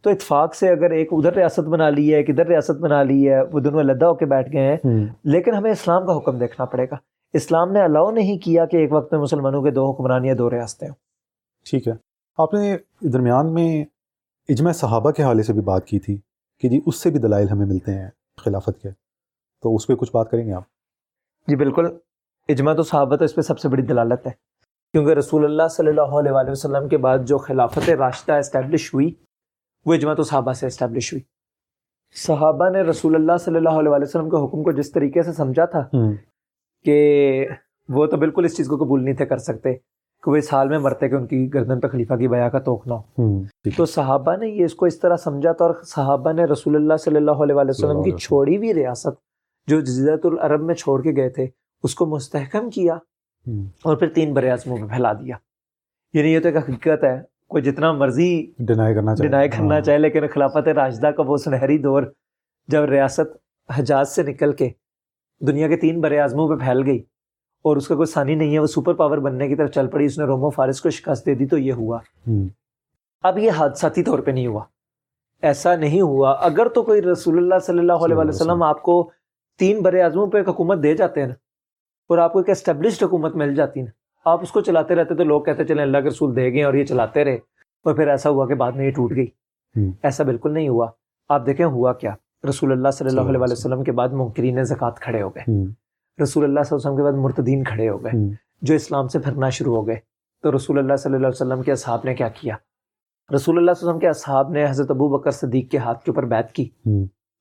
تو 0.00 0.10
اتفاق 0.10 0.54
سے 0.54 0.68
اگر 0.68 0.90
ایک 0.90 1.08
ادھر 1.12 1.32
ریاست 1.32 1.60
بنا 1.60 1.90
لی 1.90 2.12
ہے 2.12 2.16
ایک 2.16 2.30
ادھر 2.30 2.46
ریاست 2.46 2.80
بنا 2.80 3.02
لی 3.02 3.30
ہے 3.30 3.42
وہ 3.42 3.60
دونوں 3.60 3.80
علیحدہ 3.80 4.04
ہو 4.04 4.14
کے 4.14 4.26
بیٹھ 4.26 4.52
گئے 4.52 4.62
ہیں۔ 4.62 4.76
لیکن 5.24 5.54
ہمیں 5.54 5.70
اسلام 5.70 6.06
کا 6.06 6.16
حکم 6.16 6.38
دیکھنا 6.38 6.64
پڑے 6.64 6.84
گا۔ 6.84 6.96
اسلام 7.32 7.72
نے 7.72 7.80
الاؤ 7.82 8.10
نہیں 8.10 8.38
کیا 8.38 8.66
کہ 8.66 8.76
ایک 8.76 8.92
وقت 8.92 9.12
میں 9.12 9.20
مسلمانوں 9.20 9.62
کے 9.62 9.70
دو 9.70 9.90
حکمران 9.90 10.24
یا 10.24 10.34
دو 10.38 10.50
ریاستیں 10.50 10.88
ہوں۔ 10.88 10.94
ٹھیک 11.70 11.88
ہے۔ 11.88 11.92
آپ 12.38 12.54
نے 12.54 12.76
درمیان 13.00 13.54
میں 13.54 13.84
اجماع 14.48 14.72
صحابہ 14.72 15.10
کے 15.10 15.22
حوالے 15.22 15.42
سے 15.42 15.52
بھی 15.52 15.60
بات 15.60 15.84
کی 15.84 15.98
تھی 15.98 16.18
کہ 16.60 16.68
جی 16.68 16.80
اس 16.86 16.96
سے 16.96 17.10
بھی 17.10 17.18
دلائل 17.18 17.48
ہمیں 17.48 17.66
ملتے 17.66 17.94
ہیں 17.94 18.08
خلافت 18.36 18.82
کے۔ 18.82 18.88
تو 19.62 19.76
اس 19.76 19.86
پہ 19.86 19.94
کچھ 19.94 20.10
بات 20.14 20.30
کریں 20.30 20.46
گے 20.46 20.52
آپ؟ 20.52 20.62
جی 21.46 21.56
بالکل۔ 21.56 21.86
اجماع 22.48 22.74
تو 22.74 22.82
صحابہ 22.82 23.16
تو 23.16 23.24
اس 23.24 23.34
پہ 23.34 23.40
سب 23.40 23.58
سے 23.58 23.68
بڑی 23.68 23.82
دلالت 23.82 24.26
ہے۔ 24.26 24.32
کیونکہ 24.92 25.10
رسول 25.10 25.44
اللہ 25.44 25.62
صلی 25.70 25.88
اللہ 25.88 26.00
علیہ 26.00 26.50
وسلم 26.50 26.88
کے 26.88 26.96
بعد 26.96 27.18
جو 27.18 27.38
خلافت 27.38 27.90
راشدہ 27.90 28.32
اسٹیبلش 28.32 28.94
ہوئی 28.94 29.10
وہ 29.86 29.94
اجماع 29.94 30.14
تو 30.14 30.22
صحابہ 30.22 30.52
سے 30.52 30.66
اسٹیبلش 30.66 31.12
ہوئی۔ 31.12 31.22
صحابہ 32.14 32.68
نے 32.70 32.80
رسول 32.82 33.14
اللہ 33.14 33.36
صلی 33.40 33.56
اللہ 33.56 33.68
علیہ 33.68 33.90
وسلم 33.92 34.30
کے 34.30 34.36
حکم 34.36 34.62
کو 34.62 34.72
جس 34.72 34.92
طریقے 34.92 35.22
سے 35.22 35.32
سمجھا 35.32 35.64
تھا 35.64 35.88
کہ 36.84 37.48
وہ 37.88 38.06
تو 38.06 38.16
بالکل 38.16 38.44
اس 38.44 38.56
چیز 38.56 38.68
کو 38.68 38.76
قبول 38.76 39.04
نہیں 39.04 39.14
تھے 39.14 39.26
کر 39.26 39.36
سکتے 39.36 39.74
کہ 40.22 40.30
وہ 40.30 40.36
اس 40.36 40.52
حال 40.54 40.68
میں 40.68 40.78
مرتے 40.78 41.08
کہ 41.08 41.14
ان 41.14 41.26
کی 41.26 41.54
گردن 41.54 41.80
پہ 41.80 41.88
خلیفہ 41.88 42.14
کی 42.14 42.28
بیاہ 42.28 42.48
کا 42.48 42.58
توقنا 42.58 42.94
ہو۔ 42.94 43.02
تو 43.76 43.84
صحابہ 43.84 44.36
نے 44.36 44.48
یہ 44.48 44.64
اس 44.64 44.74
کو 44.74 44.86
اس 44.86 45.00
طرح 45.00 45.16
سمجھا 45.16 45.52
تھا 45.52 45.64
اور 45.64 45.74
صحابہ 45.82 46.32
نے 46.32 46.44
رسول 46.44 46.76
اللہ 46.76 46.96
صلی 46.96 47.16
اللہ 47.16 47.30
علیہ 47.30 47.54
وسلم 47.68 48.02
کی 48.02 48.10
چھوڑی 48.18 48.56
ہوئی 48.56 48.74
ریاست 48.74 49.20
جو 49.66 49.80
جزیرت 49.80 50.26
العرب 50.26 50.60
میں 50.60 50.74
چھوڑ 50.74 51.02
کے 51.02 51.10
گئے 51.16 51.28
تھے 51.28 51.46
اس 51.82 51.94
کو 51.94 52.06
مستحکم 52.06 52.70
کیا 52.70 52.94
اور 53.82 53.96
پھر 53.96 54.08
تین 54.08 54.32
بر 54.34 54.44
اعظموں 54.44 54.78
میں 54.78 54.88
پھیلا 54.88 55.12
دیا۔ 55.12 55.36
یعنی 56.14 56.32
یہ 56.32 56.40
تو 56.40 56.48
ایک 56.48 56.56
حقیقت 56.56 57.04
ہے۔ 57.04 57.33
کوئی 57.54 57.64
جتنا 57.64 57.92
مرضی 57.92 58.52
ڈینائی 58.58 58.94
کرنا 58.94 59.14
چاہے۔ 59.14 59.28
ڈینائی 59.28 59.48
کرنا 59.48 59.74
ہاں۔ 59.74 59.80
چاہے 59.80 59.98
لیکن 59.98 60.26
خلافت 60.26 60.68
راشدہ 60.68 61.06
کا 61.06 61.22
وہ 61.26 61.36
سنہری 61.36 61.78
دور 61.78 62.02
جب 62.68 62.84
ریاست 62.84 63.36
حجاز 63.78 64.14
سے 64.14 64.22
نکل 64.22 64.52
کے 64.52 64.68
دنیا 65.46 65.68
کے 65.68 65.76
تین 65.76 66.00
بر 66.00 66.12
اعظموں 66.12 66.48
پہ 66.48 66.54
پھیل 66.54 66.82
گئی 66.86 66.98
اور 67.62 67.76
اس 67.76 67.88
کا 67.88 67.94
کوئی 67.94 68.06
ثانی 68.06 68.34
نہیں 68.34 68.54
ہے 68.54 68.58
وہ 68.58 68.66
سپر 68.66 68.94
پاور 68.94 69.18
بننے 69.18 69.48
کی 69.48 69.54
طرف 69.54 69.70
چل 69.70 69.86
پڑی 69.86 70.04
اس 70.04 70.18
نے 70.18 70.24
رومو 70.24 70.50
فارس 70.50 70.80
کو 70.80 70.90
شکست 70.90 71.26
دے 71.26 71.34
دی 71.34 71.46
تو 71.46 71.58
یہ 71.58 71.72
ہوا۔ 71.72 71.98
اب 73.22 73.38
یہ 73.38 73.50
حادثاتی 73.50 74.02
طور 74.02 74.18
پہ 74.18 74.30
نہیں 74.30 74.46
ہوا۔ 74.46 74.64
ایسا 75.42 75.76
نہیں 75.76 76.00
ہوا۔ 76.00 76.32
اگر 76.32 76.68
تو 76.68 76.82
کوئی 76.82 77.02
رسول 77.02 77.36
اللہ 77.36 77.58
صلی 77.58 77.78
اللہ 77.78 77.92
علیہ 77.92 78.16
وسلم 78.16 78.62
آپ 78.62 78.82
کو 78.82 79.10
تین 79.58 79.82
بر 79.82 79.94
اعظموں 79.94 80.26
پہ 80.26 80.38
ایک 80.38 80.48
حکومت 80.48 80.82
دے 80.82 80.94
جاتے 80.94 81.20
ہیں 81.20 81.28
نا 81.28 81.34
اور 82.08 82.18
آپ 82.18 82.32
کو 82.32 82.38
ایک 82.38 82.50
اسٹیبلشڈ 82.50 83.04
حکومت 83.04 83.36
مل 83.36 83.54
جاتی 83.54 83.82
نا 83.82 83.90
آپ 84.24 84.40
اس 84.42 84.52
کو 84.52 84.60
چلاتے 84.60 84.94
رہتے 84.94 85.14
تو 85.14 85.24
لوگ 85.24 85.42
کہتے 85.42 85.64
چلیں 85.64 85.82
اللہ 85.82 85.98
کے 85.98 86.08
رسول 86.08 86.36
دے 86.36 86.52
گئے 86.52 86.64
اور 86.64 86.74
یہ 86.74 86.84
چلاتے 86.84 87.24
رہے 87.24 87.34
اور 87.84 87.94
پھر 87.94 88.08
ایسا 88.08 88.30
ہوا 88.30 88.46
کہ 88.46 88.54
بعد 88.54 88.72
میں 88.72 88.86
یہ 88.86 88.90
ٹوٹ 88.90 89.10
گئی۔ 89.16 89.26
ایسا 90.02 90.24
بالکل 90.24 90.54
نہیں 90.54 90.68
ہوا۔ 90.68 90.86
آپ 91.28 91.46
دیکھیں 91.46 91.66
ہوا 91.66 91.92
کیا؟ 91.92 92.14
رسول 92.48 92.72
اللہ 92.72 92.90
صلی 92.90 93.08
اللہ 93.08 93.20
علیہ 93.20 93.52
وسلم 93.52 93.84
کے 93.84 93.92
بعد 93.92 94.08
منکرین 94.08 94.64
زکوٰۃ 94.64 94.94
کھڑے 95.00 95.22
ہو 95.22 95.28
گئے۔ 95.28 95.44
رسول 96.22 96.44
اللہ 96.44 96.60
صلی 96.62 96.76
اللہ 96.76 96.88
علیہ 96.88 96.90
وسلم 96.90 96.96
کے 96.96 97.02
بعد 97.02 97.12
مرتدین 97.12 97.64
کھڑے 97.64 97.88
ہو 97.88 98.04
گئے۔ 98.04 98.10
جو 98.62 98.74
اسلام 98.74 99.08
سے 99.08 99.18
پھرنا 99.18 99.48
شروع 99.48 99.76
ہو 99.76 99.86
گئے۔ 99.86 99.96
تو 100.42 100.56
رسول 100.56 100.78
اللہ 100.78 100.96
صلی 100.96 101.14
اللہ 101.14 101.26
علیہ 101.26 101.46
وسلم 101.46 101.62
کے 101.62 101.72
اصحاب 101.72 102.00
نے 102.04 102.14
کیا 102.14 102.28
کیا؟ 102.28 102.54
رسول 102.54 103.34
اللہ 103.34 103.40
صلی 103.44 103.58
اللہ 103.58 103.70
علیہ 103.70 103.88
وسلم 103.88 103.98
کے 103.98 104.08
اصحاب 104.08 104.50
نے 104.50 104.64
حضرت 104.70 104.90
ابو 104.90 105.08
بکر 105.08 105.30
صدیق 105.30 105.70
کے 105.70 105.78
ہاتھ 105.78 106.04
کے 106.04 106.10
اوپر 106.10 106.22
بیت 106.24 106.52
کی۔ 106.52 106.68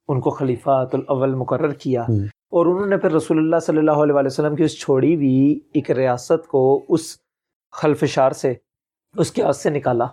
ان 0.08 0.20
کو 0.22 0.30
خلیفہ 0.30 0.86
الاول 0.94 1.36
مقرر 1.36 1.72
کیا۔ 1.72 2.06
اور 2.54 2.66
انہوں 2.66 2.86
نے 2.86 2.98
پھر 2.98 3.12
رسول 3.12 3.38
اللہ 3.38 3.60
صلی 3.60 3.78
اللہ 3.78 3.92
علیہ 3.92 4.16
وسلم 4.26 4.56
کی 4.56 4.64
اس 4.64 4.80
چھوڑی 4.80 5.16
ہوئی 5.16 5.60
ایک 5.74 5.92
ریاست 5.92 6.48
کو 6.48 6.86
اس 6.90 7.18
خلفشار 7.72 8.32
سے 8.32 8.54
اس 9.18 9.32
کے 9.32 9.42
عرض 9.42 9.58
سے 9.58 9.70
نکالا 9.70 10.04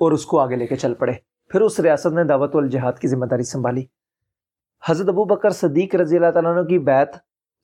اور 0.00 0.12
اس 0.12 0.26
کو 0.26 0.40
آگے 0.40 0.56
لے 0.56 0.66
کے 0.66 0.76
چل 0.76 0.94
پڑے۔ 0.94 1.12
پھر 1.48 1.60
اس 1.60 1.80
ریاست 1.80 2.06
نے 2.06 2.24
دعوت 2.24 2.56
الجہاد 2.56 2.92
کی 2.92 3.08
ذمہ 3.08 3.24
داری 3.26 3.42
سنبھالی۔ 3.42 3.84
حضرت 4.86 5.08
ابو 5.08 5.24
بکر 5.24 5.50
صدیق 5.50 5.94
رضی 5.94 6.16
اللہ 6.16 6.30
تعالیٰ 6.30 6.56
عنہ 6.56 6.66
کی 6.66 6.78
بیت 6.78 7.08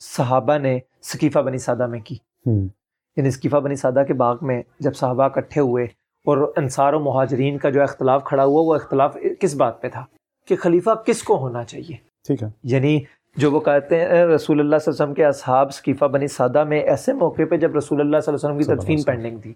صحابہ 0.01 0.59
نے 0.59 0.79
ثقیفہ 1.03 1.39
بنی 1.39 1.59
سادہ 1.59 1.87
میں 1.87 2.01
کی۔ 2.01 2.17
یعنی 3.17 3.31
ثقیفہ 3.31 3.57
بنی 3.57 3.77
سادہ 3.77 4.03
کے 4.07 4.15
باغ 4.15 4.37
میں 4.43 4.63
جب 4.81 4.95
صحابہ 4.95 5.23
اکٹھے 5.23 5.61
ہوئے 5.61 5.85
اور 6.25 6.53
انصار 6.57 6.93
و 6.93 7.01
مہاجرین 7.01 7.59
کا 7.59 7.71
جو 7.71 7.83
اختلاف 7.83 8.25
کھڑا 8.25 8.45
ہوا 8.45 8.63
وہ 8.63 8.75
اختلاف 8.75 9.17
کس 9.41 9.55
بات 9.55 9.83
پہ 9.83 9.89
تھا؟ 9.89 10.05
کہ 10.49 10.57
خلیفہ 10.57 10.91
کس 11.07 11.23
کو 11.23 11.37
ہونا 11.39 11.65
چاہیے؟ 11.65 11.97
ٹھیک 12.27 12.43
ہے۔ 12.43 12.49
یعنی 12.63 13.01
جو 13.37 13.51
وہ 13.51 13.61
کہتے 13.61 14.01
ہیں 14.01 14.07
رسول 14.07 14.21
اللہ 14.21 14.37
صلی 14.37 14.59
اللہ 14.59 14.69
علیہ 14.71 14.89
وسلم 14.89 15.15
کے 15.15 15.25
اصحاب 15.25 15.73
ثقیفہ 15.73 16.05
بنی 16.05 16.27
سادہ 16.27 16.65
میں 16.65 16.81
ایسے 16.81 17.13
موقع 17.13 17.43
پہ 17.51 17.57
جب 17.57 17.77
رسول 17.77 18.01
اللہ 18.01 18.17
صلی 18.21 18.35
اللہ 18.35 18.49
علیہ 18.49 18.59
وسلم 18.59 18.77
کی 18.77 18.83
تدفین 18.83 19.03
پینڈنگ 19.03 19.39
تھی۔ 19.39 19.55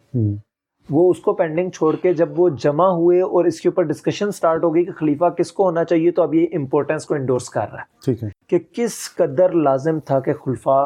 وہ 0.90 1.10
اس 1.10 1.18
کو 1.18 1.32
پینڈنگ 1.32 1.70
چھوڑ 1.70 1.96
کے 1.96 2.14
جب 2.14 2.40
وہ 2.40 2.48
جمع 2.48 2.86
ہوئے 2.86 3.20
اور 3.20 3.44
اس 3.44 3.60
کے 3.60 3.68
اوپر 3.68 3.82
ڈسکشن 3.82 4.30
سٹارٹ 4.30 4.64
ہو 4.64 4.74
گئی 4.74 4.84
کہ 4.84 4.92
خلیفہ 4.92 5.24
کس 5.24 5.52
کو 5.52 5.64
ہونا 5.64 5.84
چاہیے 5.84 6.10
تو 6.10 6.22
اب 6.22 6.34
یہ 6.34 6.46
امپورٹینس 6.52 7.06
کو 7.06 7.14
انڈورس 7.14 7.48
کر 7.50 7.60
رہا 7.60 7.78
ہے۔ 7.78 7.96
ٹھیک 8.04 8.24
ہے۔ 8.24 8.28
کہ 8.48 8.58
کس 8.72 9.14
قدر 9.14 9.52
لازم 9.52 10.00
تھا 10.00 10.20
کہ 10.20 10.32
خلفاء 10.32 10.84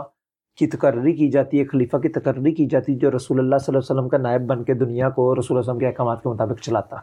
کی 0.57 0.66
تقرری 0.66 1.12
کی 1.12 1.31
جاتی 1.31 1.61
ہے 1.61 1.64
خلیفہ 1.64 1.96
کی 1.96 2.09
تقرری 2.09 2.52
کی 2.52 2.66
جاتی 2.66 2.92
ہے 2.92 2.98
جو 2.98 3.11
رسول 3.16 3.38
اللہ 3.38 3.57
صلی 3.57 3.76
اللہ 3.76 3.78
علیہ 3.78 4.00
وسلم 4.00 4.09
کا 4.09 4.18
نائب 4.18 4.42
بن 4.46 4.64
کے 4.64 4.74
دنیا 4.74 5.11
کو 5.11 5.35
رسول 5.35 5.46
اللہ 5.50 5.61
علیہ 5.61 5.70
وسلم 5.70 5.78
کے 5.78 5.87
احکامات 5.87 6.22
کے 6.22 6.28
مطابق 6.28 6.61
چلاتا۔ 6.61 6.96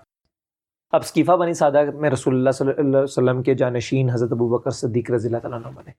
اب 0.91 1.05
ثقیفہ 1.05 1.31
بنی 1.31 1.53
سادہ 1.53 1.83
میں 1.93 2.09
رسول 2.09 2.35
اللہ 2.35 2.49
صلی 2.51 2.71
اللہ 2.77 2.89
علیہ 2.89 3.03
وسلم 3.03 3.43
کے 3.43 3.53
جانشین 3.53 4.09
حضرت 4.09 4.31
ابو 4.31 4.57
بکر 4.57 4.71
صدیق 4.71 5.11
رضی 5.11 5.27
اللہ 5.27 5.37
تعالیٰ 5.37 5.59
عنہ 5.59 5.75
بنے۔ 5.75 5.91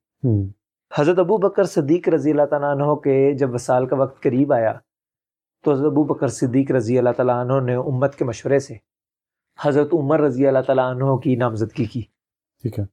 حضرت 0.99 1.19
ابو 1.19 1.37
بکر 1.37 1.65
صدیق 1.65 2.09
رضی 2.09 2.31
اللہ 2.31 2.47
تعالیٰ 2.51 2.71
عنہ 2.71 2.95
کے 2.95 3.33
جب 3.35 3.55
وسال 3.55 3.87
کا 3.87 3.97
وقت 3.97 4.23
قریب 4.23 4.53
آیا 4.53 4.73
تو 5.65 5.73
حضرت 5.73 5.87
ابو 5.87 6.05
بکر 6.05 6.29
صدیق 6.29 6.71
رضی 6.71 6.99
اللہ 6.99 7.11
تعالیٰ 7.11 7.41
عنہ 7.41 7.65
نے 7.65 7.75
امت 7.75 8.17
کے 8.17 8.25
مشورے 8.25 8.59
سے 8.59 8.75
حضرت 9.63 9.95
عمر 9.95 10.21
رضی 10.21 10.47
اللہ 10.47 10.59
تعالیٰ 10.59 10.91
عنہ 10.91 11.17
کی 11.17 11.37
نامزدگی 11.37 11.85
کی۔ 11.85 12.03
ٹھیک 12.63 12.79
ہے۔ 12.79 12.85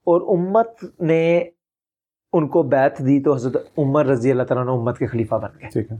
اور 0.00 0.38
امت 0.38 1.00
نے 1.00 1.44
ان 2.32 2.48
کو 2.48 2.62
بیت 2.62 2.98
دی 2.98 3.22
تو 3.22 3.34
حضرت 3.34 3.56
عمر 3.78 4.06
رضی 4.06 4.30
اللہ 4.30 4.42
تعالیٰ 4.42 4.66
عنہ 4.66 4.72
امت 4.72 4.98
کے 4.98 5.06
خلیفہ 5.06 5.34
بن 5.34 5.50
گئے۔ 5.60 5.68
ٹھیک 5.68 5.92
ہے۔ 5.92 5.96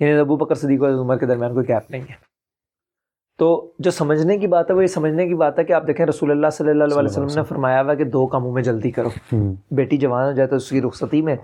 یعنی 0.00 0.20
ابو 0.20 0.36
بکر 0.36 0.54
صدیق 0.54 0.82
اور 0.82 0.90
عمر 0.90 1.18
کے 1.18 1.26
درمیان 1.26 1.54
کوئی 1.54 1.68
گیپ 1.68 1.90
نہیں 1.90 2.02
ہے۔ 2.02 2.33
تو 3.36 3.72
جو 3.78 3.90
سمجھنے 3.90 4.38
کی 4.38 4.46
بات 4.46 4.70
ہے 4.70 4.74
وہ 4.74 4.82
یہ 4.82 4.86
سمجھنے 4.86 5.28
کی 5.28 5.34
بات 5.34 5.58
ہے 5.58 5.64
کہ 5.64 5.72
آپ 5.72 5.86
دیکھیں 5.86 6.06
رسول 6.06 6.30
اللہ 6.30 6.50
صلی 6.52 6.70
اللہ 6.70 6.84
علیہ 6.84 7.10
وسلم 7.10 7.24
نے 7.24 7.44
فرمایا 7.44 7.82
ہوا 7.82 7.94
کہ 7.94 8.04
دو 8.04 8.26
کاموں 8.26 8.52
میں 8.52 8.62
جلدی 8.62 8.90
کرو۔ 8.90 9.08
بیٹی 9.70 9.96
جوان 9.96 10.26
ہو 10.26 10.32
جائے 10.32 10.48
تو 10.48 10.56
اس 10.56 10.70
کی 10.70 10.82
رخصتی 10.82 11.22
میں 11.22 11.36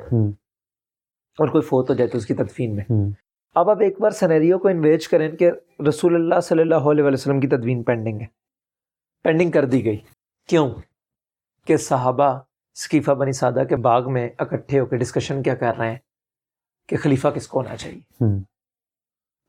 اور 1.39 1.49
کوئی 1.49 1.63
فوت 1.63 1.91
ہو 1.91 1.95
جائے 1.95 2.09
تو 2.11 2.19
اس 2.19 2.27
کی 2.27 2.35
تدفین 2.35 2.77
میں۔ 2.77 2.85
اب 3.55 3.71
آپ 3.71 3.81
ایک 3.81 4.01
بار 4.01 4.11
سنیریو 4.11 4.59
کو 4.59 4.69
انویج 4.69 5.09
کریں 5.09 5.31
کہ 5.31 5.51
رسول 5.89 6.15
اللہ 6.15 6.41
صلی 6.41 6.63
اللہ 6.63 6.75
علیہ 6.75 7.05
وسلم 7.05 7.41
کی 7.41 7.49
تدوین 7.49 7.83
پینڈنگ 7.83 8.21
ہے۔ 8.21 8.27
پینڈنگ 9.25 9.51
کر 9.51 9.65
دی 9.65 9.85
گئی۔ 9.85 9.97
کیوں؟ 10.49 10.71
کہ 11.67 11.77
صحابہ 11.77 12.39
ثقیفہ 12.75 13.11
بنی 13.11 13.33
سادہ 13.33 13.63
کے 13.69 13.77
باغ 13.77 14.13
میں 14.13 14.29
اکٹھے 14.39 14.81
ہو 14.81 14.87
کے 14.87 14.97
ڈسکشن 14.97 15.43
کیا 15.43 15.55
کر 15.55 15.73
رہے 15.79 15.91
ہیں 15.91 15.99
کہ 16.89 16.97
خلیفہ 16.97 17.29
کس 17.29 17.49
کو 17.49 17.63
ہونا 17.63 17.77
چاہیے۔ 17.77 18.25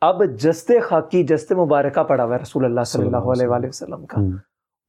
اب 0.01 0.23
جست 0.25 0.71
خاکی 0.83 1.23
جست 1.23 1.51
مبارکہ 1.51 2.03
پڑا 2.03 2.23
ہوا 2.23 2.35
ہے 2.35 2.41
رسول 2.41 2.65
اللہ 2.65 2.83
صلی 2.83 3.05
اللہ 3.05 3.17
علیہ 3.17 3.47
وآلہ 3.47 3.67
وسلم 3.67 4.05
کا۔ 4.05 4.21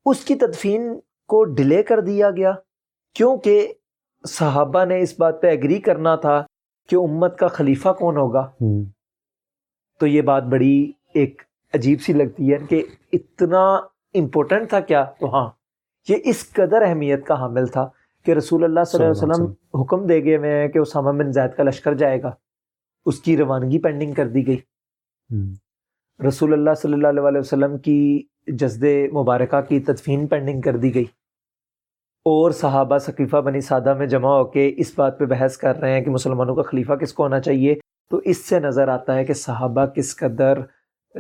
اس 0.06 0.24
کی 0.24 0.34
تدفین 0.34 1.00
کو 1.28 1.44
ڈیلے 1.44 1.82
کر 1.82 2.00
دیا 2.00 2.30
گیا 2.30 2.52
کیونکہ 3.14 3.72
صحابہ 4.28 4.84
نے 4.84 5.00
اس 5.00 5.14
بات 5.18 5.42
پہ 5.42 5.46
ایگری 5.46 5.78
کرنا 5.78 6.16
تھا 6.16 6.42
کہ 6.88 6.96
امت 6.96 7.38
کا 7.38 7.48
خلیفہ 7.48 7.88
کون 7.88 8.16
ہوگا۔ 8.16 8.50
تو 10.00 10.06
یہ 10.06 10.22
بات 10.22 10.42
بڑی 10.42 10.92
ایک 11.14 11.42
عجیب 11.74 12.00
سی 12.00 12.12
لگتی 12.12 12.52
ہے 12.52 12.58
کہ 12.58 12.82
اتنا 13.12 13.74
امپورٹنٹ 14.14 14.68
تھا 14.68 14.80
کیا؟ 14.80 15.04
تو 15.20 15.34
ہاں 15.34 15.50
یہ 16.08 16.16
اس 16.24 16.52
قدر 16.52 16.82
اہمیت 16.82 17.26
کا 17.26 17.34
حامل 17.34 17.66
تھا 17.66 17.88
کہ 18.24 18.30
رسول 18.30 18.64
اللہ 18.64 18.84
صلی 18.86 19.04
اللہ 19.04 19.24
علیہ 19.24 19.44
وسلم 19.44 19.80
حکم 19.80 20.06
دے 20.06 20.24
گئے 20.24 20.38
میں 20.38 20.68
کہ 20.68 20.78
اسامہ 20.78 21.10
بن 21.10 21.32
زید 21.32 21.56
کا 21.56 21.62
لشکر 21.62 21.94
جائے 21.94 22.22
گا۔ 22.22 22.30
اس 23.06 23.20
کی 23.20 23.36
روانگی 23.36 23.78
پینڈنگ 23.78 24.12
کر 24.12 24.28
دی 24.28 24.46
گئی۔ 24.46 24.71
رسول 26.28 26.52
اللہ 26.52 26.70
صلی 26.76 26.92
اللہ 26.92 27.08
علیہ 27.08 27.38
وسلم 27.38 27.78
کی 27.78 28.22
جزد 28.46 28.84
مبارکہ 29.12 29.60
کی 29.60 29.80
تدفین 29.80 30.26
پینڈنگ 30.26 30.60
کر 30.60 30.76
دی 30.76 30.94
گئی۔ 30.94 31.04
اور 32.24 32.50
صحابہ 32.50 32.98
ثقیفہ 32.98 33.36
بنی 33.36 33.60
سادہ 33.60 33.94
میں 33.94 34.06
جمع 34.06 34.36
ہو 34.38 34.44
کے 34.44 34.72
اس 34.76 34.92
بات 34.96 35.18
پہ 35.18 35.24
بحث 35.24 35.56
کر 35.56 35.76
رہے 35.76 35.92
ہیں 35.92 36.00
کہ 36.00 36.10
مسلمانوں 36.10 36.54
کا 36.54 36.62
خلیفہ 36.62 36.92
کس 36.92 37.12
کو 37.12 37.22
ہونا 37.22 37.40
چاہیے۔ 37.40 37.74
تو 38.10 38.16
اس 38.16 38.38
سے 38.38 38.60
نظر 38.60 38.88
آتا 38.88 39.14
ہے 39.14 39.24
کہ 39.24 39.34
صحابہ 39.34 39.86
کس 39.86 40.16
قدر 40.16 40.58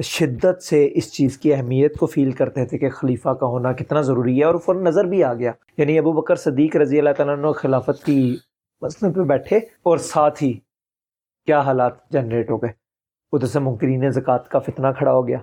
شدت 0.02 0.62
سے 0.62 0.90
اس 0.94 1.12
چیز 1.12 1.38
کی 1.38 1.54
اہمیت 1.54 1.96
کو 1.98 2.06
فیل 2.06 2.30
کرتے 2.30 2.66
تھے 2.66 2.78
کہ 2.78 2.90
خلیفہ 2.90 3.28
کا 3.28 3.46
ہونا 3.46 3.72
کتنا 3.72 4.00
ضروری 4.00 4.38
ہے 4.38 4.44
اور 4.44 4.54
فوراً 4.54 4.82
نظر 4.82 5.04
بھی 5.04 5.24
آ 5.24 5.34
گیا۔ 5.34 5.52
یعنی 5.76 5.98
ابو 5.98 6.12
بکر 6.12 6.34
صدیق 6.34 6.76
رضی 6.76 6.98
اللہ 6.98 7.10
تعالیٰ 7.16 7.38
عنہ 7.38 7.52
خلافت 7.52 8.04
کی 8.04 8.36
مسئلے 8.80 9.12
پہ 9.12 9.20
بیٹھے 9.20 9.56
اور 9.56 9.98
ساتھ 9.98 10.42
ہی 10.42 10.52
کیا 11.46 11.60
حالات 11.60 12.10
جنریٹ 12.10 12.50
ہو 12.50 12.62
گئے۔ 12.62 12.81
ادھر 13.32 13.46
سے 13.46 13.60
منکرین 13.60 14.10
زکوٰۃ 14.10 14.48
کا 14.48 14.58
فتنہ 14.58 14.86
کھڑا 14.98 15.12
ہو 15.12 15.28
گیا۔ 15.28 15.38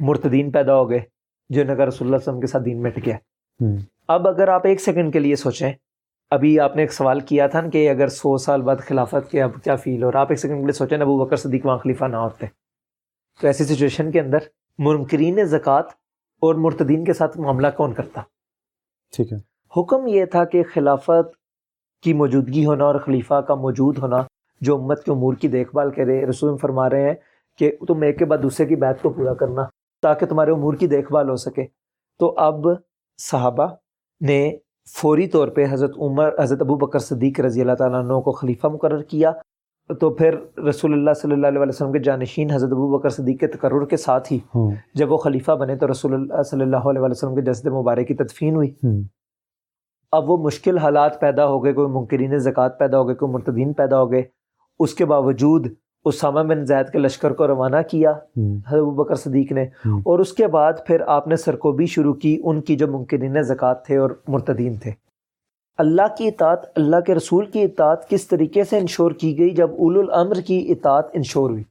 مرتدین 0.00 0.50
پیدا 0.50 0.76
ہو 0.76 0.90
گئے 0.90 1.00
جن 1.50 1.70
اگر 1.70 1.86
رسول 1.86 2.08
اللہ 2.08 2.16
وسلم 2.16 2.40
کے 2.40 2.46
ساتھ 2.46 2.64
دین 2.64 2.82
مٹ 2.82 2.98
گیا 3.06 3.16
اب 4.08 4.28
اگر 4.28 4.48
آپ 4.48 4.66
ایک 4.66 4.80
سیکنڈ 4.80 5.12
کے 5.12 5.18
لیے 5.18 5.36
سوچیں 5.36 5.72
ابھی 6.30 6.60
آپ 6.60 6.76
نے 6.76 6.82
ایک 6.82 6.92
سوال 6.92 7.20
کیا 7.20 7.46
تھا 7.46 7.60
کہ 7.68 7.90
اگر 7.90 8.08
سو 8.08 8.36
سال 8.36 8.62
بعد 8.62 8.76
خلافت 8.76 9.30
کے 9.30 9.42
اب 9.42 9.50
کیا 9.64 9.76
فیل 9.76 10.02
ہو 10.02 10.12
رہا؟ 10.12 10.20
آپ 10.20 10.26
ایک 10.30 10.38
سیکنڈ 10.38 10.58
کے 10.58 10.64
لیے 10.64 10.72
سوچیں 10.72 10.98
ابو 10.98 11.24
بکر 11.24 11.36
صدیق 11.36 11.66
وہاں 11.66 11.78
خلیفہ 11.78 12.04
نہ 12.04 12.16
ہوتے۔ 12.16 12.46
تو 13.40 13.46
ایسی 13.46 13.64
سچویشن 13.64 14.10
کے 14.10 14.20
اندر 14.20 14.38
منکرین 14.78 15.44
زکوٰۃ 15.44 15.82
اور 16.42 16.54
مرتدین 16.54 17.04
کے 17.04 17.12
ساتھ 17.12 17.38
معاملہ 17.38 17.66
کون 17.76 17.92
کرتا؟ 17.94 18.22
ٹھیک 19.16 19.32
ہے۔ 19.32 19.38
حکم 19.76 20.06
یہ 20.06 20.24
تھا 20.24 20.44
کہ 20.44 20.62
خلافت 20.74 21.36
کی 22.02 22.12
موجودگی 22.12 22.66
ہونا 22.66 22.84
اور 22.84 22.94
خلیفہ 22.94 23.40
کا 23.40 23.54
موجود 23.54 23.98
ہونا 23.98 24.16
جو 24.62 24.76
امت 24.76 25.02
کے 25.04 25.12
امور 25.12 25.34
کی 25.34 25.48
دیکھ 25.48 25.70
بھال 25.74 25.90
کرے 25.90 26.24
رسول 26.26 26.56
فرما 26.56 26.88
رہے 26.90 27.08
ہیں 27.08 27.14
کہ 27.58 27.70
تم 27.88 28.02
ایک 28.02 28.18
کے 28.18 28.24
بعد 28.24 28.38
دوسرے 28.42 28.66
کی 28.66 28.76
بات 28.76 29.02
کو 29.02 29.10
پورا 29.10 29.34
کرنا 29.34 29.62
تاکہ 30.02 30.26
تمہارے 30.26 30.50
امور 30.50 30.74
کی 30.74 30.86
دیکھ 30.86 31.12
بھال 31.12 31.30
ہو 31.30 31.36
سکے۔ 31.36 31.66
تو 32.20 32.34
اب 32.38 32.66
صحابہ 33.18 33.66
نے 34.20 34.56
فوری 34.96 35.26
طور 35.28 35.48
پہ 35.48 35.64
حضرت 35.70 35.96
عمر 35.98 36.30
حضرت 36.42 36.60
ابو 36.60 36.76
بکر 36.76 36.98
صدیق 36.98 37.40
رضی 37.40 37.60
اللہ 37.60 37.74
تعالیٰ 37.78 38.00
عنہ 38.00 38.20
کو 38.20 38.32
خلیفہ 38.32 38.66
مقرر 38.66 39.02
کیا۔ 39.02 39.32
تو 40.00 40.10
پھر 40.14 40.34
رسول 40.68 40.92
اللہ 40.92 41.10
صلی 41.20 41.32
اللہ 41.32 41.46
علیہ 41.46 41.60
وسلم 41.60 41.92
کے 41.92 41.98
جانشین 41.98 42.50
حضرت 42.50 42.72
ابو 42.72 42.98
بکر 42.98 43.08
صدیق 43.08 43.40
کے 43.40 43.46
تقرر 43.46 43.84
کے 43.84 43.96
ساتھ 43.96 44.32
ہی 44.32 44.38
جب 44.94 45.12
وہ 45.12 45.16
خلیفہ 45.16 45.52
بنے 45.52 45.76
تو 45.76 45.90
رسول 45.90 46.14
اللہ 46.14 46.42
صلی 46.42 46.62
اللہ 46.62 46.88
علیہ 46.90 47.00
وسلم 47.00 47.34
کے 47.34 47.40
جسد 47.40 47.66
مبارک 47.66 48.08
کی 48.08 48.14
تدفین 48.14 48.54
ہوئی۔ 48.56 48.72
اب 50.12 50.30
وہ 50.30 50.36
مشکل 50.44 50.78
حالات 50.78 51.20
پیدا 51.20 51.46
ہو 51.46 51.62
گئے 51.64 51.72
کوئی 51.72 51.88
منکرین 51.92 52.38
زکوٰۃ 52.38 52.78
پیدا 52.78 52.98
ہو 52.98 53.06
گئے 53.08 53.14
کوئی 53.14 53.32
مرتدین 53.32 53.72
پیدا 53.72 54.00
ہو 54.00 54.10
گئے۔ 54.12 54.22
اس 54.82 54.94
کے 54.94 55.04
باوجود 55.04 55.66
اسامہ 56.04 56.40
بن 56.40 56.66
زید 56.66 56.92
کے 56.92 56.98
لشکر 56.98 57.32
کو 57.32 57.46
روانہ 57.46 57.76
کیا 57.90 58.10
حضرت 58.10 58.80
ابو 58.80 58.90
بکر 58.90 59.14
صدیق 59.14 59.52
نے۔ 59.52 59.62
اور 59.86 60.18
اس 60.18 60.32
کے 60.32 60.46
بعد 60.46 60.72
پھر 60.86 61.00
آپ 61.06 61.28
نے 61.28 61.36
سرکوبی 61.36 61.86
شروع 61.86 62.14
کی 62.14 62.40
ان 62.44 62.60
کی 62.60 62.76
جو 62.76 62.88
منکرین 62.88 63.42
زکوٰۃ 63.42 63.74
تھے 63.86 63.96
اور 63.96 64.10
مرتدین 64.28 64.76
تھے۔ 64.76 64.90
اللہ 65.78 66.14
کی 66.18 66.28
اطاعت 66.28 66.58
اللہ 66.76 67.00
کے 67.00 67.14
رسول 67.14 67.46
کی 67.46 67.62
اطاعت 67.62 68.08
کس 68.08 68.26
طریقے 68.26 68.64
سے 68.64 68.78
انشور 68.78 69.10
کی 69.10 69.38
گئی 69.38 69.50
جب 69.50 69.70
اول 69.70 69.98
الامر 69.98 70.34
کی 70.34 70.66
اطاعت 70.68 71.06
انشور 71.12 71.50
ہوئی؟ 71.50 71.64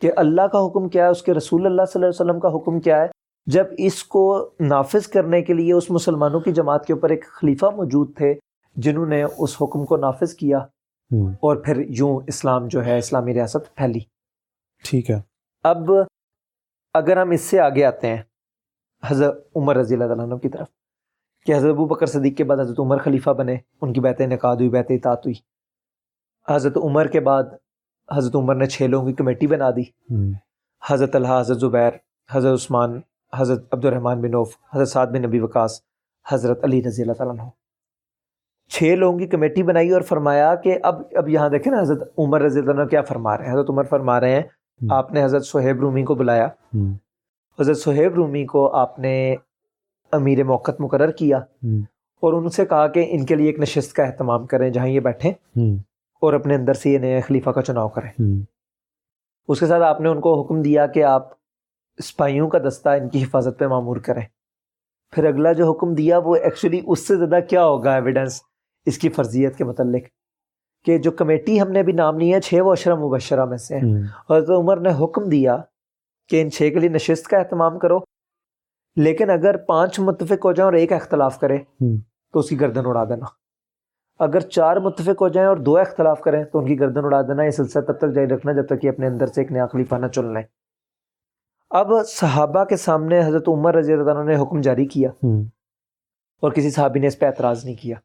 کہ 0.00 0.10
اللہ 0.16 0.42
کا 0.42 0.66
حکم 0.66 0.88
کیا 0.88 1.04
ہے 1.04 1.10
اس 1.10 1.22
کے 1.22 1.34
رسول 1.34 1.66
اللہ 1.66 1.82
صلی 1.82 2.04
اللہ 2.04 2.22
علیہ 2.22 2.30
وسلم 2.30 2.40
کا 2.40 2.56
حکم 2.56 2.80
کیا 2.80 3.00
ہے؟ 3.00 3.06
جب 3.46 3.64
اس 3.78 4.04
کو 4.04 4.50
نافذ 4.60 5.06
کرنے 5.06 5.42
کے 5.42 5.54
لیے 5.54 5.72
اس 5.72 5.90
مسلمانوں 5.90 6.40
کی 6.40 6.52
جماعت 6.52 6.86
کے 6.86 6.92
اوپر 6.92 7.10
ایک 7.10 7.24
خلیفہ 7.24 7.66
موجود 7.76 8.16
تھے 8.16 8.34
جنہوں 8.76 9.06
نے 9.06 9.22
اس 9.38 9.56
حکم 9.62 9.84
کو 9.84 9.96
نافذ 9.96 10.34
کیا 10.34 10.58
اور 11.12 11.56
پھر 11.56 11.76
یوں 11.88 12.20
اسلام 12.26 12.68
جو 12.68 12.84
ہے 12.84 12.98
اسلامی 12.98 13.34
ریاست 13.34 13.74
پھیلی۔ 13.74 13.98
ٹھیک 14.84 15.10
ہے۔ 15.10 15.20
اب 15.64 15.90
اگر 16.94 17.16
ہم 17.16 17.30
اس 17.30 17.40
سے 17.40 17.60
آگے 17.60 17.84
آتے 17.84 18.06
ہیں 18.06 18.22
حضرت 19.04 19.48
عمر 19.56 19.76
رضی 19.76 19.94
اللہ 19.94 20.22
عنہ 20.22 20.34
کی 20.34 20.48
طرف 20.48 20.66
کہ 21.46 21.54
حضرت 21.56 21.70
ابو 21.70 21.86
بکر 21.86 22.06
صدیق 22.06 22.36
کے 22.36 22.44
بعد 22.44 22.56
حضرت 22.56 22.80
عمر 22.80 22.98
خلیفہ 22.98 23.30
بنے 23.30 23.56
ان 23.80 23.92
کی 23.92 24.00
بیت 24.00 24.20
نقاد 24.20 24.56
ہوئی 24.56 24.68
بیت 24.68 24.86
اطاعت 24.88 25.26
ہوئی۔ 25.26 25.34
حضرت 26.54 26.76
عمر 26.76 27.06
کے 27.06 27.20
بعد 27.20 27.44
حضرت 28.16 28.36
عمر 28.36 28.54
نے 28.54 28.66
چھ 28.66 28.82
لوگوں 28.82 29.06
کی 29.06 29.12
کمیٹی 29.12 29.46
بنا 29.46 29.70
دی۔ 29.70 29.82
حضرت 30.88 31.16
اللہ 31.16 31.40
حضرت 31.40 31.60
زبیر 31.60 31.90
حضرت 32.30 32.52
عثمان 32.52 33.00
حضرت 33.34 33.74
عبد 33.74 33.84
الرحمٰن 33.84 34.20
بن 34.20 34.34
عوف 34.34 34.56
حضرت 34.74 34.88
سعد 34.88 35.06
بن 35.06 35.22
نبی 35.22 35.40
وقاص 35.40 35.82
حضرت 36.28 36.64
علی 36.64 36.82
رضی 36.82 37.02
اللہ 37.02 37.12
تعالیٰ 37.12 37.34
عنہ۔ 37.34 37.48
چھ 38.70 38.94
لوگوں 38.98 39.18
کی 39.18 39.26
کمیٹی 39.26 39.62
بنائی 39.62 39.90
اور 39.90 40.00
فرمایا 40.00 40.54
کہ 40.54 40.78
اب 40.82 41.02
اب 41.14 41.28
یہاں 41.28 41.48
دیکھیں 41.48 41.72
نا 41.72 41.80
حضرت 41.80 42.08
عمر 42.18 42.42
رضی 42.42 42.60
اللہ 42.60 42.70
عنہ 42.70 42.84
کیا 42.84 43.02
فرما 43.02 43.38
رہے 43.38 43.46
ہیں۔ 43.46 43.52
حضرت 43.52 43.70
عمر 43.70 43.84
فرما 43.84 44.20
رہے 44.20 44.34
ہیں 44.34 44.42
آپ 44.90 45.12
نے 45.12 45.24
حضرت 45.24 45.46
صہیب 45.46 45.80
رومی 45.80 46.04
کو 46.04 46.14
بلایا۔ 46.14 46.48
حضرت 47.58 47.78
صہیب 47.78 48.14
رومی 48.14 48.44
کو 48.44 48.74
آپ 48.76 48.98
نے 48.98 49.34
امیر 50.12 50.44
موقع 50.44 50.72
مقرر 50.78 51.10
کیا 51.10 51.38
اور 52.22 52.32
ان 52.32 52.48
سے 52.48 52.66
کہا 52.66 52.86
کہ 52.86 53.06
ان 53.08 53.24
کے 53.26 53.34
لیے 53.34 53.46
ایک 53.46 53.58
نشست 53.58 53.92
کا 53.92 54.02
اہتمام 54.02 54.46
کریں 54.46 54.70
جہاں 54.70 54.88
یہ 54.88 55.00
بیٹھیں 55.00 55.32
اور 56.22 56.32
اپنے 56.32 56.54
اندر 56.54 56.72
سے 56.72 56.90
یہ 56.90 56.98
نئے 56.98 57.20
خلیفہ 57.20 57.50
کا 57.50 57.62
چناؤ 57.62 57.88
کریں۔ 57.88 58.10
اس 59.48 59.60
کے 59.60 59.66
ساتھ 59.66 59.82
آپ 59.82 60.00
نے 60.00 60.08
ان 60.08 60.20
کو 60.20 60.40
حکم 60.42 60.62
دیا 60.62 60.86
کہ 60.86 61.02
آپ 61.04 61.28
سپاہیوں 61.98 62.48
کا 62.48 62.58
دستہ 62.68 62.88
ان 62.88 63.08
کی 63.08 63.22
حفاظت 63.22 63.58
پہ 63.58 63.66
معمور 63.66 63.96
کریں۔ 63.96 64.22
پھر 65.12 65.24
اگلا 65.24 65.52
جو 65.52 65.70
حکم 65.70 65.94
دیا 65.94 66.18
وہ 66.18 66.36
ایکچولی 66.36 66.80
اس 66.86 67.06
سے 67.06 67.16
زیادہ 67.16 67.38
کیا 67.48 67.64
ہوگا 67.64 67.94
ایویڈنس 67.94 68.40
اس 68.86 68.98
کی 68.98 69.08
فرضیت 69.08 69.56
کے 69.56 69.64
متعلق 69.64 70.02
کہ 70.84 70.98
جو 70.98 71.10
کمیٹی 71.10 71.60
ہم 71.60 71.70
نے 71.70 71.80
ابھی 71.80 71.92
نام 71.92 72.18
لی 72.18 72.34
ہے 72.34 72.40
چھ 72.40 72.54
و 72.54 72.70
اشرم 72.70 73.00
مبشرہ 73.00 73.44
میں 73.44 73.56
سے 73.56 73.78
حضرت 74.30 74.50
عمر 74.50 74.80
نے 74.80 74.90
حکم 75.04 75.28
دیا 75.28 75.56
کہ 76.28 76.42
ان 76.42 76.50
چھ 76.50 76.70
کے 76.74 76.80
لیے 76.80 76.88
نشست 76.88 77.28
کا 77.28 77.38
اہتمام 77.38 77.78
کرو 77.78 77.98
لیکن 78.96 79.30
اگر 79.30 79.56
پانچ 79.56 79.98
متفق 80.00 80.44
ہو 80.44 80.52
جائیں 80.52 80.66
اور 80.66 80.72
ایک 80.72 80.92
اختلاف 80.92 81.38
کرے 81.40 81.58
تو 81.78 82.38
اس 82.38 82.48
کی 82.48 82.60
گردن 82.60 82.86
اڑا 82.86 83.04
دینا۔ 83.04 83.26
اگر 84.18 84.40
چار 84.40 84.76
متفق 84.76 85.22
ہو 85.22 85.28
جائیں 85.28 85.48
اور 85.48 85.56
دو 85.56 85.76
اختلاف 85.78 86.20
کریں 86.20 86.42
تو 86.44 86.58
ان 86.58 86.66
کی 86.66 86.78
گردن 86.80 87.04
اڑا 87.04 87.20
دینا 87.22 87.44
یہ 87.44 87.50
سلسلہ 87.50 87.82
تب 87.82 87.98
تک 87.98 88.14
جاری 88.14 88.26
رکھنا 88.26 88.52
جب 88.52 88.66
تک 88.66 88.80
کہ 88.82 88.88
اپنے 88.88 89.06
اندر 89.06 89.26
سے 89.26 89.40
ایک 89.40 89.52
نیا 89.52 89.66
خلیفہ 89.66 89.94
نہ 89.94 90.06
چن 90.06 90.32
لیں۔ 90.34 90.42
اب 91.70 91.92
صحابہ 92.08 92.64
کے 92.64 92.76
سامنے 92.76 93.20
حضرت 93.24 93.48
عمر 93.48 93.74
رضی 93.74 93.92
اللہ 93.92 94.10
عنہ 94.10 94.30
نے 94.30 94.36
حکم 94.42 94.60
جاری 94.60 94.86
کیا 94.86 95.10
اور 96.42 96.52
کسی 96.52 96.70
صحابی 96.70 97.00
نے 97.00 97.06
اس 97.06 97.18
پہ 97.18 97.26
اعتراض 97.26 97.64
نہیں 97.64 97.76
کیا۔ 97.82 97.96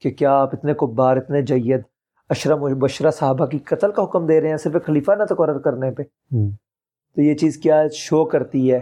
کہ 0.00 0.10
کیا 0.10 0.32
آپ 0.32 0.50
اتنے 0.52 0.74
کبار 0.74 1.16
اتنے 1.16 1.42
جید 1.42 1.80
اشرم 2.28 2.78
بشرہ 2.78 3.10
صحابہ 3.10 3.46
کی 3.46 3.58
قتل 3.58 3.92
کا 3.92 4.04
حکم 4.04 4.26
دے 4.26 4.40
رہے 4.40 4.48
ہیں 4.48 4.56
صرف 4.56 4.86
خلیفہ 4.86 5.12
نہ 5.12 5.24
تقرر 5.24 5.58
کرنے 5.58 5.90
پہ؟ 5.90 6.02
تو 7.14 7.22
یہ 7.22 7.34
چیز 7.34 7.56
کیا 7.56 7.82
شو 7.92 8.24
کرتی 8.24 8.72
ہے 8.72 8.80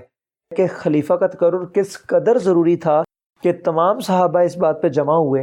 کہ 0.56 0.66
خلیفہ 0.70 1.14
کا 1.14 1.26
تقرر 1.26 1.64
کس 1.64 2.02
قدر 2.02 2.38
ضروری 2.38 2.76
تھا 2.76 3.02
کہ 3.42 3.52
تمام 3.64 4.00
صحابہ 4.00 4.38
اس 4.38 4.56
بات 4.56 4.82
پہ 4.82 4.88
جمع 4.88 5.14
ہوئے 5.14 5.42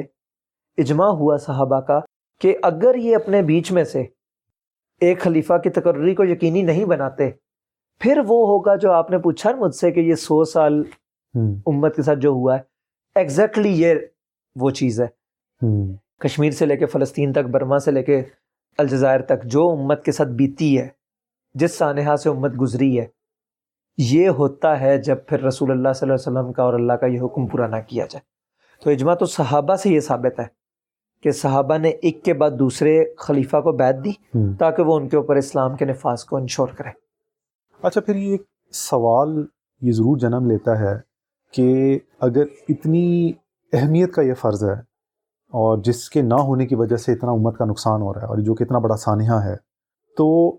اجماع 0.78 1.07
ہوا 1.07 1.38
صحابہ 1.38 1.80
کا 1.80 1.99
کہ 2.41 2.57
اگر 2.63 2.95
یہ 2.95 3.15
اپنے 3.15 3.41
بیچ 3.41 3.71
میں 3.71 3.84
سے 3.84 4.03
ایک 5.01 5.21
خلیفہ 5.21 5.53
کی 5.57 5.69
تقرری 5.69 6.15
کو 6.15 6.24
یقینی 6.24 6.61
نہیں 6.61 6.86
بناتے 6.86 7.32
پھر 7.99 8.17
وہ 8.17 8.47
ہوگا 8.47 8.76
جو 8.76 8.91
آپ 8.91 9.11
نے 9.11 9.17
پوچھا 9.17 9.51
مجھ 9.55 9.76
سے 9.76 9.91
کہ 9.91 9.99
یہ 9.99 10.15
سو 10.15 10.43
سال 10.43 10.84
امت 11.65 11.95
کے 11.95 12.01
ساتھ 12.01 12.19
جو 12.19 12.30
ہوا 12.30 12.55
ہے۔ 12.55 12.61
ایگزیکٹلی 13.15 13.69
یہ 13.69 13.95
وہ 14.55 14.69
چیز 14.69 15.01
ہے۔ 15.01 15.22
کشمیر 16.20 16.51
سے 16.51 16.66
لے 16.66 16.78
کے 16.78 16.86
فلسطین 16.86 17.34
تک 17.34 17.49
برما 17.51 17.80
سے 17.80 17.91
لے 17.91 18.03
کے 18.03 18.24
الجزائر 18.78 19.22
تک 19.22 19.43
جو 19.43 19.70
امت 19.70 20.05
کے 20.05 20.11
ساتھ 20.11 20.30
بیتی 20.30 20.80
ہے 20.80 20.88
جس 21.53 21.78
سانحہ 21.78 22.16
سے 22.16 22.30
امت 22.30 22.61
گزری 22.61 22.99
ہے 22.99 23.05
یہ 23.97 24.30
ہوتا 24.30 24.82
ہے 24.82 24.97
جب 24.97 25.18
پھر 25.28 25.41
رسول 25.43 25.72
اللہ 25.72 25.93
صلی 25.95 26.11
اللہ 26.11 26.14
علیہ 26.14 26.39
وسلم 26.39 26.53
کا 26.53 26.64
اور 26.64 26.74
اللہ 26.74 26.93
کا 26.93 27.05
یہ 27.05 27.22
حکم 27.22 27.47
پورا 27.47 27.68
نہ 27.68 27.76
کیا 27.88 28.05
جائے۔ 28.09 28.34
تو 28.84 28.89
اجماع 28.89 29.16
تو 29.16 29.26
صحابہ 29.26 29.76
سے 29.76 29.89
یہ 29.89 29.99
ثابت 29.99 30.39
ہے 30.39 30.45
کہ 31.22 31.32
صحابہ 31.32 31.78
نے 31.78 31.89
ایک 31.89 32.24
کے 32.24 32.34
بعد 32.34 32.51
دوسرے 32.51 33.05
خلیفہ 33.18 33.57
کو 33.57 33.72
بیت 33.72 33.95
دی 34.05 34.11
تاکہ 34.59 34.84
وہ 34.84 34.95
ان 34.95 35.09
کے 35.09 35.18
اوپر 35.18 35.36
اسلام 35.36 35.76
کے 35.76 35.86
نفاذ 35.86 36.24
کو 36.24 36.38
انشور 36.38 36.68
کرے۔ 36.68 36.89
اچھا 37.84 38.01
پھر 38.01 38.16
یہ 38.16 38.32
ایک 38.32 38.43
سوال 38.72 39.45
یہ 39.82 39.91
ضرور 39.91 40.18
جنم 40.18 40.51
لیتا 40.51 40.80
ہے 40.80 40.95
کہ 41.51 41.99
اگر 42.20 42.43
اتنی 42.70 43.32
اہمیت 43.74 44.14
کا 44.14 44.22
یہ 44.22 44.34
فرض 44.34 44.64
ہے 44.64 44.93
اور 45.54 45.78
جس 45.78 46.10
کے 46.10 46.22
نہ 46.22 46.34
ہونے 46.34 46.68
کی 46.68 46.76
وجہ 46.76 46.95
سے 46.95 47.14
اتنا 47.14 47.32
امت 47.32 47.58
کا 47.58 47.66
نقصان 47.66 48.01
ہو 48.01 48.14
رہا 48.14 48.22
ہے 48.22 48.28
اور 48.28 48.38
جو 48.38 48.56
کہ 48.56 48.64
اتنا 48.64 48.80
بڑا 48.80 48.97
سانحہ 48.97 49.43
ہے 49.43 49.56
تو 50.18 50.58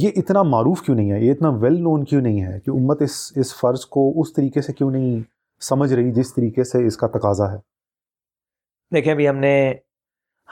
یہ 0.00 0.10
اتنا 0.16 0.42
معروف 0.42 0.82
کیوں 0.82 0.96
نہیں 0.96 1.12
ہے؟ 1.12 1.20
یہ 1.20 1.32
اتنا 1.32 1.48
ویل 1.48 1.82
نون 1.82 2.04
کیوں 2.04 2.20
نہیں 2.20 2.42
ہے 2.42 2.60
کہ 2.60 2.70
امت 2.70 3.02
اس 3.02 3.32
اس 3.36 3.54
فرض 3.54 3.84
کو 3.86 4.20
اس 4.20 4.32
طریقے 4.32 4.60
سے 4.62 4.72
کیوں 4.72 4.90
نہیں 4.90 5.20
سمجھ 5.60 5.92
رہی 5.92 6.12
جس 6.12 6.34
طریقے 6.34 6.64
سے 6.64 6.86
اس 6.86 6.96
کا 6.96 7.06
تقاضا 7.06 7.52
ہے؟ 7.52 7.56
دیکھیں 8.94 9.12
ابھی 9.12 9.28
ہم 9.28 9.36
نے 9.36 9.74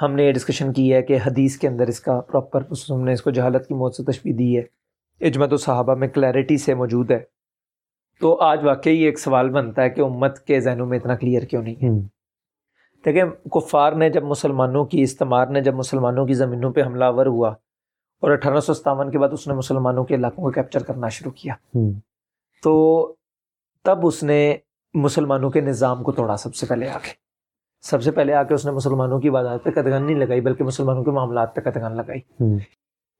ہم 0.03 0.15
نے 0.15 0.25
یہ 0.25 0.33
ڈسکشن 0.33 0.73
کی 0.73 0.95
ہے 0.95 1.03
کہ 1.03 1.19
حدیث 1.27 1.57
کے 1.57 1.69
اندر 1.69 1.87
اس 1.87 2.01
کا 2.01 2.21
پراپر 2.21 2.61
ہم 2.91 3.01
نے 3.01 3.13
اس 3.13 3.23
کو 3.23 3.31
جہالت 3.31 3.67
کی 3.67 3.75
موت 3.75 3.95
سے 3.95 4.05
تشبیح 4.05 4.35
دی 4.39 4.59
ہے۔ 4.59 4.63
اجمت 5.21 5.53
و 5.53 5.57
صحابہ 5.57 5.95
میں 5.95 6.09
کلیئرٹی 6.09 6.57
سے 6.57 6.75
موجود 6.75 7.11
ہے۔ 7.11 7.19
تو 8.21 8.41
آج 8.41 8.65
واقعی 8.65 8.97
ایک 8.97 9.19
سوال 9.19 9.49
بنتا 9.49 9.83
ہے 9.83 9.91
کہ 9.91 10.01
امت 10.01 10.39
کے 10.39 10.61
ذہنوں 10.61 10.87
میں 10.87 10.99
اتنا 10.99 11.17
کلیئر 11.17 11.43
کیوں 11.43 11.63
نہیں 11.63 11.75
ہے؟ 11.75 12.20
دیکھیں 13.05 13.49
کفار 13.51 13.93
نے 13.93 14.11
جب 14.11 14.25
مسلمانوں 14.25 14.85
کی 14.85 15.03
استمار 15.03 15.47
نے 15.47 15.61
جب 15.61 15.75
مسلمانوں 15.75 16.27
کی 16.27 16.35
زمینوں 16.35 16.73
پہ 16.73 16.83
حملہ 16.83 17.05
ور 17.09 17.27
ہوا 17.27 17.49
اور 18.23 18.31
اٹھارہ 18.31 18.61
سو 18.61 18.75
ستاون 18.75 19.11
کے 19.11 19.19
بعد 19.19 19.29
اس 19.33 19.49
نے 19.49 19.55
مسلمانوں 19.55 20.05
کے 20.05 20.15
علاقوں 20.15 20.45
کو 20.45 20.51
کیپچر 20.51 20.83
کرنا 20.83 21.09
شروع 21.09 21.33
کیا 21.33 21.55
تو 22.63 23.15
تب 23.85 24.07
اس 24.07 24.23
نے 24.23 24.57
مسلمانوں 24.95 25.51
کے 25.51 25.61
نظام 25.61 26.03
کو 26.03 26.13
توڑا 26.13 26.37
سب 26.37 26.55
سے 26.55 26.67
پہلے 26.67 26.89
آ 26.89 26.99
کے 26.99 27.13
سب 27.83 28.03
سے 28.03 28.11
پہلے 28.11 28.35
آ 28.35 28.43
کے 28.43 28.55
اس 28.55 28.67
نے 28.67 28.73
مسلمانوں 28.73 29.21
کی 29.21 29.29
عبادات 29.29 29.65
پہ 29.65 29.71
قدغن 29.71 30.03
نہیں 30.03 30.17
لگائی 30.17 30.41
بلکہ 30.41 30.65
مسلمانوں 30.65 31.05
کے 31.05 31.11
معاملات 31.11 31.55
پہ 31.55 31.61
قدغن 31.61 31.97
لگائی۔ 31.97 32.21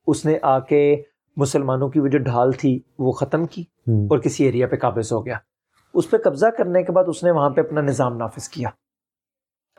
اس 0.07 0.25
نے 0.27 0.39
آ 0.43 0.59
کے 0.59 1.03
مسلمانوں 1.37 1.89
کی 1.89 2.01
وہ 2.01 2.09
جو 2.09 2.19
ڈھال 2.19 2.53
تھی 2.53 2.81
وہ 2.99 3.13
ختم 3.13 3.45
کی 3.47 3.63
اور 3.89 4.19
کسی 4.19 4.45
ایریا 4.45 4.67
پہ 4.67 4.77
قابض 4.77 5.13
ہو 5.13 5.27
گیا۔ 5.27 5.37
اس 5.95 6.11
پہ 6.11 6.17
قبضہ 6.25 6.47
کرنے 6.47 6.83
کے 6.83 6.93
بعد 6.93 7.05
اس 7.07 7.23
نے 7.25 7.31
وہاں 7.31 7.51
پہ 7.51 7.61
اپنا 7.61 7.81
نظام 7.81 8.17
نافذ 8.17 8.49
کیا۔ 8.49 8.69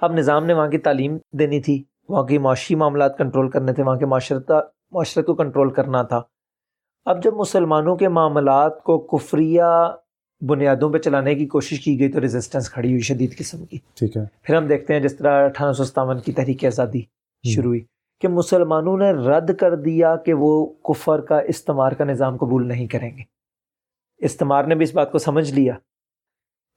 اب 0.01 0.13
نظام 0.13 0.45
نے 0.45 0.53
وہاں 0.53 0.67
کی 0.67 0.77
تعلیم 0.77 1.17
دینی 1.33 1.61
تھی 1.61 1.83
وہاں 2.09 2.23
کی 2.23 2.37
معاشی 2.37 2.75
معاملات 2.75 3.17
کنٹرول 3.17 3.49
کرنے 3.49 3.73
تھے 3.73 3.83
وہاں 3.83 3.95
کے 3.95 4.05
معاشرت 4.05 4.51
معاشرت 4.91 5.25
کو 5.25 5.35
کنٹرول 5.35 5.73
کرنا 5.73 6.03
تھا۔ 6.03 6.21
اب 7.05 7.23
جب 7.23 7.33
مسلمانوں 7.33 7.95
کے 7.95 8.07
معاملات 8.07 8.83
کو 8.83 8.99
کفریہ 8.99 9.63
بنیادوں 10.41 10.89
پہ 10.89 10.97
چلانے 10.97 11.35
کی 11.35 11.45
کوشش 11.45 11.79
کی 11.79 11.99
گئی 11.99 12.11
تو 12.11 12.21
ریزسٹنس 12.21 12.69
کھڑی 12.69 12.89
ہوئی 12.89 12.99
شدید 12.99 13.37
قسم 13.37 13.65
کی۔ 13.65 13.77
ٹھیک 13.77 14.17
ہے۔ 14.17 14.23
پھر 14.41 14.55
ہم 14.55 14.67
دیکھتے 14.67 14.93
ہیں 14.93 15.01
جس 15.01 15.17
طرح 15.17 15.45
اٹھارہ 15.45 15.73
سو 15.73 15.83
ستاون 15.83 16.19
کی 16.19 16.31
تحریک 16.31 16.65
آزادی 16.65 17.01
شروع 17.55 17.69
ہوئی 17.69 17.85
کہ 18.21 18.27
مسلمانوں 18.27 18.97
نے 18.97 19.11
رد 19.11 19.55
کر 19.55 19.75
دیا 19.75 20.15
کہ 20.15 20.33
وہ 20.33 20.65
کفر 20.65 21.21
کا 21.21 21.39
استعمار 21.39 21.91
کا 21.91 22.03
نظام 22.03 22.37
قبول 22.37 22.67
نہیں 22.67 22.87
کریں 22.87 23.17
گے۔ 23.17 23.23
استعمار 24.17 24.63
نے 24.63 24.75
بھی 24.75 24.83
اس 24.83 24.95
بات 24.95 25.11
کو 25.11 25.17
سمجھ 25.17 25.53
لیا۔ 25.53 25.73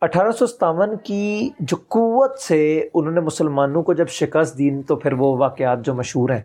اٹھارہ 0.05 0.31
سو 0.31 0.47
ستاون 0.47 0.97
کی 0.97 1.51
جو 1.61 1.77
قوت 1.77 2.39
سے 2.39 2.89
انہوں 2.95 3.13
نے 3.13 3.21
مسلمانوں 3.21 3.83
کو 3.83 3.93
جب 3.93 4.09
شکست 4.09 4.59
دی 4.59 4.83
تو 4.83 4.97
پھر 4.97 5.13
وہ 5.13 5.37
واقعات 5.37 5.85
جو 5.85 5.95
مشہور 5.95 6.31
ہیں 6.31 6.43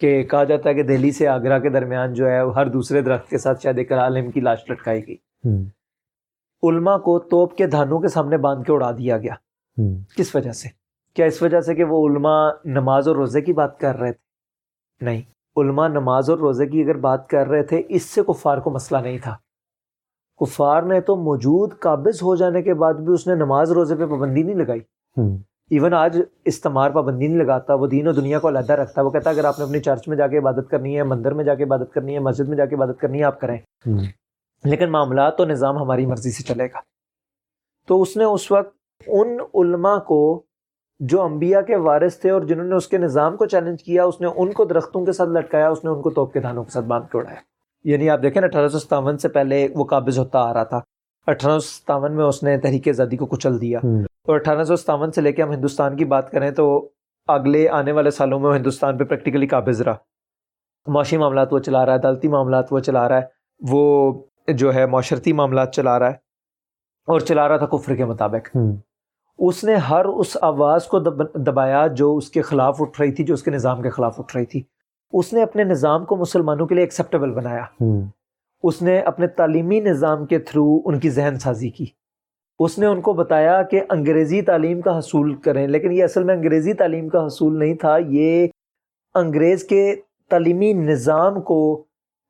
کہ 0.00 0.22
کہا 0.22 0.44
جاتا 0.44 0.68
ہے 0.68 0.74
کہ 0.74 0.82
دہلی 0.82 1.12
سے 1.12 1.28
آگرہ 1.28 1.58
کے 1.58 1.68
درمیان 1.68 2.14
جو 2.14 2.26
ہے 2.26 2.40
ہر 2.54 2.68
دوسرے 2.68 3.00
درخت 3.00 3.30
کے 3.30 3.38
ساتھ 3.38 3.62
شاید 3.62 3.78
ایک 3.78 3.92
عالم 3.92 4.30
کی 4.30 4.40
لاش 4.40 4.70
لٹکائی 4.70 5.06
گئی۔ 5.06 5.16
علماء 6.68 6.96
کو 6.96 7.18
توپ 7.18 7.56
کے 7.56 7.66
دھانوں 7.66 8.00
کے 8.00 8.08
سامنے 8.08 8.36
باندھ 8.36 8.64
کے 8.66 8.72
اڑا 8.72 8.90
دیا 8.90 9.18
گیا۔ 9.18 9.34
کس 10.16 10.34
وجہ 10.34 10.52
سے؟ 10.52 10.68
کیا 11.14 11.26
اس 11.26 11.42
وجہ 11.42 11.60
سے 11.60 11.74
کہ 11.74 11.84
وہ 11.84 12.08
علماء 12.08 12.50
نماز 12.64 13.08
اور 13.08 13.16
روزے 13.16 13.40
کی 13.40 13.52
بات 13.52 13.80
کر 13.80 13.96
رہے 13.96 14.12
تھے؟ 14.12 14.24
نہیں۔ 15.04 15.22
علماء 15.56 15.88
نماز 15.88 16.30
اور 16.30 16.38
روزے 16.38 16.66
کی 16.66 16.82
اگر 16.82 16.94
بات 16.94 17.28
کر 17.28 17.46
رہے 17.46 17.62
تھے 17.62 17.82
اس 17.88 18.02
سے 18.02 18.22
کفار 18.22 18.58
کو 18.58 18.70
مسئلہ 18.70 19.00
نہیں 19.00 19.18
تھا۔ 19.18 19.36
کفار 20.40 20.82
نے 20.82 21.00
تو 21.00 21.16
موجود 21.16 21.78
قابض 21.78 22.22
ہو 22.22 22.36
جانے 22.36 22.62
کے 22.62 22.74
بعد 22.74 22.94
بھی 22.94 23.12
اس 23.12 23.26
نے 23.26 23.34
نماز 23.34 23.72
روزے 23.72 23.96
پہ 23.96 24.06
پابندی 24.06 24.42
نہیں 24.42 24.54
لگائی۔ 24.54 24.80
ایون 25.70 25.94
آج 25.94 26.20
استعمار 26.44 26.90
پابندی 26.90 27.26
نہیں 27.26 27.38
لگاتا 27.38 27.74
وہ 27.74 27.86
دین 27.86 28.08
و 28.08 28.12
دنیا 28.12 28.38
کو 28.38 28.48
علیحدہ 28.48 28.72
رکھتا 28.72 29.00
ہے۔ 29.00 29.06
وہ 29.06 29.10
کہتا 29.10 29.30
ہے 29.30 29.34
اگر 29.34 29.44
آپ 29.44 29.58
نے 29.58 29.64
اپنی 29.64 29.80
چرچ 29.80 30.08
میں 30.08 30.16
جا 30.16 30.26
کے 30.26 30.38
عبادت 30.38 30.70
کرنی 30.70 30.96
ہے 30.96 31.02
مندر 31.02 31.34
میں 31.34 31.44
جا 31.44 31.54
کے 31.54 31.64
عبادت 31.64 31.92
کرنی 31.92 32.14
ہے 32.14 32.18
مسجد 32.18 32.48
میں 32.48 32.56
جا 32.56 32.66
کے 32.66 32.74
عبادت 32.74 33.00
کرنی 33.00 33.18
ہے 33.18 33.24
آپ 33.24 33.40
کریں۔ 33.40 33.58
لیکن 34.64 34.90
معاملات 34.90 35.40
و 35.40 35.44
نظام 35.44 35.78
ہماری 35.78 36.06
مرضی 36.06 36.30
سے 36.30 36.42
چلے 36.42 36.66
گا۔ 36.66 36.78
تو 37.88 38.02
اس 38.02 38.16
نے 38.16 38.24
اس 38.24 38.52
وقت 38.52 38.76
ان 39.06 39.38
علماء 39.54 39.98
کو 39.98 40.42
جو 41.00 41.22
انبیاء 41.22 41.60
کے 41.60 41.76
وارث 41.76 42.18
تھے 42.18 42.30
اور 42.30 42.42
جنہوں 42.42 42.66
نے 42.66 42.74
اس 42.74 42.88
کے 42.88 42.98
نظام 42.98 43.36
کو 43.36 43.46
چیلنج 43.46 43.82
کیا 43.82 44.04
اس 44.04 44.20
نے 44.20 44.26
ان 44.36 44.52
کو 44.52 44.64
درختوں 44.64 45.04
کے 45.04 45.12
ساتھ 45.12 45.30
لٹکایا 45.30 45.68
اس 45.68 45.84
نے 45.84 45.90
ان 45.90 46.02
کو 46.02 46.10
توپ 46.10 46.32
کے 46.32 46.40
دھانوں 46.40 46.64
کے 46.64 46.70
ساتھ 46.70 46.84
باندھ 46.84 47.08
کے 47.08 47.18
اڑایا۔ 47.18 47.53
یعنی 47.84 48.10
آپ 48.10 48.22
دیکھیں 48.22 48.40
نا 48.40 48.46
اٹھارہ 48.46 48.68
سو 48.68 48.78
ستاون 48.78 49.18
سے 49.18 49.28
پہلے 49.28 49.68
وہ 49.74 49.84
قابض 49.84 50.18
ہوتا 50.18 50.38
آ 50.38 50.54
رہا 50.54 50.64
تھا۔ 50.64 50.80
اٹھارہ 51.26 51.52
سو 51.52 51.58
ستاون 51.58 52.16
میں 52.16 52.24
اس 52.24 52.42
نے 52.42 52.58
تحریک 52.58 52.88
آزادی 52.88 53.16
کو 53.16 53.26
کچل 53.26 53.60
دیا۔ 53.60 53.78
اور 53.78 54.34
اٹھارہ 54.34 54.64
سو 54.64 54.76
ستاون 54.76 55.12
سے 55.12 55.20
لے 55.20 55.32
کے 55.32 55.42
ہم 55.42 55.52
ہندوستان 55.52 55.96
کی 55.96 56.04
بات 56.04 56.30
کریں 56.30 56.50
تو 56.50 56.88
اگلے 57.28 57.68
آنے 57.68 57.92
والے 57.92 58.10
سالوں 58.10 58.40
میں 58.40 58.48
وہ 58.48 58.56
ہندوستان 58.56 58.98
پہ 58.98 59.04
پریکٹیکلی 59.04 59.46
قابض 59.46 59.82
رہا۔ 59.82 59.96
معاشی 60.86 61.16
معاملات 61.16 61.52
وہ 61.52 61.58
چلا 61.58 61.86
رہا 61.86 61.92
ہے 61.92 61.98
عدالتی 61.98 62.28
معاملات 62.28 62.72
وہ 62.72 62.78
چلا 62.78 63.08
رہا 63.08 63.20
ہے 63.20 63.26
وہ 63.72 64.12
جو 64.48 64.74
ہے 64.74 64.86
معاشرتی 64.86 65.32
معاملات 65.32 65.74
چلا 65.74 65.98
رہا 65.98 66.06
ہے 66.06 66.14
اور 67.08 67.20
چلا 67.20 67.48
رہا 67.48 67.56
تھا 67.56 67.66
کفر 67.66 67.94
کے 67.94 68.04
مطابق۔ 68.04 68.56
اس 69.38 69.64
نے 69.64 69.74
ہر 69.74 70.04
اس 70.04 70.36
آواز 70.42 70.86
کو 70.86 70.98
دبایا 71.36 71.86
جو 71.86 72.16
اس 72.16 72.28
کے 72.30 72.42
خلاف 72.42 72.76
اٹھ 72.80 73.00
رہی 73.00 73.12
تھی 73.12 73.24
جو 73.24 73.34
اس 73.34 73.42
کے 73.42 73.50
نظام 73.50 73.82
کے 73.82 73.90
خلاف 73.90 74.20
اٹھ 74.20 74.36
رہی 74.36 74.46
تھی۔ 74.46 74.62
اس 75.14 75.32
نے 75.32 75.42
اپنے 75.42 75.64
نظام 75.64 76.04
کو 76.04 76.16
مسلمانوں 76.16 76.66
کے 76.66 76.74
لیے 76.74 76.84
ایکسیپٹیبل 76.84 77.30
بنایا۔ 77.30 77.64
اس 78.62 78.82
نے 78.82 79.00
اپنے 79.00 79.26
تعلیمی 79.26 79.80
نظام 79.80 80.26
کے 80.26 80.38
تھرو 80.38 80.80
ان 80.84 80.98
کی 80.98 81.10
ذہن 81.10 81.38
سازی 81.38 81.68
کی۔ 81.70 81.86
اس 82.58 82.78
نے 82.78 82.86
ان 82.86 83.00
کو 83.00 83.12
بتایا 83.12 83.62
کہ 83.62 83.80
انگریزی 83.90 84.42
تعلیم 84.42 84.80
کا 84.80 84.98
حصول 84.98 85.34
کریں 85.34 85.66
لیکن 85.66 85.92
یہ 85.92 86.04
اصل 86.04 86.24
میں 86.24 86.34
انگریزی 86.34 86.74
تعلیم 86.74 87.08
کا 87.08 87.26
حصول 87.26 87.58
نہیں 87.58 87.74
تھا 87.74 87.96
یہ 88.08 88.46
انگریز 89.14 89.64
کے 89.64 89.94
تعلیمی 90.28 90.72
نظام 90.72 91.40
کو 91.40 91.84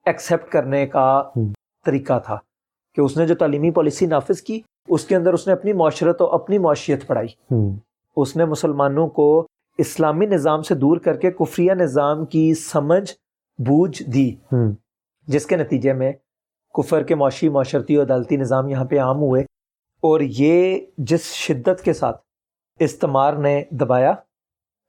ایکسیپٹ 0.07 0.53
کرنے 0.53 0.87
کا 0.87 1.23
طریقہ 1.85 2.19
تھا 2.19 2.39
کہ 2.95 3.01
اس 3.01 3.17
نے 3.17 3.27
جو 3.27 3.35
تعلیمی 3.35 3.71
پالیسی 3.71 4.07
نافذ 4.07 4.43
کی 4.43 4.61
اس 4.89 5.05
کے 5.05 5.17
اندر 5.17 5.33
اس 5.33 5.47
نے 5.47 5.53
اپنی 5.53 5.73
معاشرت 5.73 6.21
اور 6.21 6.35
اپنی 6.35 6.59
معاشیت 6.59 7.07
پڑھائی۔ 7.07 7.55
اس 8.17 8.37
نے 8.37 8.45
مسلمانوں 8.45 9.09
کو 9.09 9.47
اسلامی 9.79 10.27
نظام 10.27 10.63
سے 10.63 10.75
دور 10.75 10.97
کر 10.97 11.17
کے 11.17 11.31
کفریہ 11.31 11.73
نظام 11.73 12.27
کی 12.27 12.55
سمجھ 12.55 13.13
بوجھ 13.59 14.03
دی۔ 14.03 14.35
جس 15.27 15.47
کے 15.47 15.57
نتیجے 15.57 15.93
میں 15.93 16.13
کفر 16.75 17.03
کے 17.03 17.15
معاشی 17.15 17.49
معاشرتی 17.49 17.97
اور 17.97 18.07
عدالتی 18.07 18.37
نظام 18.37 18.69
یہاں 18.69 18.85
پہ 18.85 18.99
عام 18.99 19.17
ہوئے۔ 19.17 19.43
اور 20.03 20.21
یہ 20.21 20.79
جس 20.99 21.21
شدت 21.21 21.81
کے 21.81 21.93
ساتھ 21.93 22.23
استمار 22.81 23.33
نے 23.33 23.63
دبایا 23.71 24.13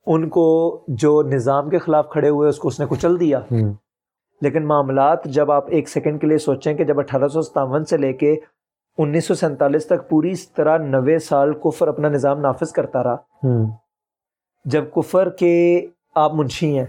ان 0.06 0.30
کو 0.30 0.84
جو 0.88 1.22
نظام 1.22 1.70
کے 1.70 1.78
خلاف 1.78 2.10
کھڑے 2.10 2.30
ہوئے 2.30 2.50
اس 2.50 2.58
کو 2.58 2.68
اس 2.68 2.80
نے 2.80 2.86
کچل 2.90 3.20
دیا۔ 3.20 3.40
لیکن 4.42 4.68
معاملات 4.68 5.26
جب 5.26 5.52
آپ 5.52 5.66
ایک 5.68 5.90
سیکنڈ 5.90 6.22
کے 6.22 6.28
لیے 6.28 6.38
سوچیں 6.38 6.74
کہ 6.74 6.84
جب 6.84 7.00
اٹھارہ 7.00 7.28
سو 7.28 7.42
ستاون 7.42 7.86
سے 7.86 7.98
لے 7.98 8.14
کے 8.14 8.36
انیس 8.98 9.26
سو 9.26 9.36
سینتالیس 9.36 9.86
تک 9.86 10.10
پوری 10.10 10.34
طرح 10.56 10.78
نوے 10.78 11.20
سال 11.20 11.54
کفر 11.54 11.88
اپنا 11.88 12.10
نظام 12.10 12.40
نافذ 12.40 12.72
کرتا 12.72 13.04
رہا 13.04 13.16
جب 14.66 14.84
کفر 14.96 15.30
کے 15.30 15.86
آپ 16.16 16.34
منشی 16.34 16.80
ہیں 16.80 16.86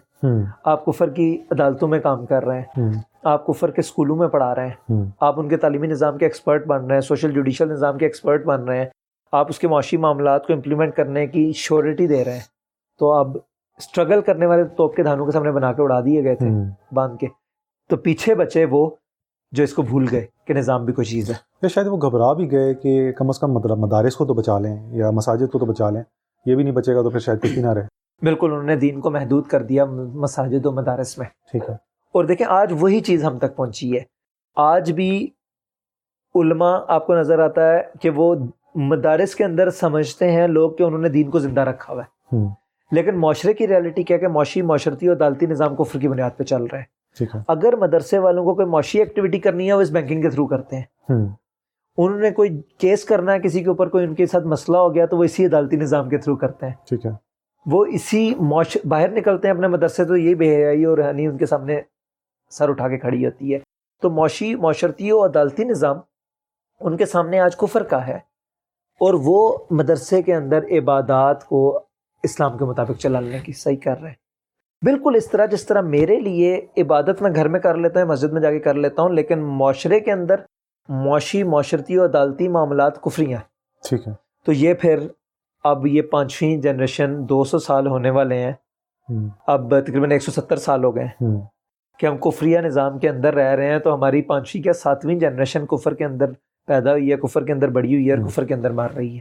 آپ 0.64 0.85
کفر 0.85 1.11
کی 1.11 1.43
عدالتوں 1.51 1.89
میں 1.89 2.01
کام 2.01 2.27
کر 2.27 2.45
رہے 2.45 2.61
ہیں 2.61 2.91
آپ 3.24 3.47
کفر 3.47 3.70
کے 3.70 3.81
اسکولوں 3.81 4.16
میں 4.16 4.29
پڑھا 4.29 4.55
رہے 4.55 4.68
ہیں 4.68 5.05
آپ 5.20 5.41
ان 5.41 5.49
کے 5.49 5.57
تعلیمی 5.57 5.87
نظام 5.87 6.18
کے 6.18 6.24
ایکسپرٹ 6.24 6.66
بن 6.66 6.85
رہے 6.85 6.95
ہیں 6.95 7.01
سوشل 7.01 7.33
جوڈیشل 7.33 7.68
نظام 7.68 7.99
کے 7.99 8.05
ایکسپرٹ 8.05 8.45
بن 8.45 8.64
رہے 8.64 8.79
ہیں 8.79 8.87
آپ 9.33 9.47
اس 9.49 9.59
کے 9.59 9.68
معاشی 9.68 9.97
معاملات 9.97 10.47
کو 10.47 10.53
امپلیمنٹ 10.53 10.95
کرنے 10.95 11.27
کی 11.27 11.53
شیورٹی 11.53 12.07
دے 12.07 12.24
رہے 12.24 12.33
ہیں۔ 12.33 12.41
تو 12.99 13.12
اب 13.12 13.37
اسٹرگل 13.79 14.20
کرنے 14.20 14.47
والے 14.47 14.64
توپ 14.64 14.97
کے 14.97 15.03
دھانوں 15.03 15.27
کے 15.27 15.33
سامنے 15.33 15.53
بنا 15.53 15.72
کے 15.72 15.83
اڑا 15.83 16.01
دیے 16.01 16.24
گئے 16.24 16.35
تھے 16.35 16.47
باندھ 16.93 17.18
کے۔ 17.18 17.27
تو 17.89 17.97
پیچھے 17.97 18.35
بچے 18.35 18.64
وہ 18.64 18.91
جو 19.53 19.62
اس 19.62 19.74
کو 19.74 19.83
بھول 19.83 20.07
گئے 20.11 20.27
کہ 20.45 20.55
نظام 20.55 20.85
بھی 20.85 20.93
کوئی 20.93 21.05
چیز 21.05 21.31
ہے۔ 21.31 21.35
یا 21.62 21.68
شاید 21.68 21.87
وہ 21.87 21.97
گھبرا 21.97 22.33
بھی 22.33 22.53
گئے 22.53 22.74
کہ 22.74 23.12
کم 23.12 23.29
از 23.29 23.39
کم 23.39 23.53
مطلب 23.53 23.79
مدارس 23.79 24.16
کو 24.16 24.27
تو 24.27 24.35
بچا 24.35 24.59
لیں 24.59 24.97
یا 24.97 25.11
مساجد 25.11 25.53
کو 25.53 25.59
تو 25.59 25.66
بچا 25.66 25.91
لیں۔ 25.91 26.03
یہ 26.47 26.55
بھی 26.55 26.64
نہیں 26.64 26.74
بچے 26.74 26.94
گا 26.94 27.03
تو 27.03 27.11
پھر 27.11 27.18
شاید 27.18 27.42
کسی 27.42 27.62
نہ 27.62 27.72
رہے۔ 27.72 27.82
بالکل 28.22 28.51
انہوں 28.51 28.64
نے 28.64 28.76
دین 28.76 29.01
کو 29.01 29.11
محدود 29.11 29.47
کر 29.47 29.62
دیا 29.62 29.84
مساجد 30.14 30.66
و 30.66 30.72
مدارس 30.72 31.18
میں۔ 31.18 31.26
ٹھیک 31.51 31.62
ہے۔ 31.68 31.74
اور 32.12 32.24
دیکھیں 32.24 32.47
آج 32.51 32.72
وہی 32.80 33.01
چیز 33.01 33.24
ہم 33.24 33.38
تک 33.38 33.57
پہنچی 33.57 33.97
ہے۔ 33.97 34.03
آج 34.57 34.92
بھی 34.92 35.28
علماء 36.34 36.78
آپ 36.88 37.07
کو 37.07 37.16
نظر 37.16 37.38
آتا 37.38 37.72
ہے 37.72 37.82
کہ 38.01 38.11
وہ 38.11 38.34
مدارس 38.74 39.34
کے 39.34 39.44
اندر 39.44 39.70
سمجھتے 39.70 40.30
ہیں 40.30 40.49
لوگ 40.49 40.70
کہ 40.72 40.82
انہوں 40.82 41.01
نے 41.01 41.09
دین 41.09 41.30
کو 41.30 41.38
زندہ 41.38 41.61
رکھا 41.61 41.94
ہوا 41.94 42.03
ہے۔ 42.03 42.36
لیکن 42.90 43.20
معاشرے 43.20 43.53
کی 43.53 43.68
ریالٹی 43.68 44.03
کیا 44.03 44.16
کہ 44.16 44.28
معاشی 44.28 44.62
معاشرتی 44.62 45.09
اور 45.09 45.16
عدالتی 45.16 45.47
نظام 45.47 45.76
کفر 45.76 45.99
کی 45.99 46.09
بنیاد 46.09 46.30
پہ 46.36 46.44
چل 46.44 46.64
رہے 46.64 46.78
ہیں 46.78 46.84
اگر 47.49 47.76
مدرسے 47.76 48.18
والوں 48.18 48.44
کو 48.44 48.55
کوئی 48.55 48.66
معاشی 48.66 48.99
ایکٹیویٹی 48.99 49.38
کرنی 49.38 49.68
ہے 49.68 49.72
وہ 49.72 49.80
اس 49.80 49.90
بینکنگ 49.90 50.22
کے 50.22 50.30
تھرو 50.30 50.47
کرتے 50.47 50.76
ہیں۔ 50.76 50.84
انہوں 51.99 52.20
نے 52.20 52.30
کوئی 52.30 52.62
کیس 52.78 53.05
کرنا 53.05 53.32
ہے 53.32 53.40
کسی 53.40 53.62
کے 53.62 53.68
اوپر 53.68 53.88
کوئی 53.88 54.05
ان 54.05 54.14
کے 54.14 54.26
ساتھ 54.26 54.47
مسئلہ 54.47 54.76
ہو 54.76 54.94
گیا 54.94 55.07
تو 55.07 55.16
وہ 55.16 55.24
اسی 55.24 55.47
عدالتی 55.47 55.76
نظام 55.76 56.09
کے 56.09 56.18
تھرو 56.18 56.36
کرتے 56.36 56.66
ہیں۔ 56.66 56.74
ٹھیک 56.88 57.07
ہے۔ 57.07 57.11
وہ 57.66 57.84
اسی 57.86 58.34
معاش 58.40 58.78
باہر 58.84 59.11
نکلتے 59.11 59.49
ہیں 59.49 59.55
اپنے 59.55 59.68
مدرسے 59.68 60.05
تو 60.05 60.16
یہ 60.16 60.34
بے 60.34 60.57
حیائی 60.57 60.84
اور 60.84 60.99
ہنی 60.99 61.26
ان 61.26 61.36
کے 61.36 61.47
سامنے 61.47 61.80
سر 62.51 62.68
اٹھا 62.68 62.88
کے 62.88 62.99
کھڑی 62.99 63.26
ہوتی 63.26 63.55
ہے۔ 63.55 63.59
تو 64.03 64.11
معاشی 64.11 64.55
معاشرتی 64.55 65.11
اور 65.11 65.28
عدالتی 65.28 65.64
نظام 65.64 65.97
ان 66.80 66.97
کے 66.97 67.07
سامنے 67.07 67.40
آج 67.40 67.57
کفر 67.57 67.82
کا 67.82 68.07
ہے 68.07 68.16
اور 69.01 69.14
وہ 69.14 69.59
مدرسے 69.70 70.22
کے 70.22 70.34
اندر 70.34 70.59
عبادات 70.59 71.44
کو 71.44 71.80
اسلام 72.22 72.59
کے 72.59 72.64
مطابق 72.64 73.01
چلانے 73.01 73.38
کی 73.38 73.53
صحیح 73.53 73.76
کر 73.76 74.01
رہے 74.01 74.09
ہیں۔ 74.09 74.26
بالکل 74.84 75.12
اس 75.16 75.30
طرح 75.30 75.47
جس 75.47 75.66
طرح 75.66 75.80
میرے 75.80 76.20
لیے 76.20 76.66
عبادت 76.76 77.22
میں 77.22 77.30
گھر 77.34 77.49
میں 77.49 77.61
کر 77.61 77.74
لیتا 77.74 78.01
ہوں 78.01 78.09
مسجد 78.09 78.32
میں 78.32 78.40
جا 78.40 78.51
کے 78.51 78.61
کر 78.61 78.74
لیتا 78.74 79.03
ہوں 79.03 79.09
لیکن 79.09 79.38
معاشرے 79.38 80.01
کے 80.01 80.12
اندر 80.12 80.34
معاشی 80.89 81.43
معاشرتی 81.43 81.97
اور 81.97 82.09
عدالتی 82.09 82.49
معاملات 82.49 83.03
کفریاں 83.03 83.39
ٹھیک 83.89 84.09
ہے۔ 84.09 84.12
تو 84.45 84.53
یہ 84.53 84.74
پھر 84.74 84.99
اب 85.64 85.87
یہ 85.87 86.03
پانچویں 86.03 86.57
جنریشن 86.57 87.28
دو 87.28 87.45
سو 87.45 87.59
سال 87.59 87.87
ہونے 87.87 88.11
والے 88.11 88.39
ہیں۔ 88.39 88.53
اب 89.47 89.80
تقریباً 89.80 90.11
ایک 90.11 90.22
سو 90.22 90.30
ستر 90.30 90.57
سال 90.57 90.84
ہو 90.84 90.97
گئے۔ 90.97 91.05
ہیں 91.05 91.41
کہ 91.99 92.07
ہم 92.07 92.18
کفریہ 92.18 92.59
نظام 92.59 92.99
کے 92.99 93.09
اندر 93.09 93.34
رہ 93.34 93.55
رہے 93.55 93.70
ہیں 93.70 93.78
تو 93.78 93.95
ہماری 93.95 94.22
پانچویں 94.22 94.62
کیا 94.62 94.72
ساتویں 94.72 95.14
جنریشن 95.14 95.66
کفر 95.66 95.95
کے 95.95 96.05
اندر 96.05 96.26
پیدا 96.66 96.93
ہوئی 96.93 97.12
ہے 97.12 97.16
کفر 97.16 97.45
کے 97.45 97.53
اندر 97.53 97.68
بڑی 97.68 97.95
ہوئی 97.95 98.11
ہے 98.11 98.16
اور 98.16 98.28
کفر 98.28 98.45
کے 98.45 98.55
اندر 98.55 98.70
مار 98.70 98.91
رہی 98.91 99.14
ہے۔ 99.14 99.20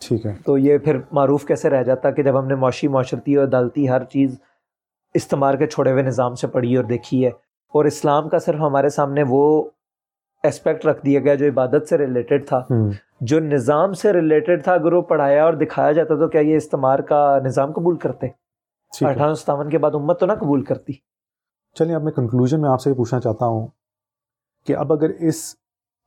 ٹھیک 0.00 0.26
ہے۔ 0.26 0.32
تو 0.44 0.58
یہ 0.58 0.78
پھر 0.78 0.98
معروف 1.12 1.44
کیسے 1.44 1.70
رہ 1.70 1.82
جاتا 1.82 2.10
کہ 2.10 2.22
جب 2.22 2.38
ہم 2.38 2.46
نے 2.46 2.54
معاشی 2.54 2.88
معاشرتی 2.88 3.34
اور 3.34 3.46
عدالتی 3.46 3.88
ہر 3.88 4.04
چیز 4.04 4.36
استعمال 5.14 5.56
کے 5.56 5.66
چھوڑے 5.66 5.92
ہوئے 5.92 6.02
نظام 6.02 6.34
سے 6.34 6.46
پڑھی 6.46 6.76
اور 6.76 6.84
دیکھی 6.84 7.24
ہے۔ 7.24 7.30
اور 7.72 7.84
اسلام 7.84 8.28
کا 8.28 8.38
صرف 8.38 8.60
ہمارے 8.60 8.88
سامنے 8.88 9.22
وہ 9.28 9.70
اسپیکٹ 10.44 10.86
رکھ 10.86 11.04
دیا 11.04 11.20
گیا 11.20 11.34
جو 11.34 11.46
عبادت 11.46 11.88
سے 11.88 11.98
ریلیٹڈ 11.98 12.48
تھا۔ 12.48 12.66
جو 13.20 13.40
نظام 13.40 13.92
سے 13.92 14.12
ریلیٹڈ 14.12 14.64
تھا 14.64 14.74
اگر 14.74 14.92
وہ 14.92 15.02
پڑھایا 15.02 15.44
اور 15.44 15.52
دکھایا 15.52 15.92
جاتا 15.92 16.14
تو 16.14 16.28
کیا 16.28 16.40
یہ 16.40 16.56
استعمال 16.56 17.02
کا 17.02 17.38
نظام 17.44 17.72
قبول 17.72 17.98
کرتے؟ 17.98 18.26
اٹھارہ 19.00 19.34
ستاون 19.34 19.70
کے 19.70 19.78
بعد 19.78 19.90
امت 19.94 20.20
تو 20.20 20.26
نہ 20.26 20.32
قبول 20.32 20.64
کرتی۔ 20.64 20.92
چلیے 21.74 21.94
اب 21.94 22.02
میں 22.02 22.12
کنکلوژن 22.12 22.60
میں 22.60 22.70
آپ 22.70 22.80
سے 22.80 22.90
یہ 22.90 22.94
پوچھنا 22.94 23.20
چاہتا 23.20 23.46
ہوں 23.46 23.66
کہ 24.66 24.76
اب 24.76 24.92
اگر 24.92 25.10
اس 25.20 25.56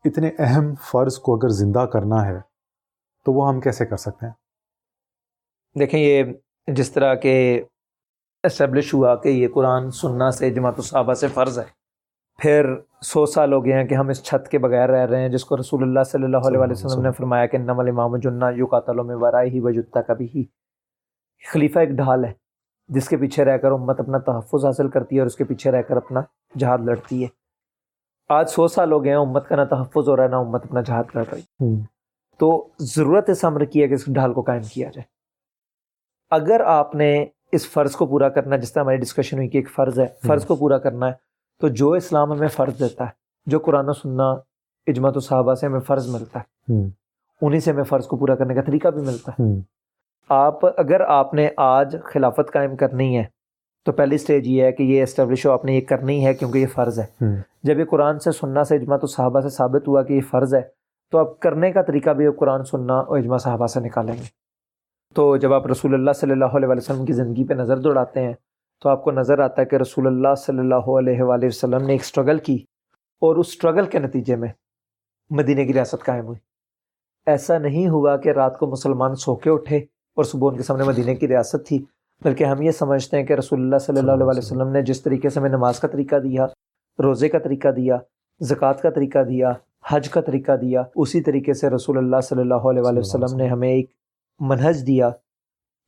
اتنے 0.06 0.32
اہم 0.40 0.76
فرض 0.76 1.18
کو 1.18 1.36
اگر 1.36 1.50
زندہ 1.50 1.80
کرنا 1.80 2.28
ہے 2.28 2.40
تو 3.26 3.34
وہ 3.34 3.48
ہم 3.48 3.60
کیسے 3.60 3.86
کر 3.86 3.98
سکتے 3.98 4.26
ہیں؟ 4.26 4.34
دیکھیں 5.80 6.00
یہ 6.00 6.24
جس 6.68 6.92
طرح 6.92 7.16
کے 7.16 7.64
اسٹیبلش 8.44 8.94
ہوا 8.94 9.16
کہ 9.16 9.30
یہ 9.30 9.48
قرآن 9.54 9.92
سننا 9.92 10.32
سے 10.32 10.50
جماعت 10.50 10.74
الصحابہ 10.78 11.14
سے 11.14 11.28
فرض 11.28 11.60
ہے۔ 11.60 11.77
پھر 12.38 12.66
سو 13.02 13.26
سال 13.26 13.54
ہو 13.54 13.66
گئے 13.66 13.74
ہیں 13.74 13.84
کہ 13.84 13.96
ہم 13.96 14.10
اس 14.10 14.24
چھت 14.24 14.48
کے 14.48 14.58
بغیر 14.58 14.90
رہ 14.90 15.06
رہے 15.06 15.22
ہیں 15.22 15.30
جس 15.30 15.46
کو 15.46 15.58
رسول 15.58 15.84
اللہ 15.84 16.04
صلی 16.04 16.24
اللہ 16.24 16.38
علیہ 16.38 16.60
وسلم 16.60 17.02
نے 17.02 17.12
فرمایا 17.12 17.46
کہ 17.46 17.58
نم 17.58 17.80
الامام 17.80 18.18
جنا 18.18 18.50
یو 18.50 18.66
قاتلوں 18.66 19.04
میں 19.04 19.16
ورائے 19.16 19.50
ہی 19.50 19.60
وجودتا 19.60 20.02
کبھی 20.02 20.28
ہی 20.36 20.44
خلیفہ 21.52 21.80
ایک 21.80 21.90
ڈھال 21.90 22.26
ہے 22.26 22.34
جس 22.88 23.10
کے 23.10 23.18
پیچھے 23.18 23.46
رہ 23.46 23.58
کر 23.58 23.72
امت 23.72 24.00
اپنا 24.00 24.18
تحفظ 24.18 24.66
حاصل 24.66 24.90
کرتی 24.90 25.16
ہے 25.16 25.22
اور 25.22 25.26
اس 25.26 25.36
کے 25.36 25.44
پیچھے 25.44 25.72
رہ 25.72 25.82
کر 25.82 25.98
اپنا 25.98 26.22
جہاد 26.56 26.78
لڑتی 26.78 27.24
ہے۔ 27.24 27.28
آج 28.30 28.50
سو 28.50 28.68
سال 28.68 28.92
ہو 28.92 29.04
گئے 29.04 29.12
ہیں 29.12 29.20
امت 29.20 29.48
کا 29.48 29.56
نہ 29.56 29.64
تحفظ 29.64 30.10
ہو 30.10 30.18
رہا 30.18 30.24
ہے 30.24 30.30
نہ 30.30 30.36
امت 30.36 30.66
اپنا 30.66 30.82
جہاد 30.82 31.04
لڑ 31.16 31.24
رہی۔ 31.32 31.42
تو 32.40 32.68
ضرورت 32.80 33.30
اس 33.30 33.46
عمر 33.46 33.66
کی 33.66 33.82
ہے 33.82 33.88
کہ 33.88 33.94
اس 33.94 34.06
ڈھال 34.08 34.34
کو 34.34 34.42
قائم 34.42 34.62
کیا 34.62 34.90
جائے۔ 34.90 35.04
اگر 36.30 36.60
آپ 36.60 36.96
نے 36.96 37.26
اس 37.52 37.70
فرض 37.70 37.92
کو 37.92 38.06
پورا 38.06 38.30
کرنا 38.30 38.56
جس 38.56 38.74
طرح 38.74 38.84
ہماری 38.84 38.98
ڈسکشن 38.98 39.38
ہوئی 39.38 39.50
کہ 39.50 39.58
ایک 39.58 39.70
فرض 39.70 40.00
ہے 40.00 40.06
فرض 40.28 40.46
کو 40.46 40.56
پورا 40.56 40.78
کرنا 40.78 41.08
ہے 41.08 41.27
تو 41.60 41.68
جو 41.68 41.92
اسلام 41.92 42.32
ہمیں 42.32 42.48
فرض 42.48 42.80
دیتا 42.80 43.04
ہے 43.04 43.10
جو 43.46 43.60
قرآن 43.60 43.90
و 43.90 43.94
سننا 43.94 44.32
اجماعت 44.88 45.18
و 45.18 45.20
صحابہ 45.20 45.54
سے 45.54 45.66
ہمیں 45.66 45.80
فرض 45.80 46.10
ملتا 46.10 46.40
ہے۔ 46.40 46.74
انہیں 47.42 47.60
سے 47.60 47.72
ہمیں 47.72 47.84
فرض 47.84 48.06
کو 48.06 48.18
پورا 48.18 48.36
کرنے 48.36 48.54
کا 48.54 48.62
طریقہ 48.62 48.88
بھی 48.88 49.02
ملتا 49.02 49.32
ہے۔ 49.32 49.44
آپ 50.30 50.66
اگر 50.66 51.02
آپ 51.02 51.34
نے 51.34 51.50
آج 51.58 51.96
خلافت 52.04 52.54
قائم 52.54 52.76
کرنی 52.76 53.18
ہے 53.18 53.24
تو 53.86 53.92
پہلی 53.92 54.18
سٹیج 54.18 54.48
یہ 54.48 54.64
ہے 54.64 54.72
کہ 54.72 54.84
یہ 54.84 55.04
اسٹیبلش 55.04 55.46
ہو 55.46 55.52
آپ 55.52 55.66
نے 55.66 55.74
یہ 55.74 55.82
کرنی 55.82 56.26
ہے 56.26 56.34
کیونکہ 56.34 56.58
یہ 56.58 56.68
فرض 56.68 57.00
ہے۔ 57.00 57.06
جب 57.64 57.80
یہ 57.80 57.86
قرآن 57.86 58.20
سے 58.20 58.32
سننا 58.32 58.64
سے 58.64 58.76
اجماعت 58.76 59.04
و 59.04 59.08
صحابہ 59.08 59.42
سے 59.42 59.50
ثابت 59.50 59.88
ہوا 59.88 60.04
کہ 60.04 60.14
یہ 60.14 60.22
فرض 60.22 60.56
ہے 60.56 60.62
تو 61.12 61.18
آپ 61.18 61.40
کرنے 61.40 61.72
کا 61.72 61.82
طریقہ 61.82 62.10
بھی 62.10 62.28
قرآن 62.40 62.64
سننا 62.64 62.94
اور 62.94 63.18
اجماع 63.18 63.38
صحابہ 63.38 63.68
سے 63.68 63.80
نکالیں 63.80 64.14
گے۔ 64.14 64.48
تو 65.14 65.38
جب 65.38 65.54
آپ 65.54 65.68
رسول 65.68 65.94
اللہ 65.94 66.12
صلی 66.12 66.32
اللہ 66.32 66.46
علیہ 66.46 66.68
وسلم 66.68 67.06
کی 67.06 67.14
زندگی 67.14 67.44
پہ 67.44 67.54
نظر 67.54 67.78
دوڑاتے 67.78 68.24
ہیں 68.24 68.34
تو 68.82 68.90
آپ 68.90 69.04
کو 69.04 69.12
نظر 69.12 69.40
آتا 69.40 69.62
ہے 69.62 69.66
کہ 69.66 69.76
رسول 69.76 70.08
اللہ 70.08 70.36
صلی 70.38 70.60
اللہ 70.60 70.90
علیہ 70.98 71.22
وآلہ 71.22 71.46
وسلم 71.46 71.86
نے 71.86 71.94
ایک 71.94 72.04
سٹرگل 72.06 72.40
کی 72.40 72.56
اور 73.22 73.36
اس 73.36 73.54
سٹرگل 73.54 73.86
کے 73.86 74.00
نتیجے 74.00 74.36
میں 74.36 74.50
مدینہ 75.32 75.66
کی 75.68 75.74
ریاست 75.74 76.06
قائم 76.06 76.26
ہوئی۔ 76.26 76.40
ایسا 77.28 77.58
نہیں 77.58 77.88
ہوا 77.90 78.16
کہ 78.18 78.30
رات 78.30 78.58
کو 78.58 78.68
مسلمان 78.72 79.16
سو 79.16 79.36
کے 79.36 79.50
اٹھے 79.50 79.78
اور 79.78 80.24
صبح 80.24 80.50
ان 80.50 80.58
کے 80.58 80.64
سامنے 80.64 80.84
مدینہ 80.84 81.14
کی 81.20 81.28
ریاست 81.28 81.66
تھی، 81.68 81.84
بلکہ 82.22 82.44
ہم 82.44 82.62
یہ 82.62 82.72
سمجھتے 82.72 83.18
ہیں 83.18 83.26
کہ 83.26 83.34
رسول 83.34 83.60
اللہ 83.62 83.78
صلی 83.78 84.00
اللہ 84.00 84.12
علیہ 84.12 84.38
وسلم 84.38 84.70
نے 84.72 84.82
جس 84.82 85.02
طریقے 85.04 85.30
سے 85.30 85.40
ہمیں 85.40 85.50
نماز 85.50 85.80
کا 85.80 85.88
طریقہ 85.88 86.16
دیا، 86.20 86.46
روزے 87.00 87.30
کا 87.30 87.40
طریقہ 87.40 87.72
دیا، 87.72 87.98
زکوٰۃ 88.42 88.82
کا 88.82 88.90
طریقہ 88.90 89.24
دیا، 89.24 89.52
حج 89.90 90.10
کا 90.10 90.22
طریقہ 90.22 90.56
دیا، 90.62 90.84
اسی 90.96 91.22
طریقے 91.22 91.54
سے 91.54 91.70
رسول 91.70 91.98
اللہ 91.98 92.22
صلی 92.24 92.42
اللہ 92.42 92.70
علیہ 92.70 93.00
وسلم 93.00 93.36
نے 93.38 93.48
ہمیں 93.48 93.70
ایک 93.70 93.90
منہج 94.40 94.86
دیا، 94.88 95.10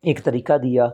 ایک 0.04 0.24
طریقہ 0.24 0.58
دیا 0.58 0.88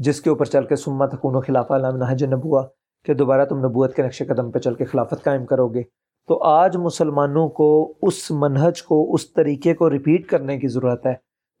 جس 0.00 0.20
کے 0.20 0.30
اوپر 0.30 0.44
چل 0.44 0.64
کے 0.64 0.76
سمت 0.76 1.14
حکون 1.14 1.36
و 1.36 1.40
خلافہ 1.40 1.72
علام 1.72 1.96
نہج 1.96 2.24
نبوا 2.24 2.66
کہ 3.04 3.14
دوبارہ 3.14 3.44
تم 3.44 3.58
نبوت 3.58 3.94
کے 3.94 4.02
نقش 4.02 4.22
قدم 4.28 4.50
پہ 4.50 4.58
چل 4.58 4.74
کے 4.74 4.84
خلافت 4.84 5.24
قائم 5.24 5.46
کرو 5.46 5.68
گے۔ 5.68 5.82
تو 6.28 6.42
آج 6.42 6.76
مسلمانوں 6.76 7.48
کو 7.48 7.94
اس 8.02 8.30
منہج 8.30 8.82
کو 8.82 9.14
اس 9.14 9.32
طریقے 9.32 9.74
کو 9.74 9.90
ریپیٹ 9.90 10.26
کرنے 10.26 10.58
کی 10.58 10.68
ضرورت 10.68 11.06
ہے 11.06 11.14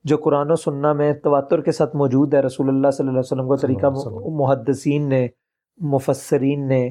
جو 0.04 0.16
قرآن 0.16 0.50
و 0.50 0.56
سننا 0.56 0.92
میں 0.92 1.12
تواتر 1.12 1.60
کے 1.60 1.72
ساتھ 1.72 1.96
موجود 1.96 2.34
ہے۔ 2.34 2.40
رسول 2.40 2.68
اللہ 2.68 2.90
صلی 2.90 3.08
اللہ 3.08 3.20
علیہ 3.20 3.32
وسلم 3.32 3.48
کا 3.48 3.56
طریقہ 3.56 3.86
محدثین 4.30 5.08
نے 5.08 5.28
مفسرین 5.78 6.68
نے 6.68 6.90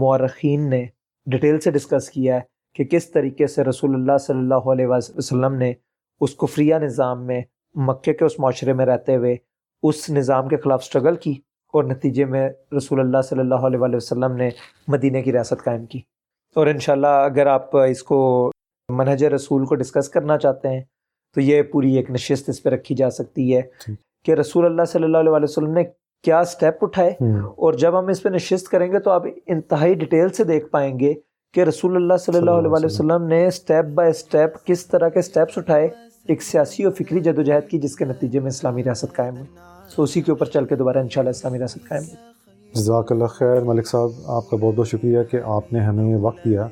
مورخین 0.00 0.70
نے 0.70 0.86
ڈیٹیل 1.26 1.60
سے 1.60 1.70
ڈسکس 1.70 2.10
کیا 2.10 2.34
ہے 2.34 2.40
کہ 2.74 2.84
کس 2.84 3.10
طریقے 3.10 3.46
سے 3.46 3.64
رسول 3.64 3.94
اللہ 3.94 4.18
صلی 4.18 4.38
اللہ 4.38 4.68
علیہ 4.72 4.86
وسلم 4.88 5.54
نے 5.54 5.72
اس 6.20 6.36
کفریہ 6.36 6.74
نظام 6.74 7.26
میں 7.26 7.42
مکے 7.74 8.12
کے 8.12 8.24
اس 8.24 8.38
معاشرے 8.38 8.72
میں 8.72 8.86
رہتے 8.86 9.16
ہوئے 9.16 9.36
اس 9.82 10.10
نظام 10.10 10.48
کے 10.48 10.56
خلاف 10.56 10.84
سٹرگل 10.84 11.16
کی 11.16 11.32
اور 11.72 11.84
نتیجے 11.84 12.24
میں 12.24 12.50
رسول 12.76 13.00
اللہ 13.00 13.22
صلی 13.22 13.40
اللہ 13.40 13.54
علیہ 13.54 13.78
وسلم 13.96 14.36
نے 14.36 14.50
مدینہ 14.88 15.18
کی 15.18 15.32
ریاست 15.32 15.64
قائم 15.64 15.86
کی۔ 15.86 16.00
اور 16.56 16.66
انشاءاللہ 16.66 17.06
اگر 17.06 17.46
آپ 17.46 17.76
اس 17.76 18.02
کو 18.02 18.50
منہج 18.88 19.24
رسول 19.24 19.66
کو 19.66 19.74
ڈسکس 19.74 20.08
کرنا 20.08 20.38
چاہتے 20.38 20.68
ہیں 20.68 20.80
تو 21.34 21.40
یہ 21.40 21.62
پوری 21.62 21.96
ایک 21.96 22.10
نشست 22.10 22.48
اس 22.48 22.62
پہ 22.62 22.70
رکھی 22.70 22.94
جا 22.94 23.10
سکتی 23.10 23.56
ہے 23.56 23.62
کہ 24.24 24.32
رسول 24.32 24.64
اللہ 24.64 24.82
صلی 24.84 25.04
اللہ 25.04 25.18
علیہ 25.18 25.30
وسلم 25.30 25.72
نے 25.72 25.84
کیا 26.22 26.44
سٹیپ 26.44 26.74
اٹھائے۔ 26.80 27.10
اور 27.44 27.72
جب 27.72 27.98
ہم 27.98 28.06
اس 28.06 28.22
پہ 28.22 28.28
نشست 28.28 28.68
کریں 28.68 28.92
گے 28.92 28.98
تو 28.98 29.10
آپ 29.10 29.22
انتہائی 29.46 29.94
ڈیٹیل 29.94 30.28
سے 30.28 30.44
دیکھ 30.44 30.66
پائیں 30.66 31.00
گے 31.00 31.14
کہ 31.54 31.60
رسول 31.60 31.96
اللہ 31.96 32.16
صلی 32.16 32.38
اللہ 32.38 32.50
علیہ 32.50 32.84
وسلم 32.84 33.26
نے 33.26 33.50
سٹیپ 33.50 33.84
بائی 33.84 34.12
سٹیپ 34.12 34.66
کس 34.66 34.86
طرح 34.86 35.08
کے 35.08 35.22
سٹیپس 35.22 35.58
اٹھائے۔ 35.58 35.88
ایک 36.28 36.42
سیاسی 36.42 36.84
اور 36.84 36.92
فکری 36.92 37.20
جدوجہد 37.20 37.70
کی 37.70 37.78
جس 37.78 37.96
کے 37.96 38.04
نتیجے 38.04 38.40
میں 38.40 38.48
اسلامی 38.48 38.84
ریاست 38.84 39.16
قائم 39.16 39.34
ہوئی۔ 39.34 39.46
تو 39.96 40.02
اسی 40.02 40.20
کے 40.20 40.32
اوپر 40.32 40.46
چل 40.46 40.64
کے 40.64 40.76
دوبارہ 40.76 40.98
انشاءاللہ 40.98 41.30
اسلامی 41.30 41.58
ریاست 41.58 41.88
قائم 41.88 42.02
ہوئی۔ 42.02 42.16
جزاک 42.74 43.12
اللہ 43.12 43.24
خیر، 43.24 43.60
ملک 43.60 43.86
صاحب، 43.86 44.08
آپ 44.26 44.50
کا 44.50 44.56
بہت 44.56 44.74
بہت 44.74 44.88
شکریہ 44.88 45.18
کہ 45.30 45.38
آپ 45.44 45.72
نے 45.72 45.80
ہمیں 45.80 46.16
وقت 46.16 46.44
دیا 46.44 46.62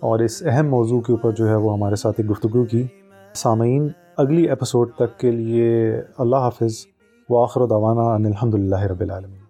اور 0.00 0.18
اس 0.18 0.42
اہم 0.46 0.68
موضوع 0.68 1.00
کے 1.00 1.12
اوپر 1.12 1.30
جو 1.30 1.48
ہے 1.48 1.54
وہ 1.54 1.72
ہمارے 1.72 1.96
ساتھ 1.96 2.20
ایک 2.20 2.30
گفتگو 2.30 2.64
کی۔ 2.64 2.86
سامعین، 3.34 3.88
اگلی 4.16 4.48
ایپیسوڈ 4.48 4.90
تک 4.96 5.18
کے 5.18 5.30
لیے 5.30 5.92
اللہ 6.18 6.36
حافظ۔ 6.36 6.86
واخر 7.30 7.66
دعوانا 7.66 8.14
ان 8.14 8.26
الحمد 8.26 8.54
للہ 8.54 8.80
رب 8.80 9.00
العالمین۔ 9.00 9.41